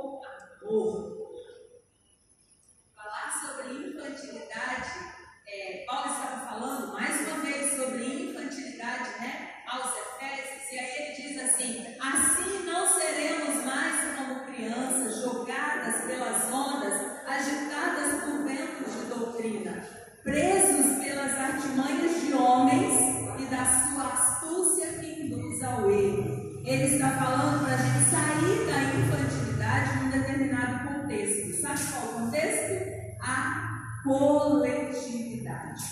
amor 0.69 1.09
infantilidade, 3.71 4.89
é, 5.47 5.85
Paulo 5.87 6.11
estava 6.11 6.47
falando 6.47 6.93
mais 6.93 7.27
uma 7.27 7.39
vez 7.41 7.75
sobre 7.75 8.29
infantilidade, 8.29 9.09
né? 9.19 9.49
Aos 9.67 9.91
Efésios, 9.95 10.71
e 10.71 10.79
aí 10.79 10.91
ele 10.97 11.21
diz 11.21 11.43
assim: 11.43 11.97
assim 11.99 12.63
não 12.65 12.87
seremos 12.87 13.63
mais 13.65 14.15
como 14.15 14.45
crianças 14.45 15.21
jogadas 15.21 16.05
pelas 16.05 16.51
ondas, 16.51 17.27
agitadas 17.27 18.08
Sabe 31.69 31.91
qual 31.91 32.13
contexto? 32.13 32.73
A 33.21 34.01
coletividade. 34.03 35.83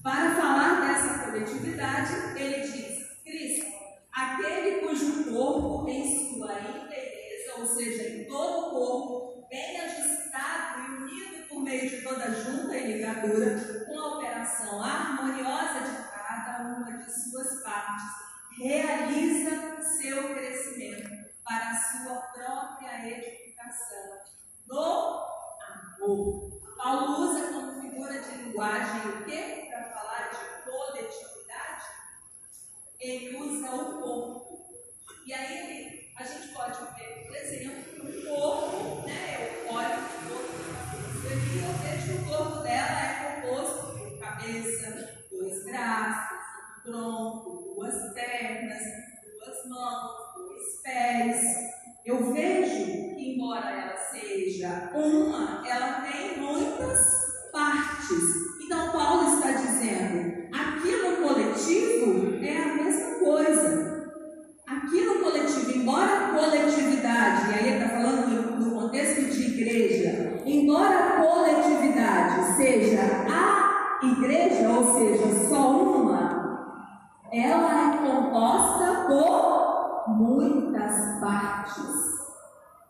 Para 0.00 0.36
falar 0.36 0.86
dessa 0.86 1.24
coletividade, 1.24 2.12
ele 2.36 2.60
diz: 2.60 3.04
Cristo, 3.24 3.66
aquele 4.12 4.86
cujo 4.86 5.24
corpo 5.24 5.88
em 5.88 6.04
sua 6.28 6.52
inteireza, 6.60 7.58
ou 7.58 7.66
seja, 7.66 8.10
em 8.10 8.28
todo 8.28 8.68
o 8.68 8.70
corpo, 8.70 9.48
bem 9.50 9.80
ajustado 9.80 10.82
e 10.82 11.02
unido 11.02 11.48
por 11.48 11.62
meio 11.62 11.90
de 11.90 12.02
toda 12.02 12.30
junta 12.32 12.76
e 12.76 12.92
ligadura, 12.92 13.84
com 13.86 13.98
a 13.98 14.18
operação 14.18 14.80
harmoniosa 14.80 15.80
de 15.80 15.96
cada 16.12 16.62
uma 16.62 16.96
de 16.96 17.10
suas 17.10 17.60
partes, 17.64 18.04
realiza 18.56 19.82
seu 19.82 20.32
crescimento 20.32 21.10
para 21.42 21.70
a 21.70 21.76
sua 21.76 22.18
própria 22.32 23.04
edificação 23.04 24.23
no 24.74 25.24
amor. 26.00 26.60
Paulo 26.76 27.30
usa 27.30 27.52
como 27.52 27.80
figura 27.80 28.20
de 28.20 28.38
linguagem 28.38 29.08
o 29.08 29.24
quê? 29.24 29.68
Para 29.70 29.84
falar 29.90 30.30
de 30.30 30.62
coletividade? 30.64 31.84
Ele 32.98 33.36
usa 33.36 33.70
o 33.70 34.02
corpo. 34.02 34.64
E 35.26 35.32
aí 35.32 36.10
a 36.18 36.24
gente 36.24 36.48
pode 36.48 36.78
ver, 36.96 37.26
por 37.26 37.36
exemplo, 37.36 38.08
o 38.08 38.28
corpo, 38.28 39.06
né? 39.06 39.62
Eu 39.64 39.72
olho 39.72 39.88
o 39.88 40.28
corpo 40.28 40.64
eu 41.24 41.72
vejo 41.82 42.18
que 42.18 42.22
o 42.22 42.36
corpo 42.36 42.62
dela 42.62 43.00
é 43.00 43.40
composto 43.40 43.98
por 43.98 44.18
cabeça, 44.18 45.24
dois 45.30 45.64
braços, 45.64 46.38
tronco, 46.84 47.74
duas 47.74 48.12
pernas, 48.12 48.82
duas 49.22 49.68
mãos, 49.68 50.34
dois 50.36 50.82
pés. 50.82 51.42
Eu 52.04 52.32
vejo 52.32 53.14
que, 53.16 53.34
embora 53.34 53.70
ela 53.70 53.93
uma, 54.94 55.62
ela 55.66 56.02
tem 56.02 56.40
muitas 56.40 57.24
partes. 57.52 58.44
Então, 58.64 58.90
Paulo 58.90 59.34
está 59.34 59.52
dizendo: 59.52 60.48
aqui 60.52 60.96
no 60.96 61.16
coletivo 61.16 62.44
é 62.44 62.56
a 62.56 62.74
mesma 62.74 63.18
coisa. 63.18 63.94
Aqui 64.66 65.04
no 65.04 65.22
coletivo, 65.22 65.70
embora 65.78 66.12
a 66.12 66.28
coletividade, 66.38 67.50
e 67.50 67.54
aí 67.54 67.68
ele 67.68 67.84
está 67.84 67.88
falando 67.96 68.58
no 68.58 68.80
contexto 68.80 69.30
de 69.30 69.42
igreja, 69.42 70.42
embora 70.46 70.98
a 70.98 71.22
coletividade 71.22 72.56
seja 72.56 73.02
a 73.28 74.06
igreja, 74.06 74.68
ou 74.70 74.98
seja, 74.98 75.48
só 75.48 75.70
uma, 75.70 76.84
ela 77.30 77.94
é 77.94 77.96
composta 77.98 79.04
por 79.06 80.14
muitas 80.16 81.20
partes. 81.20 82.23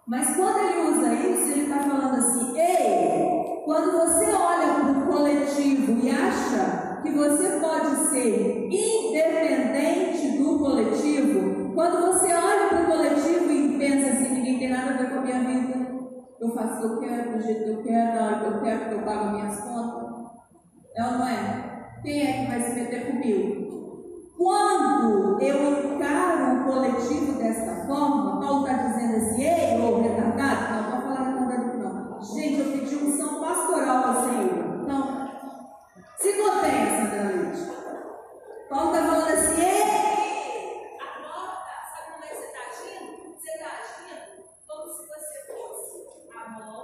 Mas 0.06 0.36
quando 0.36 0.59
ele 0.59 0.90
usa 0.90 1.14
isso, 1.14 1.52
ele 1.52 1.62
está 1.62 1.78
falando 1.78 2.16
assim: 2.16 2.59
ei, 2.59 3.62
quando 3.64 3.93
você 3.93 4.26
olha 4.26 4.74
para 4.74 4.90
o 4.90 5.06
coletivo 5.06 5.98
e 6.05 6.10
acha 6.10 7.01
que 7.02 7.10
você 7.10 7.59
pode 7.59 7.97
ser 8.10 8.68
independente 8.70 10.39
do 10.39 10.59
coletivo, 10.59 11.72
quando 11.74 12.06
você 12.06 12.35
olha 12.35 12.68
para 12.68 12.82
o 12.82 12.86
coletivo 12.86 13.51
e 13.51 13.78
pensa 13.78 14.12
assim: 14.12 14.35
ninguém 14.35 14.59
tem 14.59 14.70
nada 14.70 14.90
a 14.90 14.97
ver 14.97 15.10
com 15.10 15.18
a 15.20 15.22
minha 15.22 15.40
vida, 15.40 15.86
eu 16.39 16.55
faço 16.55 16.86
o 16.86 16.98
que 16.98 17.06
eu 17.06 17.09
quero, 17.09 17.32
do 17.32 17.43
jeito 17.43 17.64
que 17.64 17.70
eu 17.70 17.82
quero, 17.82 18.14
na 18.14 18.26
hora 18.26 18.39
que 18.40 18.44
eu 18.44 18.60
quero, 18.60 18.89
que 18.89 18.94
eu 18.94 19.02
pago 19.02 19.31
minhas 19.31 19.59
contas, 19.60 20.26
é 20.94 21.02
ou 21.02 21.12
não 21.12 21.28
é? 21.28 21.64
Quem 22.02 22.20
é 22.20 22.44
que 22.44 22.51
vai 22.51 22.60
se 22.60 22.74
meter 22.74 23.06
comigo? 23.06 23.64
Quando 24.36 25.40
eu 25.40 25.94
encaro 25.94 26.61
o 26.61 26.65
coletivo 26.65 27.39
desta 27.39 27.86
forma, 27.86 28.40
Paulo 28.40 28.66
está 28.66 28.82
dizendo 28.89 29.16
assim, 29.16 29.43
ei, 29.44 29.81
ô 29.81 30.01
retardado, 30.02 30.74
não, 30.74 30.90
não 30.90 31.02
falar 31.02 31.31
retardado 31.31 31.78
não. 31.78 32.23
Gente, 32.23 32.59
eu 32.61 32.73
pedi 32.73 32.97
unção 32.97 33.40
pastoral 33.40 34.05
ao 34.05 34.24
Senhor. 34.24 34.82
Então, 34.82 35.31
se 36.19 36.32
contém, 36.32 36.86
Sandra 36.97 37.23
Leite. 37.28 37.62
Paulo 38.69 38.94
está 38.94 39.06
falando 39.06 39.28
assim, 39.28 39.61
ei, 39.62 40.98
acorda, 40.98 41.74
sabe 41.94 42.12
como 42.12 42.24
é 42.24 42.28
que 42.28 42.35
você 42.35 42.47
está 42.47 42.61
agindo? 42.70 43.39
Você 43.39 43.51
está 43.51 43.70
agindo 43.70 44.44
como 44.66 44.85
se 44.93 45.06
você 45.06 45.36
fosse 45.47 45.94
a 46.36 46.48
mão, 46.59 46.82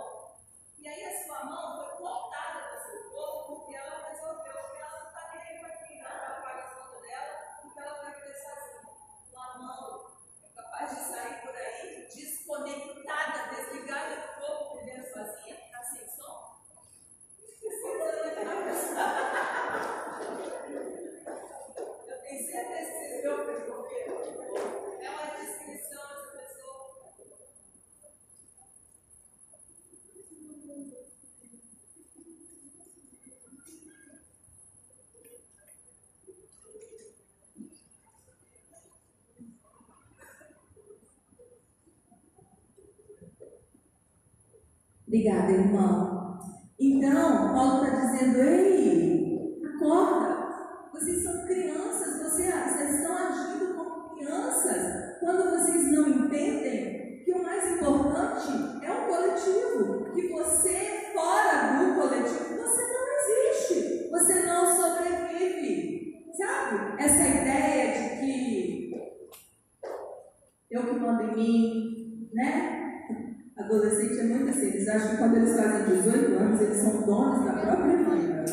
e 0.78 0.86
aí 0.86 1.04
a 1.04 1.24
sua 1.26 1.44
mão 1.46 1.76
foi 1.76 1.98
cortada 1.98 2.60
do 2.70 2.78
seu 2.86 3.10
corpo 3.10 3.56
porque 3.56 3.74
ela 3.74 4.06
desconectada, 12.64 13.54
desligada 13.54 14.16
do 14.16 14.40
corpo, 14.40 14.78
vivendo 14.78 15.04
sozinha, 15.04 15.56
tá 15.72 15.82
sem 15.84 16.06
som? 16.08 16.60
Eu 22.06 22.20
tenho 22.22 22.46
certeza 22.46 22.90
que 22.90 22.98
vocês 22.98 23.22
me 23.22 23.28
ouvem, 23.28 24.79
Obrigada, 45.10 45.50
irmão. 45.50 46.38
Então, 46.78 47.52
Paulo 47.52 47.84
está 47.84 47.96
dizendo: 47.96 48.38
ei, 48.42 49.60
acorda. 49.74 50.38
Vocês 50.92 51.24
são 51.24 51.46
crianças, 51.46 52.22
vocês, 52.22 52.54
vocês 52.54 52.94
estão 52.94 53.16
agindo 53.16 53.74
como 53.74 54.14
crianças. 54.14 55.18
Quando 55.18 55.50
vocês 55.50 55.90
não 55.90 56.06
entendem 56.06 57.24
que 57.24 57.32
o 57.32 57.42
mais 57.42 57.72
importante 57.72 58.52
é 58.84 58.92
o 58.92 59.08
coletivo, 59.08 60.14
que 60.14 60.28
você, 60.28 61.10
fora 61.12 61.82
do 61.82 62.00
coletivo, 62.00 62.62
você 62.62 62.82
não 62.92 63.04
existe, 63.18 64.10
você 64.10 64.46
não 64.46 64.64
sobrevive. 64.76 66.22
Sabe? 66.36 67.02
Essa 67.02 67.26
ideia 67.26 67.98
de 67.98 68.20
que 68.20 68.92
eu 70.70 70.84
que 70.84 71.00
mando 71.00 71.22
em 71.22 71.34
mim, 71.34 72.30
né? 72.32 72.79
Adolescente 73.60 74.18
é 74.18 74.24
muito 74.24 74.48
assim, 74.48 74.68
eles 74.68 74.88
acham 74.88 75.10
que 75.10 75.16
quando 75.18 75.36
eles 75.36 75.54
fazem 75.54 75.96
18 75.96 76.34
anos, 76.34 76.60
eles 76.62 76.76
são 76.78 77.02
donos 77.02 77.44
da 77.44 77.52
própria 77.52 77.96
vida. 77.98 78.44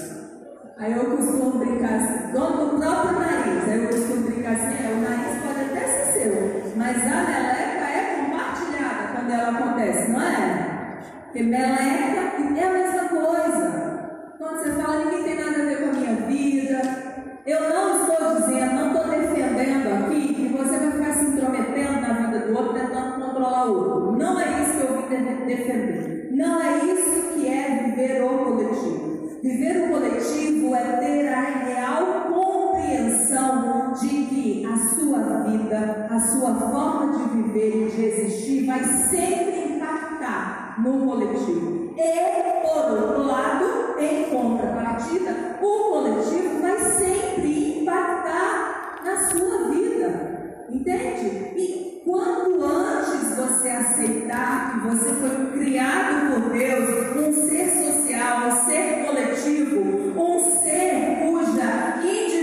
Aí 0.78 0.92
eu 0.92 1.06
costumo 1.06 1.60
brincar 1.60 1.96
assim, 1.96 2.34
dono 2.34 2.72
do 2.72 2.78
próprio 2.78 3.20
nariz. 3.20 3.70
Aí 3.70 3.84
eu 3.84 3.90
costumo 3.90 4.30
brincar 4.30 4.52
assim, 4.52 4.86
é, 4.86 4.94
o 4.94 5.02
nariz 5.02 5.42
pode 5.42 5.62
até 5.62 5.88
ser 5.88 6.20
seu, 6.20 6.74
mas 6.76 6.98
a 6.98 7.24
meleca 7.24 7.88
é 7.90 8.16
compartilhada 8.18 9.16
quando 9.16 9.32
ela 9.32 9.58
acontece, 9.58 10.12
não 10.12 10.22
é? 10.22 11.00
Porque 11.24 11.44
meleca 11.44 12.60
é 12.60 12.64
a 12.64 12.74
mesma 12.74 13.10
coisa. 13.10 14.34
Quando 14.38 14.60
você 14.60 14.72
fala, 14.72 15.06
ninguém 15.06 15.24
tem 15.24 15.36
nada 15.38 15.62
a 15.62 15.66
ver 15.66 15.84
com 15.84 15.90
a 15.90 15.94
minha 15.94 16.16
vida. 16.28 17.07
Eu 17.48 17.62
não 17.62 18.02
estou 18.02 18.36
dizendo, 18.42 18.76
não 18.76 18.88
estou 18.88 19.08
defendendo 19.08 19.88
aqui 19.88 20.34
que 20.34 20.48
você 20.50 20.78
vai 20.80 20.92
ficar 20.92 21.14
se 21.14 21.26
intrometendo 21.28 22.02
na 22.02 22.14
vida 22.14 22.40
do 22.40 22.58
outro, 22.58 22.74
tentando 22.74 23.26
controlar 23.26 23.66
o 23.68 23.74
outro. 23.74 24.18
Não 24.18 24.38
é 24.38 24.64
isso 24.64 24.74
que 24.74 24.82
eu 24.82 24.98
vim 24.98 25.46
defender. 25.46 26.30
Não 26.34 26.62
é 26.62 26.78
isso 26.84 27.34
que 27.34 27.48
é 27.48 27.86
viver 27.86 28.22
o 28.22 28.40
coletivo. 28.40 29.40
Viver 29.42 29.86
o 29.86 29.92
coletivo 29.94 30.76
é 30.76 30.98
ter 30.98 31.28
a 31.30 31.42
real 31.42 32.34
compreensão 32.34 33.94
de 33.94 34.10
que 34.26 34.66
a 34.66 34.78
sua 34.78 35.20
vida, 35.44 36.08
a 36.12 36.20
sua 36.20 36.54
forma 36.54 37.18
de 37.18 37.44
viver 37.44 37.88
e 37.88 37.92
de 37.92 38.06
existir 38.08 38.66
vai 38.66 38.84
sempre 38.84 39.76
impactar 39.76 40.84
no 40.84 41.06
coletivo. 41.06 41.77
E, 41.98 42.62
por 42.62 42.92
outro 42.92 43.24
lado, 43.24 44.00
em 44.00 44.26
contrapartida, 44.26 45.58
o 45.60 45.90
coletivo 45.90 46.62
vai 46.62 46.78
sempre 46.78 47.82
impactar 47.82 49.02
na 49.04 49.28
sua 49.28 49.70
vida. 49.70 50.66
Entende? 50.70 51.54
E 51.58 52.04
quanto 52.06 52.64
antes 52.64 53.36
você 53.36 53.70
aceitar 53.70 54.74
que 54.74 54.88
você 54.88 55.14
foi 55.16 55.60
criado 55.60 56.34
por 56.34 56.52
Deus, 56.52 57.18
um 57.18 57.50
ser 57.50 57.68
social, 57.72 58.48
um 58.48 58.66
ser 58.66 59.06
coletivo, 59.06 60.22
um 60.22 60.62
ser 60.62 61.26
cuja 61.26 61.98
individualidade 62.04 62.37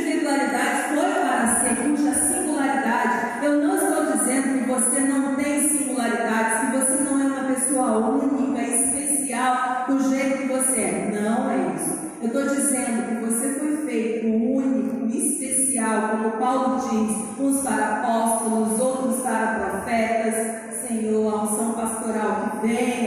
estou 12.44 12.56
dizendo 12.56 13.08
que 13.08 13.24
você 13.24 13.54
foi 13.58 13.76
feito 13.86 14.26
único, 14.26 15.06
especial, 15.06 16.10
como 16.10 16.30
Paulo 16.32 16.88
diz, 16.88 17.38
uns 17.38 17.62
para 17.62 18.00
apóstolos, 18.00 18.80
outros 18.80 19.22
para 19.22 19.80
profetas, 19.82 20.84
Senhor, 20.86 21.32
a 21.32 21.42
unção 21.44 21.72
pastoral 21.72 22.60
que 22.60 22.66
venha, 22.66 23.03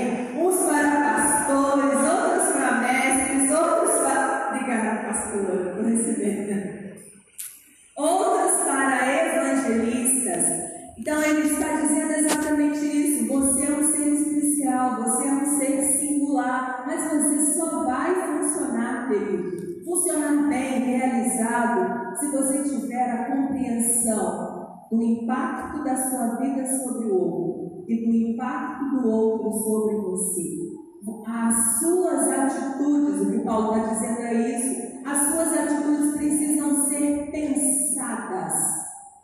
impacto 25.08 25.84
da 25.84 25.96
sua 25.96 26.36
vida 26.36 26.66
sobre 26.66 27.08
o 27.08 27.16
outro 27.16 27.84
e 27.88 28.06
do 28.06 28.32
impacto 28.32 29.02
do 29.02 29.10
outro 29.10 29.52
sobre 29.52 29.96
você. 29.96 30.68
As 31.26 31.80
suas 31.80 32.28
atitudes, 32.28 33.22
o 33.22 33.32
que 33.32 33.40
Paulo 33.40 33.78
está 33.78 33.94
dizendo 33.94 34.22
é 34.22 34.34
isso, 34.34 34.88
as 35.06 35.18
suas 35.32 35.54
atitudes 35.54 36.18
precisam 36.18 36.86
ser 36.86 37.32
pensadas. 37.32 38.54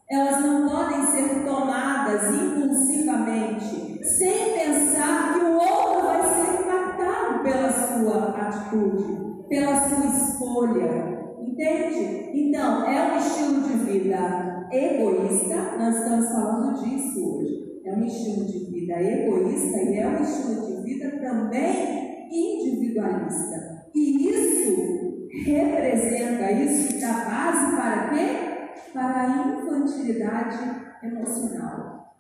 Elas 0.10 0.46
não 0.46 0.70
podem 0.70 1.06
ser 1.08 1.46
tomadas 1.46 2.34
impulsivamente, 2.34 4.00
sem 4.06 4.54
pensar 4.54 5.34
que 5.34 5.46
o 5.46 5.54
outro 5.56 6.04
vai 6.04 6.22
ser 6.22 6.62
impactado 6.62 7.44
pela 7.44 7.72
sua 7.72 8.30
atitude, 8.48 9.46
pela 9.50 9.90
sua 9.90 10.06
escolha. 10.06 11.24
Entende? 11.42 12.32
Então, 12.34 12.86
é 12.86 13.14
um 13.14 13.18
estilo 13.18 13.62
de 13.62 13.74
vida 13.86 14.53
egoísta, 14.74 15.78
nós 15.78 15.96
estamos 15.96 16.30
falando 16.30 16.84
disso 16.84 17.38
hoje. 17.38 17.82
É 17.86 17.94
um 17.94 18.06
estilo 18.06 18.46
de 18.46 18.60
vida 18.72 19.02
egoísta 19.02 19.82
e 19.82 19.98
é 19.98 20.08
um 20.08 20.22
estilo 20.22 20.66
de 20.66 20.84
vida 20.84 21.12
também 21.20 22.28
individualista. 22.32 23.88
E 23.94 24.30
isso 24.30 25.28
representa, 25.46 26.52
isso 26.52 27.00
dá 27.00 27.14
base 27.14 27.76
para 27.76 28.10
quê? 28.10 28.92
Para 28.94 29.22
a 29.22 29.62
infantilidade 29.62 30.60
emocional. 31.04 32.16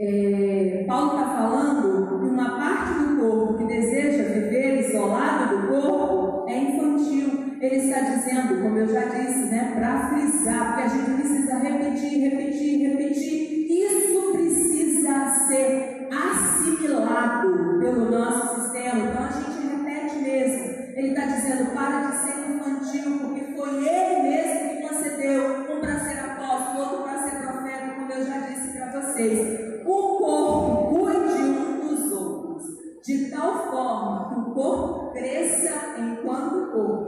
É, 0.00 0.84
Paulo 0.86 1.18
está 1.18 1.28
falando 1.28 2.06
que 2.06 2.28
uma 2.28 2.56
parte 2.56 2.98
do 3.00 3.20
corpo 3.20 3.58
que 3.58 3.64
deseja 3.64 4.22
viver 4.32 4.80
isolado 4.80 5.56
do 5.56 5.68
corpo 5.68 6.48
é 6.48 6.56
infantil 6.56 7.47
ele 7.60 7.76
está 7.76 8.00
dizendo, 8.00 8.62
como 8.62 8.78
eu 8.78 8.86
já 8.86 9.04
disse, 9.06 9.46
né, 9.50 9.72
para 9.74 10.08
frisar, 10.10 10.68
porque 10.68 10.82
a 10.82 10.88
gente 10.88 11.20
precisa 11.20 11.58
repetir, 11.58 12.30
repetir, 12.30 12.88
repetir. 12.88 13.66
Isso 13.68 14.32
precisa 14.32 15.26
ser 15.48 16.08
assimilado 16.12 17.78
pelo 17.80 18.10
nosso 18.10 18.60
sistema. 18.60 18.98
Então 18.98 19.24
a 19.24 19.32
gente 19.32 19.66
repete 19.66 20.18
mesmo. 20.18 20.78
Ele 20.96 21.08
está 21.08 21.26
dizendo, 21.26 21.74
para 21.74 22.10
de 22.10 22.16
ser 22.18 22.50
infantil, 22.50 23.18
porque 23.18 23.52
foi 23.56 23.88
ele 23.88 24.22
mesmo 24.22 24.68
que 24.68 24.88
concedeu 24.88 25.72
um 25.72 25.80
para 25.80 25.98
ser 25.98 26.18
apóstolo, 26.20 26.80
outro 26.80 27.02
para 27.02 27.22
ser 27.22 27.42
profeta, 27.42 27.94
como 27.96 28.12
eu 28.12 28.24
já 28.24 28.38
disse 28.38 28.78
para 28.78 29.00
vocês. 29.00 29.82
O 29.84 30.18
corpo 30.18 30.94
cuide 30.94 31.42
um 31.42 31.88
dos 31.88 32.12
outros, 32.12 32.64
de 33.04 33.30
tal 33.30 33.70
forma 33.70 34.28
que 34.28 34.40
o 34.40 34.54
corpo 34.54 35.12
cresça 35.12 35.96
enquanto 35.98 36.72
corpo 36.72 37.07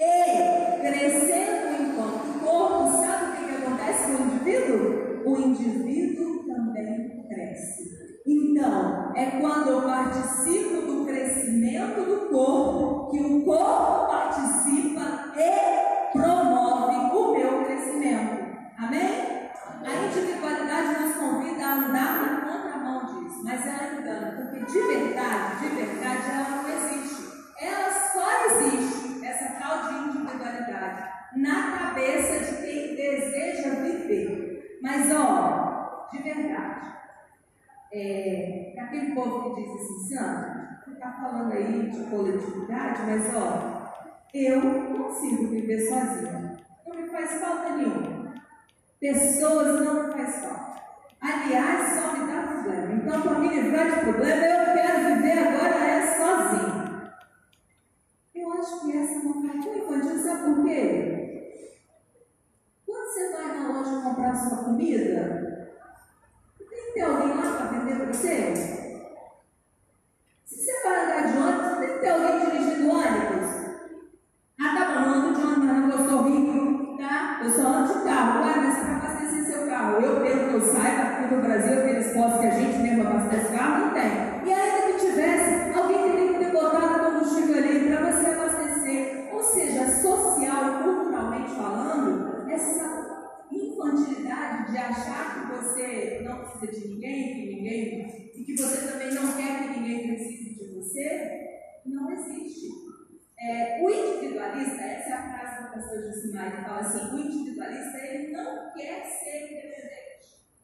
e 0.00 0.80
crescendo 0.80 1.82
enquanto 1.82 2.40
corpo, 2.42 3.02
sabe 3.02 3.24
o 3.24 3.36
que, 3.36 3.44
que 3.44 3.62
acontece 3.62 4.04
com 4.04 4.22
o 4.22 4.26
indivíduo? 4.26 5.22
O 5.26 5.36
indivíduo 5.36 6.46
também 6.46 7.26
cresce. 7.28 8.00
Então, 8.26 9.12
é 9.14 9.26
quando 9.40 9.68
eu 9.68 9.82
participo 9.82 10.80
do 10.86 11.04
crescimento 11.04 12.00
do 12.02 12.30
corpo 12.30 13.10
que 13.10 13.20
o 13.20 13.44
corpo 13.44 14.10
participa 14.10 15.32
e 15.36 16.12
promove 16.12 16.96
o 17.14 17.32
meu 17.32 17.64
crescimento. 17.64 18.56
Amém? 18.78 19.50
A 19.84 20.06
individualidade 20.06 21.02
nos 21.02 21.16
convida 21.16 21.64
a 21.64 21.74
andar 21.74 22.22
na 22.22 22.40
contramão 22.40 23.06
disso, 23.06 23.42
mas 23.44 23.66
ela 23.66 24.00
engana, 24.00 24.32
porque 24.36 24.64
de 24.64 24.80
verdade, 24.80 25.60
de 25.60 25.74
verdade, 25.74 26.30
ela 26.30 26.62
não 26.62 26.68
existe. 26.68 27.19
Mas, 35.10 36.10
de 36.12 36.22
verdade, 36.22 36.94
é, 37.92 38.74
aquele 38.78 39.12
povo 39.12 39.54
que 39.54 39.62
diz 39.62 39.74
assim, 39.74 40.14
Sandra, 40.14 40.80
você 40.84 40.92
está 40.92 41.12
falando 41.12 41.52
aí 41.52 41.90
de 41.90 42.04
coletividade, 42.04 43.02
mas, 43.02 43.34
ó, 43.34 43.90
eu 44.32 44.60
consigo 44.96 45.48
viver 45.48 45.80
sozinho. 45.80 46.56
Não 46.86 46.96
me 46.96 47.08
faz 47.08 47.40
falta 47.40 47.76
nenhuma. 47.76 48.34
Pessoas 49.00 49.84
não 49.84 50.06
me 50.06 50.12
faz 50.12 50.44
falta. 50.44 50.80
Aliás, 51.20 51.92
só 51.94 52.12
me 52.12 52.32
dá 52.32 52.42
problema. 52.42 52.92
Então, 52.92 53.22
para 53.22 53.38
me 53.40 53.48
livrar 53.48 53.90
de 53.90 54.00
problema, 54.04 54.46
eu 54.46 54.74
quero 54.74 55.14
viver 55.14 55.38
agora 55.38 55.86
é 55.86 56.16
sozinho. 56.16 57.10
Eu 58.34 58.52
acho 58.52 58.80
que 58.80 58.96
essa 58.96 59.14
é 59.14 59.18
uma 59.18 59.50
fratura 59.50 59.78
infantil, 59.78 60.18
sabe 60.18 60.54
por 60.54 60.64
quê? 60.64 61.19
você 63.20 63.28
vai 63.32 63.60
na 63.60 63.68
loja 63.68 64.00
comprar 64.00 64.34
sua 64.34 64.64
comida, 64.64 65.68
tem 66.58 66.68
que 66.68 66.92
ter 66.94 67.02
alguém 67.02 67.36
lá 67.36 67.52
para 67.52 67.66
vender 67.66 67.96
para 67.96 68.06
você. 68.06 68.54
Se 70.46 70.64
você 70.64 70.82
vai 70.82 71.04
andar 71.04 71.26
de 71.28 71.36
ônibus, 71.36 71.78
tem 71.78 71.88
que 71.88 71.98
ter 71.98 72.08
alguém 72.08 72.40
dirigindo 72.40 72.90
ônibus. 72.90 73.50
Ah, 74.58 74.74
tá 74.74 74.94
falando 74.94 75.34
de 75.34 75.42
ônibus, 75.42 75.64
não, 75.66 75.90
eu 75.90 76.08
sou 76.08 76.22
rico, 76.22 76.96
tá? 76.96 77.40
Eu 77.44 77.50
só 77.50 77.66
ando 77.68 77.92
de 77.92 78.04
carro. 78.04 78.40
Mas 78.40 78.74
você 78.74 78.80
vai 78.86 78.94
abastecer 78.94 79.44
seu 79.44 79.66
carro. 79.66 80.00
Eu, 80.00 80.20
pelo 80.22 80.48
que 80.48 80.54
eu 80.54 80.60
saiba, 80.72 81.02
aqui 81.02 81.34
no 81.34 81.42
Brasil, 81.42 81.78
aqueles 81.78 82.12
postos 82.14 82.40
que 82.40 82.46
a 82.46 82.50
gente 82.50 82.78
mesmo 82.78 83.06
abastece 83.06 83.52
carro, 83.52 83.86
não 83.86 83.92
tem. 83.92 84.46
E 84.46 84.52
ainda 84.52 84.92
que 84.92 85.06
tivesse, 85.06 85.78
alguém 85.78 86.10
teria 86.10 86.32
que 86.32 86.44
ter 86.44 86.52
botado 86.52 87.04
combustível 87.04 87.56
ali 87.58 87.86
para 87.86 88.12
você 88.12 88.26
abastecer. 88.30 89.28
Ou 89.30 89.42
seja, 89.42 89.90
social, 89.90 90.82
culturalmente 90.82 91.50
falando, 91.50 92.50
essa 92.50 92.99
infantilidade 93.80 94.70
de 94.70 94.78
achar 94.78 95.48
que 95.48 95.56
você 95.56 96.20
não 96.22 96.44
precisa 96.44 96.72
de 96.72 96.88
ninguém, 96.88 97.34
que 97.34 97.54
ninguém, 97.54 98.32
e 98.34 98.44
que 98.44 98.56
você 98.56 98.86
também 98.86 99.14
não 99.14 99.36
quer 99.36 99.62
que 99.62 99.80
ninguém 99.80 100.08
precise 100.08 100.54
de 100.54 100.74
você, 100.74 101.70
não 101.86 102.12
existe. 102.12 102.68
É, 103.38 103.82
o 103.82 103.90
individualista, 103.90 104.82
essa 104.82 105.08
é 105.08 105.12
a 105.12 105.38
frase 105.38 105.64
do 105.64 105.72
pastor 105.72 106.02
Josimar, 106.02 106.56
que 106.56 106.62
fala 106.62 106.80
assim, 106.80 107.14
o 107.14 107.18
individualista, 107.18 107.98
ele 107.98 108.32
não 108.32 108.70
quer 108.74 109.06
ser 109.06 109.44
independente. 109.44 109.90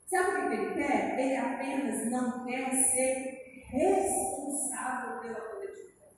Sabe 0.06 0.30
o 0.30 0.48
que 0.48 0.54
ele 0.54 0.74
quer? 0.74 1.18
Ele 1.18 1.36
apenas 1.36 2.10
não 2.10 2.44
quer 2.44 2.70
ser 2.70 3.64
responsável 3.70 5.20
pela 5.20 5.40
coletividade. 5.40 6.16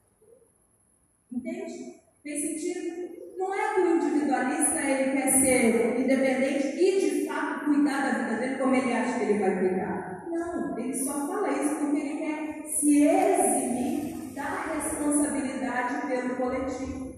Entende? 1.32 2.02
Tem 2.24 2.40
sentido? 2.40 3.27
Não 3.38 3.54
é 3.54 3.74
que 3.74 3.80
o 3.82 3.96
individualista 3.96 4.80
ele 4.80 5.12
quer 5.12 5.30
ser 5.30 6.00
independente 6.00 6.76
e 6.76 7.00
de 7.00 7.26
fato 7.26 7.66
cuidar 7.66 8.02
da 8.02 8.18
vida 8.18 8.40
dele 8.40 8.58
como 8.58 8.74
ele 8.74 8.92
acha 8.92 9.16
que 9.16 9.24
ele 9.26 9.38
vai 9.38 9.58
cuidar. 9.60 10.26
Não, 10.28 10.76
ele 10.76 10.94
só 10.94 11.26
fala 11.28 11.52
isso 11.52 11.76
porque 11.76 12.00
ele 12.00 12.18
quer 12.18 12.64
se 12.66 13.06
eximir 13.06 14.34
da 14.34 14.74
responsabilidade 14.74 16.06
pelo 16.08 16.34
coletivo. 16.34 17.14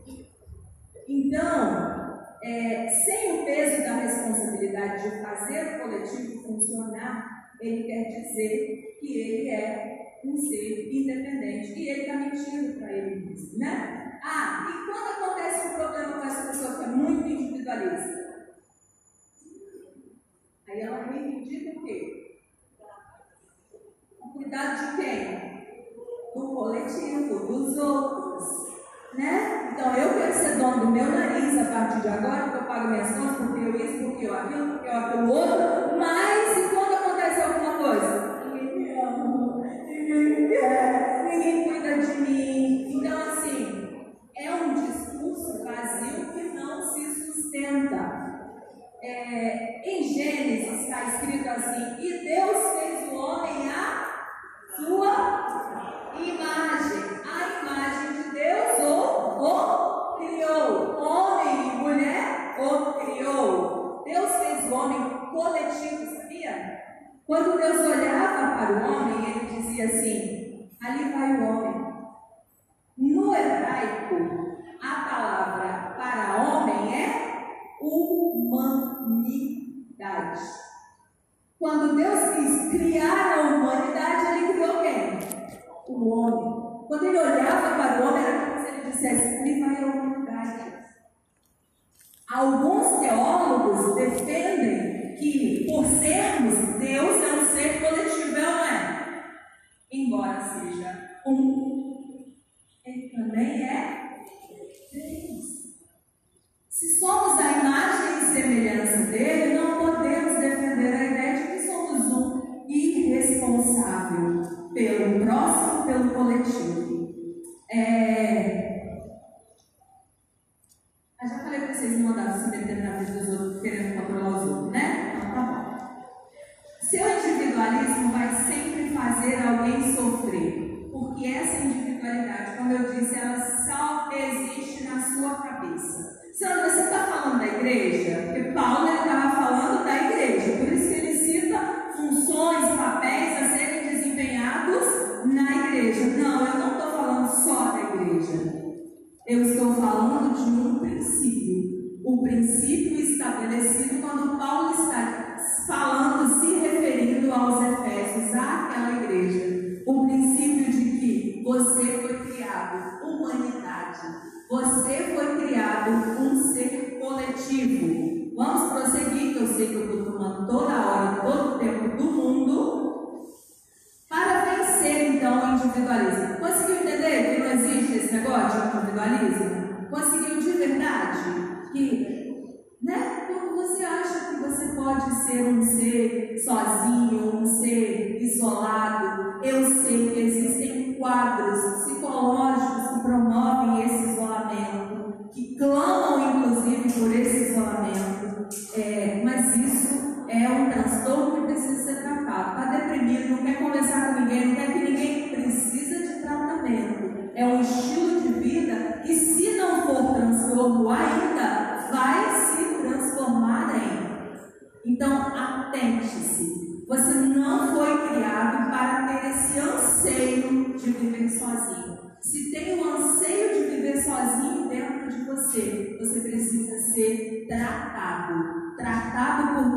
Então, 1.08 2.22
é, 2.44 2.88
sem 2.88 3.40
o 3.40 3.44
peso 3.46 3.82
da 3.82 3.96
responsabilidade 3.96 5.02
de 5.02 5.22
fazer 5.22 5.76
o 5.76 5.80
coletivo 5.80 6.42
funcionar, 6.42 7.50
ele 7.60 7.84
quer 7.84 8.04
dizer 8.04 8.98
que 9.00 9.18
ele 9.18 9.48
é 9.48 10.18
um 10.24 10.36
ser 10.36 10.92
independente. 10.92 11.72
E 11.78 11.88
ele 11.88 12.00
está 12.02 12.16
mentindo 12.16 12.78
para 12.78 12.92
ele 12.92 13.26
mesmo, 13.26 13.58
né? 13.58 13.99
Ah, 14.22 14.66
e 14.68 14.86
quando 14.86 15.08
acontece 15.08 15.68
um 15.68 15.74
problema 15.74 16.20
com 16.20 16.26
essa 16.26 16.48
pessoa 16.48 16.78
que 16.78 16.84
é 16.84 16.88
muito 16.88 17.28
individualista? 17.28 18.50
Aí 20.68 20.80
ela 20.80 21.02
reivindica 21.04 21.78
o 21.78 21.82
quê? 21.84 22.42
O 24.20 24.28
cuidado 24.28 24.96
de 24.96 25.02
quem? 25.02 25.50
do 26.34 26.54
coletivo, 26.54 27.46
dos 27.46 27.76
outros. 27.78 28.70
Né? 29.14 29.70
Então 29.72 29.94
eu 29.94 30.14
quero 30.14 30.32
ser 30.32 30.56
dono 30.58 30.86
do 30.86 30.92
meu 30.92 31.06
nariz 31.06 31.58
a 31.58 31.64
partir 31.64 32.00
de 32.00 32.08
agora, 32.08 32.42
porque 32.44 32.58
eu 32.58 32.68
pago 32.68 32.88
minhas 32.88 33.10
contas, 33.10 33.36
porque 33.36 33.60
eu 33.60 33.76
isso, 33.76 34.04
porque 34.10 34.26
eu 34.26 34.34
aquilo, 34.34 34.68
porque 34.74 34.88
eu 34.88 34.96
aquilo 34.96 35.32
outro, 35.32 35.98
mas 35.98 36.58
e 36.58 36.68
quando 36.74 36.94
acontece 36.94 37.42
alguma 37.42 37.74
coisa? 37.74 38.44
Ninguém 38.46 38.78
me 38.78 39.00
ama, 39.00 39.66
ninguém 39.88 40.24
me 40.24 40.48
quer, 40.48 41.24
ninguém 41.24 41.64
cuida 41.64 41.98
de 41.98 42.20
mim. 42.20 42.92
Então, 42.92 43.18
assim, 43.18 43.69
é 44.40 44.54
um 44.54 44.72
discurso 44.72 45.62
vazio 45.62 46.32
que 46.32 46.42
não 46.54 46.82
se 46.82 47.26
sustenta. 47.26 48.40
É, 49.02 49.82
em 49.88 50.02
Gênesis 50.02 50.82
está 50.82 51.04
escrito 51.04 51.48
assim: 51.48 51.96
E 52.00 52.24
Deus 52.24 52.80
fez 52.80 53.12
o 53.12 53.16
homem 53.16 53.70
a 53.70 54.06
sua 54.76 56.14
imagem. 56.18 57.20
A 57.22 57.60
imagem 57.60 58.22
de 58.22 58.30
Deus 58.30 58.78
o, 58.80 59.44
o 59.44 60.16
criou. 60.16 61.00
Homem 61.00 61.68
e 61.68 61.76
mulher 61.76 62.56
o 62.58 62.94
criou. 62.94 64.02
Deus 64.04 64.30
fez 64.36 64.70
o 64.70 64.74
homem 64.74 65.30
coletivo, 65.32 66.16
sabia? 66.16 66.80
Quando 67.26 67.58
Deus 67.58 67.80
olhava 67.80 68.56
para 68.56 68.72
o 68.72 68.92
homem, 68.92 69.30
ele 69.30 69.62
dizia 69.62 69.84
assim: 69.84 70.70
ali 70.82 71.12
vai 71.12 71.36
o 71.36 71.44
homem. 71.44 71.89
Hebraico, 73.34 74.58
a 74.82 74.94
palavra 75.08 75.94
para 75.96 76.42
homem 76.42 76.94
é 76.94 77.06
humanidade. 77.80 79.20
Quando 81.58 81.96
Deus 81.96 82.34
quis 82.36 82.70
criar 82.70 83.38
a 83.38 83.40
humanidade, 83.42 84.38
ele 84.38 84.52
criou 84.52 84.82
quem? 84.82 85.20
o 85.90 86.08
homem. 86.08 86.86
Quando 86.86 87.04
ele 87.06 87.18
olhava 87.18 87.76
para 87.76 88.02
o 88.02 88.08
homem, 88.08 88.19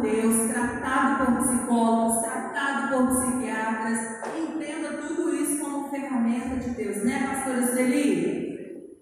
Deus, 0.03 0.51
tratado 0.51 1.25
por 1.25 1.43
psicólogos, 1.43 2.21
tratado 2.21 2.89
por 2.89 3.07
psiquiatras. 3.07 3.99
Entenda 4.37 5.01
tudo 5.01 5.33
isso 5.33 5.63
como 5.63 5.89
ferramenta 5.89 6.57
de 6.57 6.71
Deus, 6.71 7.03
né, 7.05 7.27
pastora 7.27 7.65
Sueli? 7.67 8.93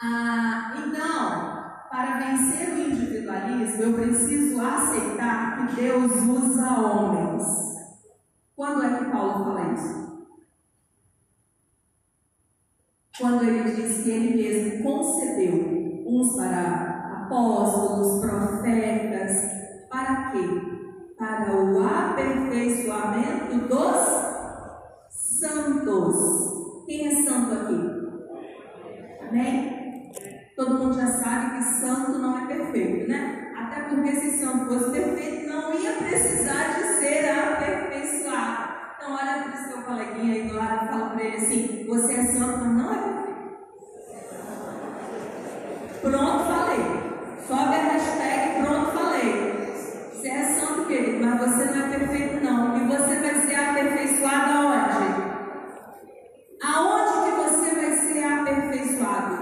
Ah, 0.00 0.74
então, 0.86 1.54
Para 1.90 2.18
vencer 2.18 2.74
o 2.74 2.90
individualismo, 2.90 3.82
eu 3.84 3.92
preciso 3.94 4.60
aceitar 4.60 5.68
que 5.68 5.76
Deus 5.76 6.12
usa 6.12 6.80
homens. 6.80 7.44
Quando 8.56 8.82
é 8.82 8.98
que 8.98 9.10
Paulo 9.12 9.44
fala 9.44 9.72
isso? 9.72 10.28
Quando 13.16 13.44
ele 13.44 13.70
diz 13.70 14.02
que 14.02 14.10
ele 14.10 14.42
mesmo 14.42 14.82
concedeu 14.82 16.04
uns 16.04 16.36
para 16.36 17.26
apóstolos, 17.26 18.20
profetas, 18.20 19.63
para 19.94 20.32
quê? 20.32 20.44
Para 21.16 21.54
o 21.54 21.86
aperfeiçoamento 21.86 23.68
dos 23.68 23.96
santos. 25.08 26.84
Quem 26.84 27.06
é 27.06 27.22
santo 27.22 27.54
aqui? 27.54 27.78
Amém? 29.28 30.10
Todo 30.56 30.78
mundo 30.78 30.94
já 30.94 31.06
sabe 31.06 31.58
que 31.58 31.62
santo 31.62 32.18
não 32.18 32.36
é 32.36 32.46
perfeito, 32.46 33.08
né? 33.08 33.52
Até 33.56 33.82
porque 33.82 34.16
se 34.16 34.38
santo 34.38 34.66
fosse 34.66 34.90
perfeito, 34.90 35.48
não 35.48 35.72
ia 35.72 35.92
precisar 35.92 36.74
de 36.76 36.82
ser 36.98 37.30
aperfeiçoado. 37.30 38.74
Então, 38.96 39.14
olha 39.14 39.44
para 39.44 39.60
o 39.60 39.68
seu 39.68 39.82
coleguinha 39.82 40.34
aí 40.34 40.48
do 40.48 40.56
lado 40.56 40.86
e 40.86 40.88
fala 40.88 41.10
para 41.10 41.22
ele 41.22 41.36
assim: 41.36 41.86
Você 41.88 42.14
é 42.14 42.24
santo, 42.24 42.64
mas 42.64 42.76
não 42.76 42.92
é 42.92 42.98
perfeito. 42.98 43.44
Pronto, 46.02 46.44
falei. 46.44 46.82
Sobe 47.46 47.74
a 47.74 47.92
hashtag, 47.92 48.62
pronto, 48.62 48.90
falei. 48.90 49.54
Você 50.24 50.30
é 50.30 50.42
santo, 50.58 50.86
querido, 50.86 51.22
mas 51.22 51.38
você 51.38 51.64
não 51.66 51.84
é 51.84 51.98
perfeito, 51.98 52.42
não. 52.42 52.78
E 52.78 52.86
você 52.86 53.16
vai 53.16 53.34
ser 53.42 53.56
aperfeiçoado 53.56 54.52
aonde? 54.52 55.04
Aonde 56.64 57.12
que 57.24 57.36
você 57.42 57.74
vai 57.74 57.90
ser 57.90 58.24
aperfeiçoado? 58.24 59.34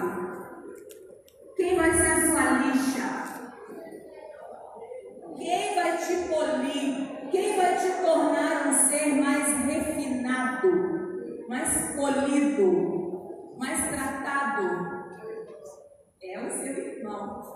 Quem 1.57 1.77
vai 1.77 1.93
ser 1.93 2.11
a 2.11 2.27
sua 2.27 2.43
lixa? 2.65 3.07
Quem 5.37 5.74
vai 5.77 5.97
te 5.99 6.15
polir? 6.29 7.31
Quem 7.31 7.57
vai 7.57 7.77
te 7.77 7.91
tornar 8.05 8.66
um 8.66 8.73
ser 8.89 9.15
mais 9.23 9.47
refinado, 9.65 11.47
mais 11.49 11.95
polido, 11.95 13.55
mais 13.57 13.89
tratado? 13.89 14.91
É 16.20 16.41
o 16.41 16.51
seu 16.51 16.77
irmão. 16.77 17.53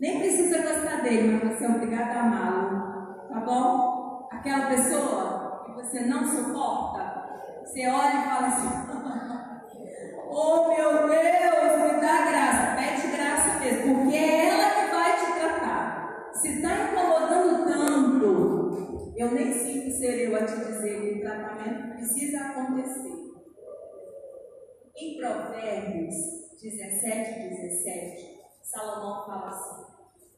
Nem 0.00 0.18
precisa 0.18 0.58
gostar 0.62 1.02
dele, 1.02 1.40
mas 1.40 1.54
você 1.54 1.64
é 1.64 1.68
obrigado 1.68 2.16
a 2.16 2.20
amá-lo. 2.20 3.28
Tá 3.28 3.40
bom? 3.40 4.28
Aquela 4.32 4.66
pessoa 4.66 5.62
que 5.66 5.72
você 5.72 6.00
não 6.00 6.26
suporta, 6.26 7.28
você 7.64 7.86
olha 7.86 8.20
e 8.20 8.24
fala 8.24 8.46
assim: 8.48 8.68
Oh 10.30 10.68
meu 10.68 11.08
Deus, 11.08 11.92
me 11.92 12.00
dá 12.00 12.26
graça. 12.26 12.76
Pede 12.76 13.16
graça 13.16 13.60
mesmo, 13.60 14.02
porque 14.02 14.16
é 14.16 14.48
ela 14.48 14.70
que 14.70 14.94
vai 14.94 15.16
te 15.16 15.32
tratar. 15.38 16.30
Se 16.32 16.48
está 16.48 16.70
incomodando 16.74 17.72
tanto, 17.72 19.14
eu 19.16 19.30
nem 19.30 19.52
sinto 19.52 19.96
ser 19.96 20.28
eu 20.28 20.36
a 20.36 20.44
te 20.44 20.56
dizer 20.56 21.00
que 21.00 21.18
o 21.18 21.20
tratamento 21.20 21.94
precisa 21.94 22.46
acontecer. 22.46 23.18
Em 25.00 25.16
Provérbios 25.16 26.16
17, 26.60 27.50
17, 27.50 28.40
Salomão 28.60 29.24
fala 29.26 29.46
assim: 29.46 29.84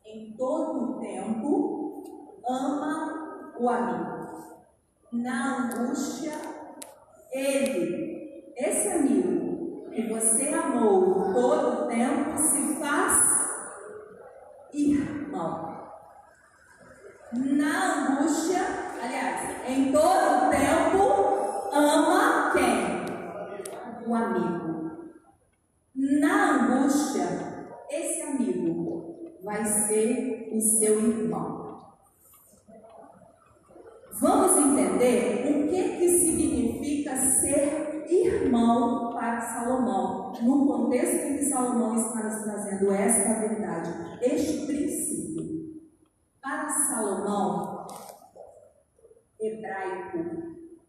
em 0.04 0.34
todo 0.36 0.98
o 0.98 1.00
tempo, 1.00 2.42
ama 2.46 3.54
o 3.58 3.68
amigo. 3.70 4.20
Na 5.12 5.64
angústia, 5.64 6.32
ele, 7.32 8.52
esse 8.54 8.88
amigo, 8.88 9.88
que 9.92 10.08
você 10.08 10.48
amou 10.48 11.32
todo 11.32 11.84
o 11.84 11.86
tempo 11.86 12.36
se 12.36 12.74
faz 12.74 13.40
irmão. 14.74 15.88
Na 17.32 18.12
angústia, 18.12 18.60
aliás, 19.02 19.70
em 19.70 19.90
todo 19.90 20.46
o 20.46 20.50
tempo, 20.50 21.70
ama 21.72 22.52
quem? 22.52 22.89
O 24.10 24.14
amigo. 24.16 24.90
Na 25.94 26.82
angústia, 26.82 27.28
esse 27.88 28.22
amigo 28.22 29.38
vai 29.44 29.64
ser 29.64 30.50
o 30.52 30.60
seu 30.60 30.98
irmão. 30.98 31.94
Vamos 34.20 34.56
entender 34.56 35.46
o 35.46 35.68
que, 35.68 35.96
que 35.96 36.08
significa 36.08 37.14
ser 37.14 38.04
irmão 38.10 39.12
para 39.12 39.40
Salomão, 39.42 40.32
no 40.42 40.66
contexto 40.66 41.28
em 41.28 41.36
que 41.36 41.44
Salomão 41.44 41.94
está 41.94 42.24
nos 42.24 42.42
trazendo 42.42 42.90
esta 42.90 43.46
verdade, 43.46 43.92
este 44.22 44.66
princípio. 44.66 45.80
Para 46.42 46.68
Salomão, 46.68 47.86
hebraico, 49.40 50.18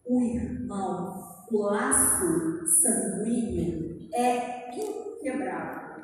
o 0.06 0.22
irmão, 0.24 1.31
o 1.52 1.64
laço 1.64 2.66
sanguíneo 2.66 4.08
é 4.14 4.70
inquebrável. 4.70 6.04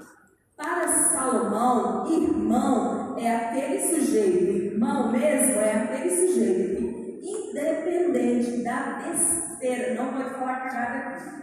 Para 0.55 0.87
Salomão, 0.87 2.11
irmão 2.11 3.17
é 3.17 3.35
aquele 3.35 3.79
sujeito, 3.79 4.73
irmão 4.73 5.11
mesmo 5.11 5.61
é 5.61 5.83
aquele 5.83 6.09
sujeito 6.09 6.77
independente 7.21 8.63
da 8.63 9.03
besteira, 9.03 9.93
não 9.95 10.13
pode 10.13 10.29
falar 10.31 10.61
cagada 10.61 11.15
aqui. 11.15 11.37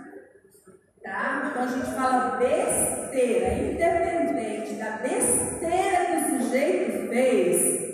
Tá? 1.02 1.50
Então 1.50 1.62
a 1.62 1.66
gente 1.66 1.94
fala 1.94 2.36
besteira, 2.36 3.54
independente 3.54 4.74
da 4.74 4.98
besteira 4.98 6.04
que 6.06 6.16
o 6.16 6.42
sujeito 6.42 7.08
fez, 7.08 7.84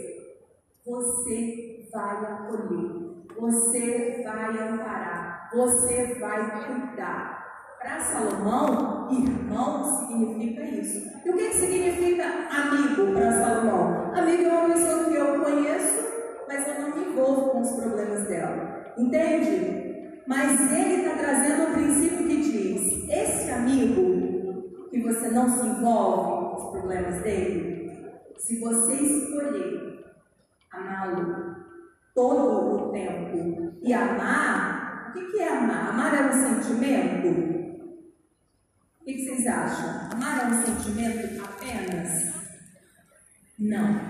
você 0.84 1.88
vai 1.92 2.24
acolher, 2.24 3.24
você 3.38 4.22
vai 4.24 4.68
amparar, 4.68 5.29
você 5.52 6.16
vai 6.20 6.64
cuidar. 6.66 7.40
Para 7.80 7.98
Salomão, 7.98 9.08
irmão 9.10 10.06
significa 10.06 10.62
isso. 10.62 11.10
E 11.24 11.30
o 11.30 11.36
que, 11.36 11.48
que 11.48 11.54
significa 11.54 12.24
amigo 12.24 13.14
para 13.14 13.32
Salomão? 13.32 14.12
Amigo 14.14 14.42
é 14.42 14.48
uma 14.48 14.74
pessoa 14.74 15.04
que 15.04 15.14
eu 15.14 15.40
conheço, 15.40 16.04
mas 16.46 16.68
eu 16.68 16.80
não 16.80 16.94
me 16.94 17.04
envolvo 17.06 17.50
com 17.50 17.60
os 17.62 17.70
problemas 17.72 18.28
dela. 18.28 18.92
Entende? 18.98 20.22
Mas 20.26 20.60
ele 20.72 21.02
está 21.02 21.16
trazendo 21.16 21.70
um 21.70 21.72
princípio 21.72 22.28
que 22.28 22.36
diz: 22.42 23.08
esse 23.08 23.50
amigo 23.50 24.88
que 24.90 25.00
você 25.02 25.30
não 25.30 25.48
se 25.48 25.66
envolve 25.66 26.56
com 26.56 26.56
os 26.56 26.70
problemas 26.72 27.22
dele, 27.22 27.90
se 28.36 28.60
você 28.60 28.92
escolher 28.92 30.04
amá-lo 30.70 31.56
todo 32.14 32.88
o 32.88 32.92
tempo 32.92 33.78
e 33.82 33.92
amar, 33.94 34.79
o 35.10 35.30
que, 35.30 35.40
é 35.40 35.48
amar? 35.48 35.90
Amar 35.90 36.14
é 36.14 36.26
um 36.26 36.62
sentimento? 36.62 37.28
O 39.00 39.04
que 39.04 39.24
vocês 39.24 39.46
acham? 39.46 40.10
Amar 40.12 40.44
é 40.44 40.46
um 40.46 40.64
sentimento 40.64 41.44
apenas? 41.44 42.32
Não. 43.58 44.00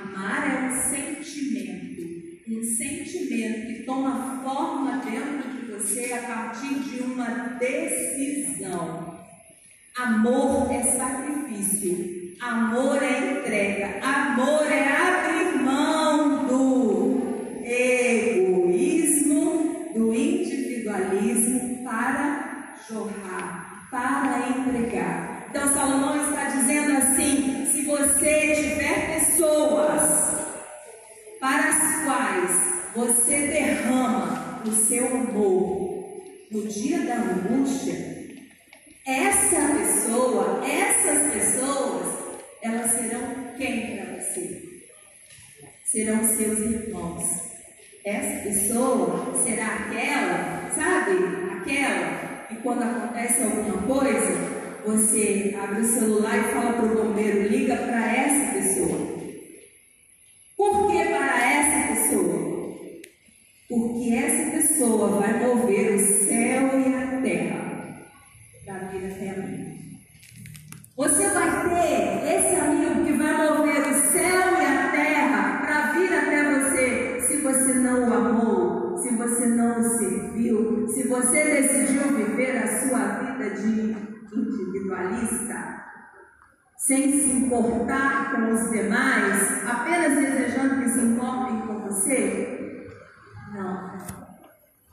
Amar 0.00 0.50
é 0.50 0.66
um 0.66 0.90
sentimento. 0.90 2.02
Um 2.48 2.62
sentimento 2.62 3.66
que 3.66 3.82
toma 3.84 4.42
forma 4.42 4.98
dentro 4.98 5.50
de 5.50 5.72
você 5.72 6.12
a 6.14 6.22
partir 6.22 6.80
de 6.80 7.02
uma 7.02 7.58
decisão. 7.58 9.18
Amor 9.96 10.72
é 10.72 10.82
sacrifício. 10.82 12.36
Amor 12.40 13.02
é 13.02 13.38
entrega. 13.40 14.04
Amor 14.04 14.66
é 14.66 14.88
abrir 14.88 15.62
mão 15.62 16.11
jorrar 22.92 23.88
para 23.90 24.48
entregar. 24.48 25.46
Então 25.50 25.72
Salomão 25.72 26.28
está 26.28 26.44
dizendo 26.50 26.96
assim: 26.98 27.66
se 27.72 27.82
você 27.84 28.54
tiver 28.54 29.18
pessoas 29.18 30.32
para 31.40 31.68
as 31.68 32.04
quais 32.04 32.50
você 32.94 33.46
derrama 33.48 34.62
o 34.66 34.70
seu 34.70 35.06
amor 35.06 36.22
no 36.50 36.66
dia 36.68 37.00
da 37.00 37.14
angústia, 37.16 38.12
essa 39.06 39.74
pessoa, 39.74 40.62
essas 40.64 41.32
pessoas, 41.32 42.06
elas 42.62 42.90
serão 42.92 43.54
quem 43.56 43.96
para 43.96 44.20
você? 44.20 44.82
Serão 45.84 46.24
seus 46.24 46.58
irmãos. 46.60 47.42
Essa 48.04 48.42
pessoa 48.42 49.32
será 49.44 49.66
aquela, 49.66 50.70
sabe? 50.74 51.12
Aquela 51.60 52.31
e 52.52 52.56
quando 52.56 52.82
acontece 52.82 53.42
alguma 53.42 53.82
coisa, 53.82 54.62
você 54.84 55.56
abre 55.60 55.80
o 55.80 55.84
celular 55.84 56.38
e 56.38 56.52
fala 56.52 56.72
para 56.74 56.84
o 56.84 57.04
bombeiro, 57.04 57.48
liga 57.48 57.76
para 57.76 58.14
essa 58.14 58.52
pessoa. 58.52 58.98
Por 60.56 60.90
que 60.90 61.04
para 61.04 61.52
essa 61.52 61.94
pessoa? 61.94 62.52
Porque 63.68 64.14
essa 64.14 64.50
pessoa 64.50 65.20
vai 65.20 65.38
mover 65.38 65.94
o 65.94 65.98
céu 65.98 66.80
e 66.80 66.94
a 66.94 67.20
terra 67.22 67.62
da 68.66 68.74
vida 68.88 69.06
até 69.08 69.30
a 69.30 69.36
mim. 69.36 69.98
Você 70.96 71.26
vai 71.28 71.68
ter 71.68 72.34
esse 72.34 72.60
amigo 72.60 73.04
que 73.04 73.12
vai 73.12 73.32
mover 73.32 73.80
o 73.80 74.12
céu 74.12 74.60
e 74.60 74.66
a 74.66 74.90
terra 74.90 75.58
para 75.62 75.92
vir 75.92 76.12
até 76.12 76.60
você 76.60 77.20
se 77.22 77.36
você 77.38 77.74
não 77.74 78.10
o 78.10 78.14
amou, 78.14 78.81
se 79.12 79.16
você 79.16 79.46
não 79.46 79.82
serviu, 79.82 80.88
se 80.88 81.06
você 81.06 81.44
decidiu 81.44 82.02
viver 82.16 82.56
a 82.56 82.80
sua 82.80 82.98
vida 83.18 83.50
de 83.50 83.94
individualista, 84.32 85.82
sem 86.78 87.12
se 87.12 87.30
importar 87.30 88.32
com 88.32 88.52
os 88.52 88.70
demais, 88.70 89.68
apenas 89.68 90.18
desejando 90.18 90.82
que 90.82 90.88
se 90.88 91.00
importem 91.00 91.60
com 91.60 91.80
você? 91.80 92.88
Não. 93.52 93.98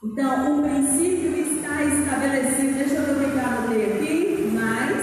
Então, 0.03 0.59
o 0.59 0.63
princípio 0.63 1.37
está 1.37 1.83
estabelecido. 1.83 2.77
Deixa 2.77 2.95
eu 2.95 3.19
ver 3.19 3.35
o 3.35 3.39
anotei 3.39 3.93
aqui, 3.93 4.51
mas. 4.53 4.99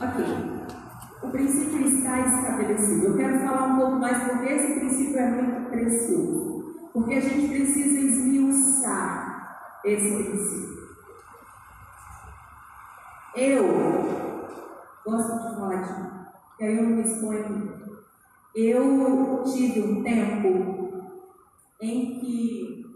Ok. 0.00 0.24
O 1.22 1.30
princípio 1.30 1.88
está 1.88 2.20
estabelecido. 2.20 3.06
Eu 3.06 3.16
quero 3.16 3.38
falar 3.40 3.64
um 3.64 3.78
pouco 3.78 3.96
mais 3.98 4.22
porque 4.24 4.52
esse 4.52 4.78
princípio 4.78 5.18
é 5.18 5.30
muito 5.30 5.70
precioso. 5.70 6.53
Porque 6.94 7.14
a 7.14 7.20
gente 7.20 7.48
precisa 7.48 7.98
esmiuçar 7.98 9.80
esse 9.84 10.24
princípio. 10.24 10.74
Eu 13.34 14.48
gosto 15.04 15.48
de 15.48 15.54
falar 15.56 15.82
de 15.82 16.14
e 16.60 16.64
aí 16.64 16.76
eu 16.78 16.84
me 16.84 17.02
exponho. 17.02 17.98
Eu 18.54 19.42
tive 19.42 19.82
um 19.82 20.04
tempo 20.04 21.12
em 21.80 22.20
que, 22.20 22.86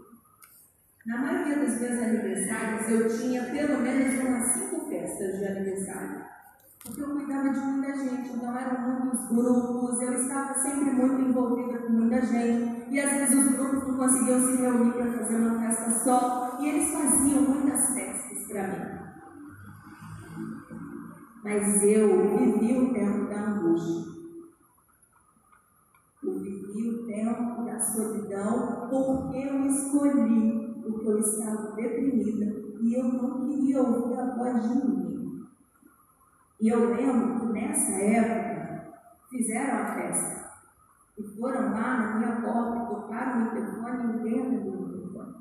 na 1.05 1.17
maioria 1.17 1.59
dos 1.59 1.81
meus 1.81 2.01
aniversários, 2.01 2.89
eu 2.89 3.09
tinha 3.09 3.43
pelo 3.43 3.81
menos 3.81 4.23
umas 4.23 4.53
cinco 4.53 4.89
festas 4.89 5.39
de 5.39 5.45
aniversário. 5.45 6.23
Porque 6.85 7.01
eu 7.01 7.09
cuidava 7.09 7.49
de 7.49 7.59
muita 7.59 7.97
gente, 7.97 8.29
então 8.29 8.57
eram 8.57 8.81
muitos 8.81 9.27
grupos, 9.27 10.01
eu 10.01 10.13
estava 10.13 10.53
sempre 10.53 10.91
muito 10.91 11.21
envolvida 11.21 11.79
com 11.79 11.91
muita 11.91 12.21
gente, 12.21 12.78
e 12.91 12.99
às 12.99 13.11
vezes 13.11 13.45
os 13.45 13.55
grupos 13.55 13.87
não 13.87 13.97
conseguiam 13.97 14.39
se 14.39 14.61
reunir 14.61 14.93
para 14.93 15.13
fazer 15.13 15.35
uma 15.35 15.59
festa 15.59 15.91
só, 16.03 16.57
e 16.59 16.69
eles 16.69 16.91
faziam 16.91 17.41
muitas 17.43 17.93
festas 17.93 18.47
para 18.47 18.67
mim. 18.67 18.99
Mas 21.43 21.83
eu 21.83 22.37
vivi 22.37 22.77
o 22.77 22.93
tempo 22.93 23.29
da 23.29 23.41
angústia. 23.41 24.09
Eu 26.23 26.39
vivi 26.39 26.89
o 26.89 27.05
tempo 27.05 27.63
da 27.63 27.79
solidão 27.79 28.87
porque 28.89 29.37
eu 29.37 29.65
escolhi, 29.67 30.81
porque 30.81 31.07
eu 31.07 31.19
estava 31.19 31.75
deprimida 31.75 32.45
e 32.81 32.93
eu 32.93 33.03
não 33.03 33.47
queria 33.47 33.81
ouvir 33.81 34.19
a 34.19 34.35
voz 34.35 34.63
de 34.63 34.75
ninguém. 34.75 35.43
E 36.59 36.67
eu 36.67 36.93
lembro 36.93 37.39
que 37.39 37.53
nessa 37.53 37.91
época 37.91 38.93
fizeram 39.29 39.77
a 39.77 39.93
festa 39.93 40.48
foram 41.23 41.71
lá 41.71 41.97
na 41.97 42.15
minha 42.15 42.41
porta, 42.41 42.85
tocaram 42.85 43.47
o 43.47 43.51
telefone 43.51 44.03
e 44.03 44.07
ninguém 44.07 44.41
atendeu 44.41 44.81
o 44.81 44.89
telefone. 44.89 45.35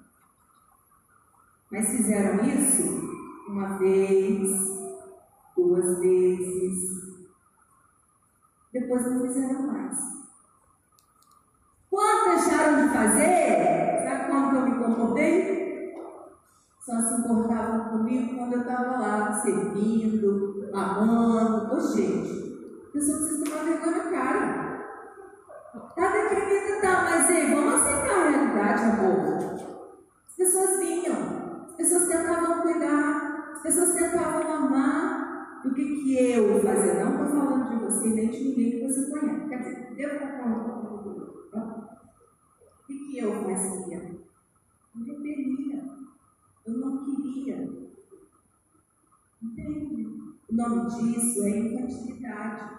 Mas 1.71 1.89
fizeram 1.89 2.45
isso 2.45 3.09
uma 3.49 3.79
vez, 3.79 4.49
duas 5.57 5.99
vezes. 5.99 6.99
Depois 8.73 9.05
não 9.07 9.21
fizeram 9.23 9.67
mais. 9.67 9.99
Quando 11.91 12.31
deixaram 12.31 12.87
de 12.87 12.95
fazer, 12.95 14.03
sabe 14.05 14.31
como 14.31 14.57
eu 14.57 14.67
me 14.67 14.85
comportei? 14.85 15.59
Só 16.81 17.01
se 17.03 17.21
importavam 17.21 17.91
comigo 17.91 18.37
quando 18.37 18.55
eu 18.55 18.61
estava 18.61 18.99
lá, 18.99 19.33
servindo, 19.41 20.71
amando. 20.73 21.75
Ô, 21.75 21.81
gente, 21.81 22.87
a 22.89 22.93
pessoa 22.93 23.19
precisa 23.19 23.45
tomar 23.45 23.65
vergonha 23.65 23.97
na 23.99 24.11
cara. 24.11 24.68
Tá 25.95 26.13
deprimida, 26.13 26.81
tá, 26.81 27.03
mas 27.03 27.31
ei, 27.31 27.55
vamos 27.55 27.75
aceitar 27.75 28.27
a 28.27 28.31
realidade, 28.31 28.85
amor. 28.85 29.59
As 30.27 30.37
pessoas 30.37 30.79
vinham, 30.79 31.67
as 31.69 31.75
pessoas 31.77 32.09
tentavam 32.09 32.63
cuidar, 32.63 33.53
as 33.53 33.63
pessoas 33.63 33.95
tentavam 33.95 34.53
amar, 34.53 35.29
o 35.65 35.75
que, 35.75 35.85
que 35.85 36.33
eu 36.33 36.61
fazia? 36.63 37.05
Não 37.05 37.13
estou 37.13 37.41
falando 37.41 37.69
de 37.69 37.85
você 37.85 38.09
nem 38.11 38.31
de 38.31 38.45
ninguém 38.45 38.71
que 38.71 38.87
você 38.87 39.11
conhece. 39.11 39.49
Quer 39.49 39.59
dizer, 39.59 39.95
Deus 39.97 40.13
está 40.13 40.39
falando 40.39 40.65
com 40.65 41.59
O 41.59 42.87
que, 42.87 42.99
que 43.11 43.19
eu 43.19 43.45
fazia? 43.45 44.19
Eu 44.95 45.05
repelia. 45.05 45.85
Eu 46.67 46.75
não 46.75 47.05
queria. 47.05 47.69
Entende? 49.43 50.09
O 50.49 50.55
nome 50.55 50.87
disso 50.87 51.45
é 51.45 51.59
infantilidade. 51.59 52.78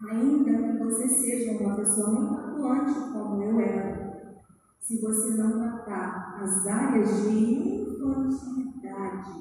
Ainda 0.00 0.52
que 0.52 0.84
você 0.84 1.08
seja 1.08 1.58
uma 1.58 1.74
pessoa 1.74 2.10
muito 2.10 2.34
atuante 2.34 2.94
como 3.12 3.42
eu 3.42 3.60
era, 3.60 4.38
se 4.78 5.00
você 5.00 5.30
não 5.30 5.58
tratar 5.58 6.38
as 6.40 6.64
áreas 6.66 7.22
de 7.22 7.28
infantilidade 7.28 9.32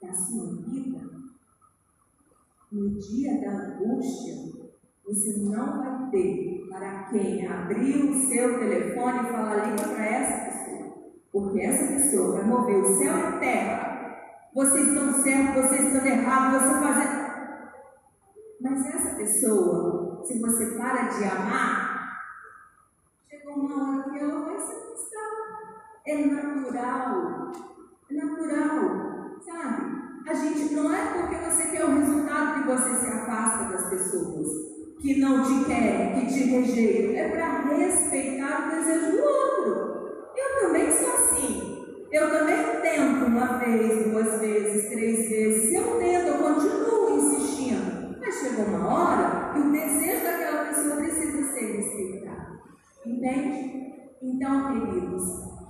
da 0.00 0.12
sua 0.12 0.54
vida, 0.62 1.00
no 2.70 2.90
dia 2.90 3.40
da 3.40 3.50
angústia, 3.50 4.34
você 5.04 5.38
não 5.38 5.78
vai 5.78 6.10
ter 6.10 6.68
para 6.70 7.08
quem 7.10 7.44
abrir 7.46 8.10
o 8.10 8.28
seu 8.28 8.60
telefone 8.60 9.18
e 9.18 9.32
falar 9.32 9.70
liga 9.70 9.88
para 9.88 10.06
essa 10.06 10.44
pessoa. 10.44 10.94
Porque 11.32 11.60
essa 11.60 11.94
pessoa 11.94 12.36
vai 12.36 12.46
mover 12.46 12.76
o 12.76 12.98
céu 12.98 13.18
e 13.18 13.22
a 13.22 13.38
terra. 13.38 13.88
Vocês 14.54 14.88
estão 14.88 15.12
certos, 15.22 15.64
vocês 15.64 15.92
estão 15.92 16.06
errados, 16.06 16.62
você 16.62 16.78
fazendo. 16.78 17.17
Pessoa, 19.18 20.22
se 20.24 20.38
você 20.38 20.78
para 20.78 21.08
de 21.08 21.24
amar, 21.24 22.22
chegou 23.28 23.54
uma 23.54 23.98
hora 23.98 24.10
que 24.10 24.18
ela 24.20 24.44
vai 24.44 24.56
se 24.60 24.70
afastar. 24.70 26.02
É 26.06 26.24
natural. 26.24 27.52
É 28.08 28.14
natural, 28.14 29.40
sabe? 29.44 29.98
A 30.24 30.34
gente 30.34 30.72
não 30.72 30.94
é 30.94 31.14
porque 31.14 31.34
você 31.34 31.64
quer 31.64 31.84
o 31.84 31.98
resultado 31.98 32.62
que 32.62 32.68
você 32.68 32.94
se 32.94 33.06
afasta 33.08 33.72
das 33.72 33.90
pessoas, 33.90 34.46
que 35.00 35.18
não 35.18 35.42
te 35.42 35.64
querem, 35.64 36.20
que 36.20 36.32
te 36.32 36.44
rejeitam. 36.44 37.16
É 37.16 37.28
para 37.28 37.74
respeitar 37.74 38.68
o 38.68 38.70
desejo 38.70 39.16
do 39.16 39.24
outro. 39.24 40.32
Eu 40.36 40.60
também 40.60 40.92
sou 40.92 41.12
assim. 41.12 42.06
Eu 42.12 42.30
também 42.30 42.80
tento 42.82 43.26
uma 43.26 43.58
vez, 43.58 44.12
duas 44.12 44.40
vezes, 44.40 44.88
três 44.90 45.28
vezes. 45.28 45.74
Eu 45.74 45.98
tento, 45.98 46.28
eu 46.28 46.38
continuo 46.38 46.87
chegou 48.58 48.80
uma 48.80 48.88
hora 48.88 49.52
que 49.52 49.60
o 49.60 49.72
desejo 49.72 50.24
daquela 50.24 50.64
pessoa 50.66 50.96
precisa 50.96 51.52
ser 51.52 51.76
respeitado. 51.76 52.58
Entende? 53.06 53.78
Então, 54.20 54.72
queridos, 54.72 55.22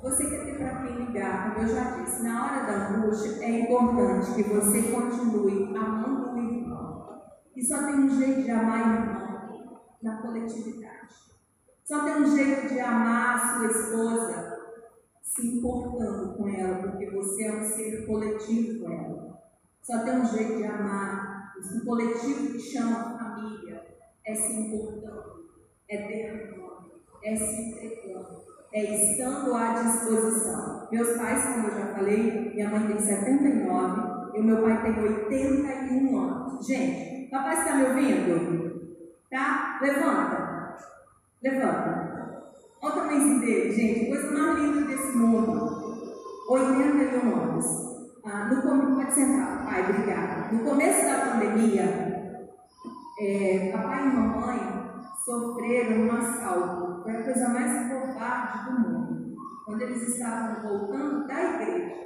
você 0.02 0.30
quer 0.30 0.44
ter 0.44 0.56
para 0.56 0.82
quem 0.82 1.04
ligar, 1.04 1.54
como 1.54 1.66
eu 1.66 1.74
já 1.74 1.90
disse, 1.96 2.22
na 2.22 2.44
hora 2.44 2.66
da 2.66 2.88
angústia 2.88 3.44
é 3.44 3.60
importante 3.60 4.34
que 4.34 4.42
você 4.44 4.82
continue 4.82 5.76
amando 5.76 6.32
o 6.32 6.38
irmão. 6.38 7.22
E 7.54 7.62
só 7.62 7.78
tem 7.84 7.94
um 7.96 8.08
jeito 8.08 8.42
de 8.42 8.50
amar 8.50 8.88
o 8.88 8.94
irmão 8.94 9.80
na 10.02 10.22
coletividade. 10.22 11.14
Só 11.84 12.04
tem 12.04 12.22
um 12.22 12.36
jeito 12.36 12.68
de 12.68 12.80
amar 12.80 13.34
a 13.34 13.54
sua 13.54 13.66
esposa 13.66 14.58
se 15.22 15.58
importando 15.58 16.36
com 16.36 16.48
ela, 16.48 16.82
porque 16.82 17.10
você 17.10 17.44
é 17.44 17.60
um 17.60 17.64
ser 17.64 18.06
coletivo 18.06 18.80
com 18.80 18.92
ela. 18.92 19.38
Só 19.82 19.98
tem 20.04 20.20
um 20.20 20.24
jeito 20.24 20.56
de 20.56 20.64
amar 20.64 21.27
o 21.76 21.84
coletivo 21.84 22.52
que 22.52 22.60
chama 22.60 23.18
família, 23.18 23.86
é 24.24 24.34
se 24.34 24.52
importando, 24.52 25.48
é 25.88 26.08
derramando, 26.08 27.00
é 27.22 27.36
se 27.36 27.62
entregando 27.62 28.48
é 28.72 28.94
estando 28.94 29.54
à 29.54 29.72
disposição. 29.72 30.88
Meus 30.90 31.16
pais, 31.16 31.42
como 31.44 31.68
eu 31.68 31.74
já 31.74 31.86
falei, 31.94 32.52
minha 32.54 32.70
mãe 32.70 32.86
tem 32.86 32.98
79 32.98 34.36
e 34.36 34.40
o 34.40 34.44
meu 34.44 34.62
pai 34.62 34.82
tem 34.82 35.02
81 35.02 36.18
anos. 36.18 36.66
Gente, 36.66 37.30
papai 37.30 37.58
está 37.58 37.76
me 37.76 37.84
ouvindo? 37.86 38.98
Tá? 39.30 39.78
Levanta. 39.80 40.76
Levanta. 41.42 42.42
Olha 42.82 42.92
o 42.92 42.96
tamanho 42.96 43.40
dele, 43.40 43.72
gente. 43.72 44.08
Coisa 44.08 44.30
mais 44.30 44.58
linda 44.58 44.86
desse 44.86 45.16
mundo. 45.16 46.14
81 46.48 47.36
anos. 47.36 47.87
Ah, 48.30 48.44
no 48.44 48.94
pode 48.94 49.14
sentar. 49.14 49.64
Pai, 49.64 49.84
obrigada. 49.84 50.52
No 50.52 50.62
começo 50.62 51.06
da 51.06 51.30
pandemia, 51.30 52.36
é, 53.18 53.72
papai 53.72 54.02
e 54.02 54.12
mamãe 54.12 54.58
sofreram 55.24 56.02
um 56.02 56.12
assalto. 56.12 57.02
Foi 57.04 57.16
a 57.16 57.24
coisa 57.24 57.48
mais 57.48 57.90
covarde 57.90 58.70
do 58.70 58.80
mundo. 58.80 59.34
Quando 59.64 59.80
eles 59.80 60.08
estavam 60.08 60.62
voltando 60.62 61.26
da 61.26 61.42
igreja, 61.42 61.96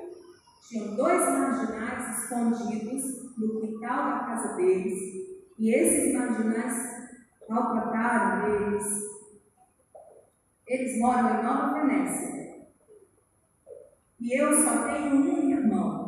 tinham 0.68 0.94
dois 0.94 1.22
marginais 1.22 2.18
escondidos 2.20 3.36
no 3.36 3.60
quintal 3.60 4.04
da 4.04 4.18
casa 4.20 4.54
deles, 4.54 5.00
e 5.58 5.74
esses 5.74 6.14
marginais 6.14 7.10
maltrataram 7.48 8.46
eles. 8.54 8.86
Eles 10.68 11.00
moram 11.00 11.40
em 11.40 11.42
Nova 11.42 11.80
Venécia. 11.80 12.62
E 14.20 14.40
eu 14.40 14.62
só 14.62 14.84
tenho 14.84 15.16
um 15.16 15.50
irmão. 15.50 16.01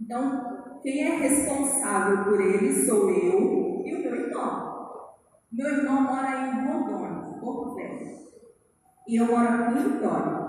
Então, 0.00 0.80
quem 0.82 1.02
é 1.04 1.16
responsável 1.16 2.24
por 2.24 2.40
ele 2.40 2.72
sou 2.86 3.10
eu 3.10 3.82
e 3.84 3.94
o 3.94 4.02
meu 4.02 4.14
irmão. 4.16 4.70
Meu 5.52 5.68
irmão 5.68 6.02
mora 6.02 6.48
em 6.48 6.66
Rondônia, 6.66 7.38
Porto 7.38 7.74
Velho. 7.74 8.18
E 9.06 9.16
eu 9.16 9.26
moro 9.26 9.48
aqui 9.48 9.78
em 9.78 9.92
Vitória. 9.92 10.40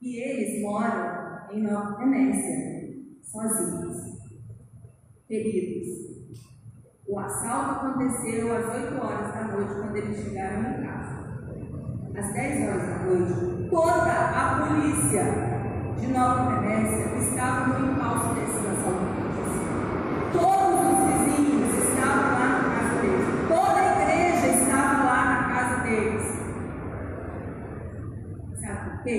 E 0.00 0.16
eles 0.16 0.62
moram 0.62 1.48
em 1.52 1.62
Nova 1.62 1.98
Venécia, 1.98 2.96
sozinhos, 3.22 3.96
feridos. 5.28 6.32
O 7.06 7.18
assalto 7.18 7.86
aconteceu 7.86 8.56
às 8.56 8.74
8 8.74 9.00
horas 9.00 9.34
da 9.34 9.44
noite, 9.48 9.74
quando 9.74 9.96
eles 9.96 10.16
chegaram 10.16 10.60
em 10.60 10.86
casa. 10.86 11.22
Às 12.16 12.32
10 12.32 12.68
horas 12.68 12.88
da 12.88 12.98
noite, 13.04 13.70
toda 13.70 14.12
a 14.12 14.66
polícia 14.66 15.24
de 15.98 16.06
Nova 16.08 16.60
Venécia 16.60 17.01
estava 17.42 17.66
no 17.66 17.92
impulso 17.92 18.34
desses 18.34 18.66
assaltantes. 18.70 19.50
Todos 20.32 20.78
os 20.86 20.98
vizinhos 21.10 21.74
estavam 21.88 22.38
lá 22.38 22.46
na 22.46 22.70
casa 22.70 23.02
deles. 23.02 23.26
Toda 23.48 23.78
a 23.80 24.02
igreja 24.02 24.46
estava 24.62 25.04
lá 25.04 25.24
na 25.24 25.38
casa 25.52 25.82
deles. 25.82 26.26
Sabe 28.60 28.90
por 28.90 29.02
quê? 29.02 29.18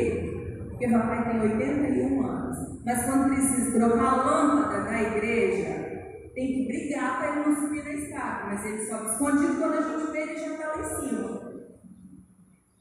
Porque 0.70 0.88
papai 0.88 1.24
tem 1.26 1.42
81 1.42 2.26
anos. 2.26 2.82
Mas 2.86 3.06
quando 3.06 3.34
precisa 3.34 3.78
trocar 3.78 4.06
a 4.06 4.24
lâmpada 4.24 4.84
da 4.84 5.02
igreja, 5.02 6.32
tem 6.34 6.48
que 6.48 6.68
brigar 6.68 7.18
para 7.18 7.30
ele 7.30 7.50
não 7.50 7.56
subir 7.56 7.84
na 7.84 7.92
escada, 7.92 8.46
mas 8.46 8.66
ele 8.66 8.86
sobe 8.86 9.06
escondido 9.08 9.60
quando 9.60 9.74
a 9.74 9.82
gente 9.82 10.12
vê 10.14 10.22
ele 10.22 10.38
já 10.38 10.48
está 10.48 10.68
lá 10.68 10.80
em 10.80 11.10
cima. 11.10 11.44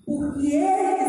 Porque 0.07 0.55
eles 0.55 1.02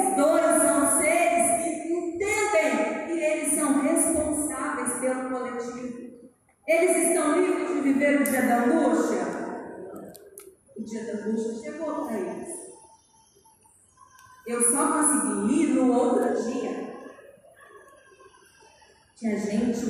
Eles 6.65 7.09
estão 7.09 7.41
livres 7.41 7.67
de 7.67 7.81
viver 7.81 8.21
o 8.21 8.23
dia 8.23 8.41
da 8.41 8.63
angústia? 8.63 9.23
O 10.77 10.83
dia 10.83 11.03
da 11.05 11.13
angústia 11.19 11.53
chegou 11.61 12.05
para 12.05 12.17
eles. 12.17 12.49
Eu 14.47 14.61
só 14.71 14.87
consegui 14.93 15.63
ir 15.63 15.73
no 15.75 15.93
outro 15.93 16.41
dia. 16.43 16.93
Tinha 19.15 19.37
gente 19.37 19.85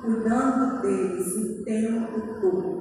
cuidando 0.00 0.82
deles 0.82 1.36
o 1.36 1.64
tempo 1.64 2.40
todo. 2.40 2.74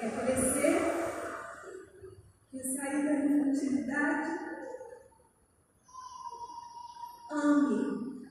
É 0.00 0.08
crescer, 0.10 0.76
quer 2.50 2.62
sair 2.62 3.04
da 3.06 3.14
infantilidade, 3.24 4.30
ame, 7.32 8.28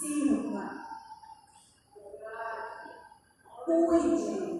sirva, 0.00 0.66
cuide, 3.66 4.56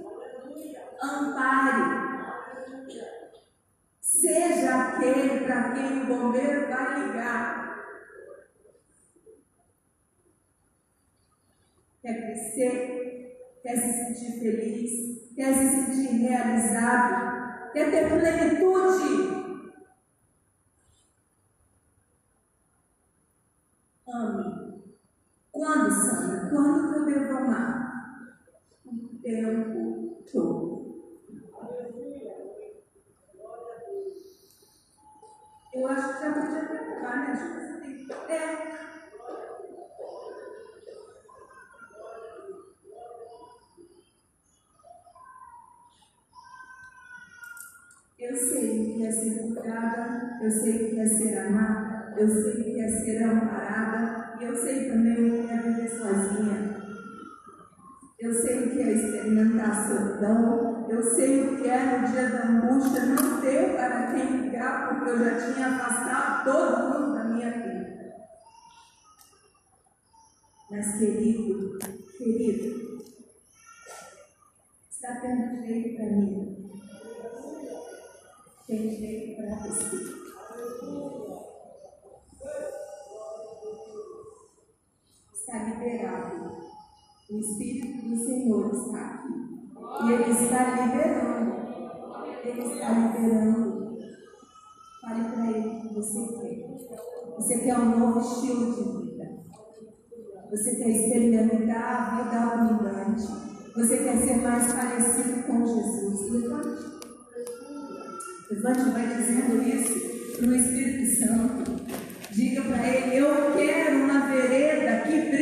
ampare, 1.03 1.85
seja 4.03 4.75
aquele 4.75 5.47
para 5.47 5.73
quem 5.73 6.03
o 6.03 6.07
bombeiro 6.07 6.69
vai 6.69 7.07
ligar. 7.07 7.43
Quer 12.03 12.17
crescer, 12.21 13.39
quer 13.63 13.77
se 13.77 13.93
sentir 13.93 14.41
feliz, 14.41 15.15
quer 15.35 15.55
se 15.55 15.69
sentir 15.69 16.17
realizado, 16.17 17.73
quer 17.73 17.91
ter 17.91 18.09
plenitude. 18.09 19.35
Ame. 24.07 24.85
Quando, 25.51 25.91
Sandra? 25.91 26.51
Quando 26.51 26.93
que 26.93 26.99
eu 26.99 27.05
devo 27.07 27.37
amar? 27.39 28.31
O 28.87 29.19
tempo 29.23 30.25
todo. 30.31 30.75
Eu 35.73 35.89
acho 35.89 36.15
que 36.15 36.23
já 36.23 36.33
podia 36.33 36.69
perguntar, 36.69 37.17
né? 37.17 37.33
Acho 37.33 37.45
que 37.49 37.67
você 37.67 37.81
tem. 37.81 38.37
É. 38.37 38.94
Eu 48.35 48.41
sei 48.41 48.81
o 48.81 48.95
que 48.97 49.07
é 49.07 49.13
ser 49.13 49.39
cuidada, 49.43 50.39
eu 50.43 50.51
sei 50.51 50.75
o 50.75 50.91
que 50.91 50.99
é 50.99 51.07
ser 51.07 51.39
amada, 51.39 52.17
eu 52.19 52.29
sei 52.29 52.51
o 52.51 52.65
que 52.65 52.81
é 52.81 52.89
ser 52.89 53.23
amparada, 53.23 54.37
e 54.41 54.45
eu 54.45 54.57
sei 54.57 54.91
também 54.91 55.31
o 55.31 55.47
que 55.47 55.53
é 55.53 55.57
viver 55.59 55.89
sozinha. 55.89 56.83
Eu 58.19 58.35
sei 58.35 58.59
o 58.59 58.71
que 58.73 58.81
é 58.81 58.93
experimentar 58.93 59.87
solidão, 59.87 60.85
eu 60.91 61.01
sei 61.01 61.47
o 61.47 61.57
que 61.59 61.69
é 61.69 62.01
no 62.01 62.09
dia 62.09 62.29
da 62.29 62.49
angústia 62.49 63.07
não 63.07 63.41
ter 63.41 63.77
para 63.77 64.13
quem 64.13 64.41
ligar, 64.41 64.89
porque 64.89 65.11
eu 65.11 65.19
já 65.25 65.53
tinha 65.53 65.69
afastado 65.69 66.45
todo 66.45 66.89
mundo 66.89 67.15
da 67.15 67.25
minha 67.27 67.53
vida. 67.53 68.15
Mas, 70.73 70.99
querido, 70.99 71.79
querido, 72.19 72.99
está 74.91 75.21
tendo 75.21 75.61
direito 75.61 75.97
para 75.97 76.17
mim 76.17 76.44
tem 78.67 78.89
direito 78.89 79.37
para 79.37 79.57
você. 79.57 79.97
Está 85.35 85.65
liberado. 85.65 86.65
O 87.31 87.39
Espírito 87.39 88.09
do 88.09 88.17
Senhor 88.17 88.75
está 88.75 89.01
aqui. 89.07 89.35
E 90.05 90.13
Ele 90.13 90.31
está 90.31 90.87
liberando. 90.87 91.55
Ele 92.43 92.61
está 92.61 92.91
liberando. 92.91 93.99
Fale 95.01 95.25
para 95.29 95.51
Ele 95.51 95.69
o 95.69 95.81
que 95.81 95.95
você 95.95 96.27
quer. 96.39 96.65
Você 97.37 97.59
quer 97.59 97.79
um 97.79 97.99
novo 97.99 98.21
estilo 98.21 98.75
de 98.75 99.07
vida. 99.07 99.45
Você 100.51 100.77
quer 100.77 100.89
experimentar 100.89 101.85
a 101.85 102.23
vida 102.23 102.41
abundante. 102.41 103.27
Você 103.75 103.99
quer 103.99 104.17
ser 104.17 104.37
mais 104.37 104.73
parecido 104.73 105.43
com 105.47 105.67
Jesus. 105.67 106.31
Levante. 106.31 106.94
Levante 108.51 108.91
vai 108.91 109.07
dizendo 109.17 109.63
isso 109.67 110.37
para 110.37 110.49
o 110.49 110.55
Espírito 110.55 111.19
Santo. 111.19 111.81
Diga 112.31 112.63
para 112.63 112.89
ele: 112.89 113.17
Eu 113.17 113.53
quero 113.57 113.97
uma 114.05 114.27
vereda 114.27 115.03
que 115.03 115.21
brilha. 115.31 115.35